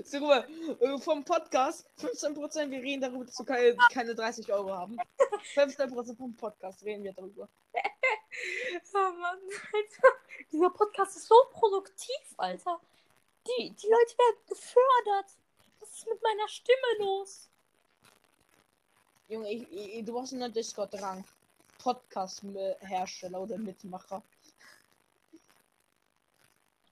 So, 0.04 0.20
guck 0.20 0.28
mal, 0.28 0.48
äh, 0.82 0.98
vom 1.00 1.24
Podcast 1.24 1.90
15%, 1.98 2.70
wir 2.70 2.82
reden 2.82 3.02
darüber, 3.02 3.26
dass 3.26 3.40
wir 3.40 3.46
keine, 3.46 3.78
keine 3.92 4.14
30 4.14 4.52
Euro 4.52 4.72
haben. 4.72 4.98
15% 5.56 6.16
vom 6.16 6.36
Podcast 6.36 6.84
reden 6.84 7.06
wir 7.06 7.14
darüber. 7.14 7.48
Oh 8.94 8.98
Mann, 8.98 9.40
Alter. 9.74 10.10
Dieser 10.52 10.70
Podcast 10.70 11.18
ist 11.18 11.28
so 11.28 11.36
produktiv, 11.52 12.36
Alter. 12.38 12.80
Die, 13.48 13.72
die 13.72 13.88
Leute 13.88 14.18
werden 14.18 14.46
gefördert. 14.48 15.38
Was 15.80 15.90
ist 15.90 16.08
mit 16.08 16.22
meiner 16.22 16.48
Stimme 16.48 16.98
los? 17.00 17.50
Junge, 19.28 19.52
ich, 19.52 19.72
ich, 19.72 20.06
du 20.06 20.14
brauchst 20.14 20.34
einen 20.34 20.52
Discord-Rang. 20.52 21.24
Podcast-Hersteller 21.80 23.42
oder 23.42 23.58
Mitmacher. 23.58 24.22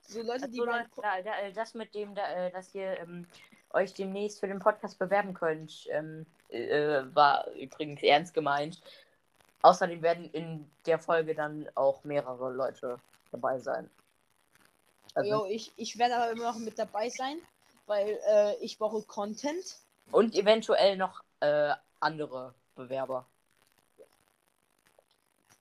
So 0.08 0.22
Leute, 0.22 0.48
die 0.48 0.60
meinen 0.60 0.88
Leute, 0.96 1.02
da, 1.02 1.22
da, 1.22 1.52
das 1.52 1.74
mit 1.74 1.94
dem, 1.96 2.14
da, 2.14 2.32
äh, 2.32 2.52
dass 2.52 2.76
ihr 2.76 3.00
ähm, 3.00 3.28
euch 3.72 3.94
demnächst 3.94 4.40
für 4.40 4.48
den 4.48 4.60
Podcast 4.60 5.00
bewerben 5.00 5.34
könnt, 5.34 5.88
ähm, 5.90 6.26
äh, 6.50 7.02
war 7.14 7.50
übrigens 7.52 8.04
ernst 8.04 8.34
gemeint. 8.34 8.82
Außerdem 9.64 10.02
werden 10.04 10.30
in 10.32 10.70
der 10.86 11.00
Folge 11.00 11.34
dann 11.34 11.68
auch 11.74 12.04
mehrere 12.04 12.52
Leute 12.52 13.00
dabei 13.32 13.58
sein. 13.58 13.90
Also, 15.16 15.30
Jo, 15.30 15.46
ich, 15.46 15.72
ich 15.76 15.98
werde 15.98 16.18
aber 16.18 16.32
immer 16.32 16.52
noch 16.52 16.60
mit 16.60 16.78
dabei 16.78 17.10
sein, 17.10 17.40
weil 17.88 18.20
äh, 18.28 18.56
ich 18.58 18.78
brauche 18.78 19.02
Content. 19.04 19.80
Und 20.12 20.36
eventuell 20.36 20.98
noch 20.98 21.24
äh, 21.40 21.74
andere 22.06 22.54
Bewerber. 22.76 23.28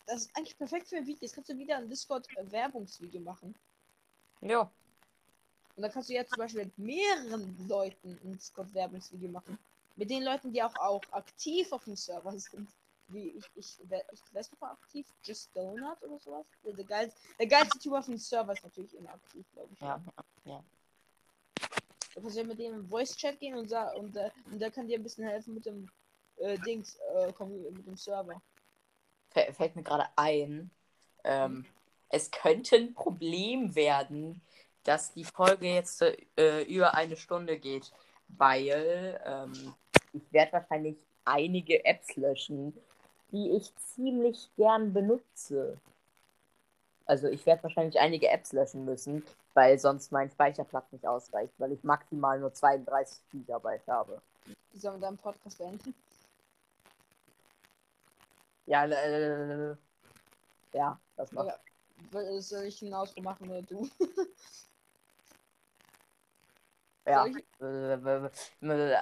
Das 0.06 0.22
ist 0.22 0.36
eigentlich 0.36 0.56
perfekt 0.58 0.88
für 0.88 0.96
ein 0.96 1.06
Video. 1.06 1.22
Jetzt 1.22 1.34
kannst 1.34 1.48
du 1.48 1.56
wieder 1.56 1.78
ein 1.78 1.88
Discord-Werbungsvideo 1.88 3.22
machen. 3.22 3.54
Ja. 4.42 4.70
Und 5.76 5.82
dann 5.82 5.90
kannst 5.90 6.10
du 6.10 6.14
ja 6.14 6.26
zum 6.26 6.36
Beispiel 6.38 6.66
mit 6.66 6.78
mehreren 6.78 7.66
Leuten 7.66 8.20
ein 8.22 8.32
Discord-Werbungsvideo 8.34 9.30
machen. 9.30 9.58
Mit 9.96 10.10
den 10.10 10.22
Leuten, 10.22 10.52
die 10.52 10.62
auch, 10.62 10.76
auch 10.76 11.02
aktiv 11.12 11.72
auf 11.72 11.84
dem 11.84 11.96
Server 11.96 12.38
sind. 12.38 12.68
Wie 13.08 13.30
ich, 13.30 13.44
ich, 13.54 13.78
ich 13.80 14.34
weiß 14.34 14.52
noch 14.52 14.60
mal 14.60 14.72
aktiv, 14.72 15.06
Just 15.22 15.54
Donut 15.56 16.02
oder 16.02 16.18
sowas. 16.18 16.46
Der, 16.64 16.84
geilste, 16.84 17.18
der 17.38 17.46
geilste 17.46 17.78
Typ 17.78 17.92
auf 17.94 18.06
dem 18.06 18.18
Server 18.18 18.52
ist 18.52 18.64
natürlich 18.64 18.94
immer 18.94 19.14
aktiv, 19.14 19.46
glaube 19.52 19.72
ich. 19.72 19.80
Ja. 19.80 20.02
Du 22.14 22.20
kannst 22.20 22.36
ja 22.36 22.44
mit 22.44 22.58
dem 22.58 22.74
im 22.74 22.88
Voice-Chat 22.88 23.40
gehen 23.40 23.56
und, 23.56 23.68
sa- 23.68 23.92
und, 23.92 24.16
äh, 24.16 24.30
und 24.50 24.58
der 24.58 24.70
kann 24.70 24.86
dir 24.86 24.98
ein 24.98 25.02
bisschen 25.02 25.24
helfen 25.24 25.54
mit 25.54 25.66
dem 25.66 25.90
äh, 26.38 26.58
Dings, 26.58 26.98
äh, 27.16 27.32
mit 27.70 27.86
dem 27.86 27.96
Server. 27.96 28.40
Fä- 29.34 29.52
Fällt 29.52 29.76
mir 29.76 29.82
gerade 29.82 30.06
ein. 30.16 30.70
Ähm, 31.24 31.64
es 32.10 32.30
könnte 32.30 32.76
ein 32.76 32.94
Problem 32.94 33.74
werden, 33.74 34.40
dass 34.84 35.12
die 35.12 35.24
Folge 35.24 35.66
jetzt 35.68 36.02
äh, 36.02 36.62
über 36.64 36.94
eine 36.94 37.16
Stunde 37.16 37.58
geht, 37.58 37.92
weil 38.28 39.20
ähm, 39.24 39.74
ich 40.12 40.22
werde 40.32 40.52
wahrscheinlich 40.52 40.96
einige 41.24 41.84
Apps 41.84 42.14
löschen, 42.16 42.76
die 43.32 43.50
ich 43.52 43.74
ziemlich 43.76 44.48
gern 44.56 44.92
benutze. 44.92 45.78
Also 47.06 47.28
ich 47.28 47.44
werde 47.46 47.62
wahrscheinlich 47.64 47.98
einige 47.98 48.28
Apps 48.28 48.52
löschen 48.52 48.84
müssen, 48.84 49.24
weil 49.54 49.78
sonst 49.78 50.12
mein 50.12 50.30
Speicherplatz 50.30 50.90
nicht 50.92 51.06
ausreicht, 51.06 51.52
weil 51.58 51.72
ich 51.72 51.82
maximal 51.82 52.38
nur 52.38 52.52
32 52.52 53.18
Gigabyte 53.30 53.86
habe. 53.88 54.20
Die 54.72 54.78
sollen 54.78 55.00
deinen 55.00 55.18
Podcast 55.18 55.58
beenden. 55.58 55.94
Ja, 58.66 58.84
äh, 58.86 59.76
ja, 60.72 60.98
das 61.16 61.32
macht. 61.32 61.48
Ja. 62.12 62.40
Soll 62.40 62.64
ich 62.64 62.82
ein 62.82 62.92
Outro 62.94 63.22
machen 63.22 63.48
oder 63.50 63.62
du? 63.62 63.88
Ja, 67.06 67.26
ich- 67.26 67.44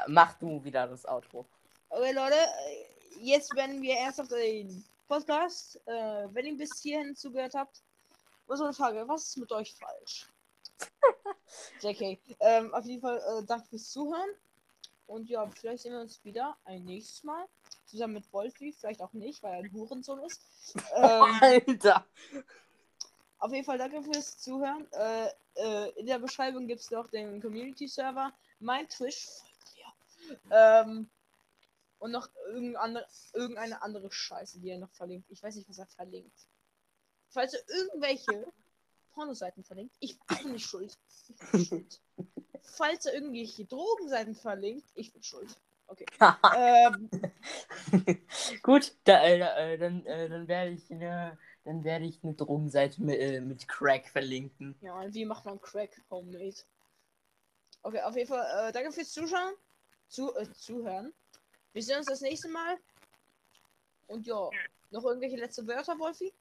mach 0.08 0.34
du 0.38 0.62
wieder 0.64 0.86
das 0.86 1.04
Outro. 1.06 1.46
Okay, 1.88 2.12
Leute, 2.12 2.34
äh, 2.36 2.86
jetzt 3.20 3.54
werden 3.54 3.82
wir 3.82 3.96
ernsthaft 3.96 4.30
den 4.32 4.84
Podcast. 5.08 5.76
Äh, 5.86 6.26
wenn 6.32 6.46
ihr 6.46 6.56
bis 6.56 6.80
hierhin 6.80 7.14
zugehört 7.14 7.54
habt, 7.54 7.82
was 8.46 8.58
ist 8.60 8.64
eine 8.64 8.72
Frage? 8.74 9.06
Was 9.08 9.28
ist 9.28 9.36
mit 9.36 9.52
euch 9.52 9.74
falsch? 9.74 10.28
JK. 11.80 12.18
Ähm, 12.40 12.72
auf 12.74 12.84
jeden 12.84 13.02
Fall 13.02 13.18
äh, 13.18 13.44
danke 13.46 13.66
fürs 13.68 13.90
Zuhören. 13.90 14.30
Und 15.12 15.28
ja, 15.28 15.46
vielleicht 15.46 15.82
sehen 15.82 15.92
wir 15.92 16.00
uns 16.00 16.24
wieder 16.24 16.56
ein 16.64 16.84
nächstes 16.84 17.22
Mal. 17.22 17.46
Zusammen 17.84 18.14
mit 18.14 18.32
Wolfi, 18.32 18.72
vielleicht 18.72 19.02
auch 19.02 19.12
nicht, 19.12 19.42
weil 19.42 19.52
er 19.52 19.58
ein 19.58 19.72
Hurensohn 19.72 20.20
ist. 20.20 20.42
Ähm, 20.96 21.38
Alter. 21.40 22.06
Auf 23.38 23.52
jeden 23.52 23.64
Fall 23.64 23.76
danke 23.76 24.02
fürs 24.02 24.38
Zuhören. 24.38 24.90
Äh, 24.92 25.28
äh, 25.56 25.90
in 25.98 26.06
der 26.06 26.18
Beschreibung 26.18 26.66
gibt 26.66 26.80
es 26.80 26.90
noch 26.90 27.08
den 27.08 27.42
Community-Server, 27.42 28.32
mein 28.60 28.88
Twitch, 28.88 29.26
folgt 29.26 29.76
mir. 29.76 30.46
Ähm, 30.50 31.10
und 31.98 32.12
noch 32.12 32.28
irgendeine 32.46 33.82
andere, 33.82 34.10
Scheiße, 34.10 34.60
die 34.60 34.70
er 34.70 34.78
noch 34.78 34.92
verlinkt. 34.92 35.28
Ich 35.30 35.42
weiß 35.42 35.56
nicht, 35.56 35.68
was 35.68 35.78
er 35.78 35.88
verlinkt. 35.88 36.46
Falls 37.28 37.52
er 37.52 37.68
irgendwelche 37.68 38.46
Pornoseiten 39.12 39.62
verlinkt, 39.62 39.94
ich 40.00 40.18
bin 40.20 40.52
nicht 40.52 40.64
schuld. 40.64 40.96
Ich 41.28 41.50
bin 41.50 41.64
schuld. 41.66 42.00
Falls 42.62 43.06
er 43.06 43.14
irgendwelche 43.14 43.64
Drogenseiten 43.64 44.34
verlinkt, 44.34 44.86
ich 44.94 45.12
bin 45.12 45.22
schuld. 45.22 45.56
Okay. 45.86 46.06
Ähm, 46.56 47.10
Gut, 48.62 48.94
da, 49.04 49.22
äh, 49.24 49.38
da, 49.38 49.56
äh, 49.58 49.78
dann, 49.78 50.06
äh, 50.06 50.28
dann 50.28 50.48
werde 50.48 50.70
ich 50.70 50.90
eine, 50.90 51.38
dann 51.64 51.84
werde 51.84 52.06
ich 52.06 52.22
eine 52.22 52.34
Drogenseite 52.34 53.02
mit, 53.02 53.20
äh, 53.20 53.40
mit 53.40 53.68
Crack 53.68 54.08
verlinken. 54.08 54.74
Ja, 54.80 54.98
und 55.00 55.14
wie 55.14 55.24
macht 55.24 55.44
man 55.44 55.60
Crack 55.60 56.00
Homemade? 56.10 56.56
Okay, 57.82 58.00
auf 58.00 58.16
jeden 58.16 58.28
Fall, 58.28 58.68
äh, 58.68 58.72
danke 58.72 58.92
fürs 58.92 59.10
Zuschauen. 59.10 59.54
Zu, 60.08 60.34
äh, 60.36 60.50
zuhören. 60.52 61.12
Wir 61.72 61.82
sehen 61.82 61.98
uns 61.98 62.06
das 62.06 62.20
nächste 62.20 62.48
Mal. 62.48 62.78
Und 64.06 64.26
ja, 64.26 64.50
noch 64.90 65.04
irgendwelche 65.04 65.36
letzte 65.36 65.66
Wörter, 65.66 65.98
Wolfi? 65.98 66.32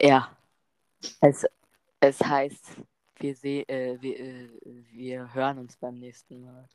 Ja. 0.00 0.36
Es, 1.20 1.44
es 2.00 2.20
heißt, 2.20 2.64
wir, 3.18 3.34
seh, 3.36 3.62
äh, 3.62 4.00
wir, 4.00 4.20
äh, 4.20 4.48
wir 4.92 5.34
hören 5.34 5.58
uns 5.58 5.76
beim 5.76 5.98
nächsten 5.98 6.42
Mal. 6.42 6.68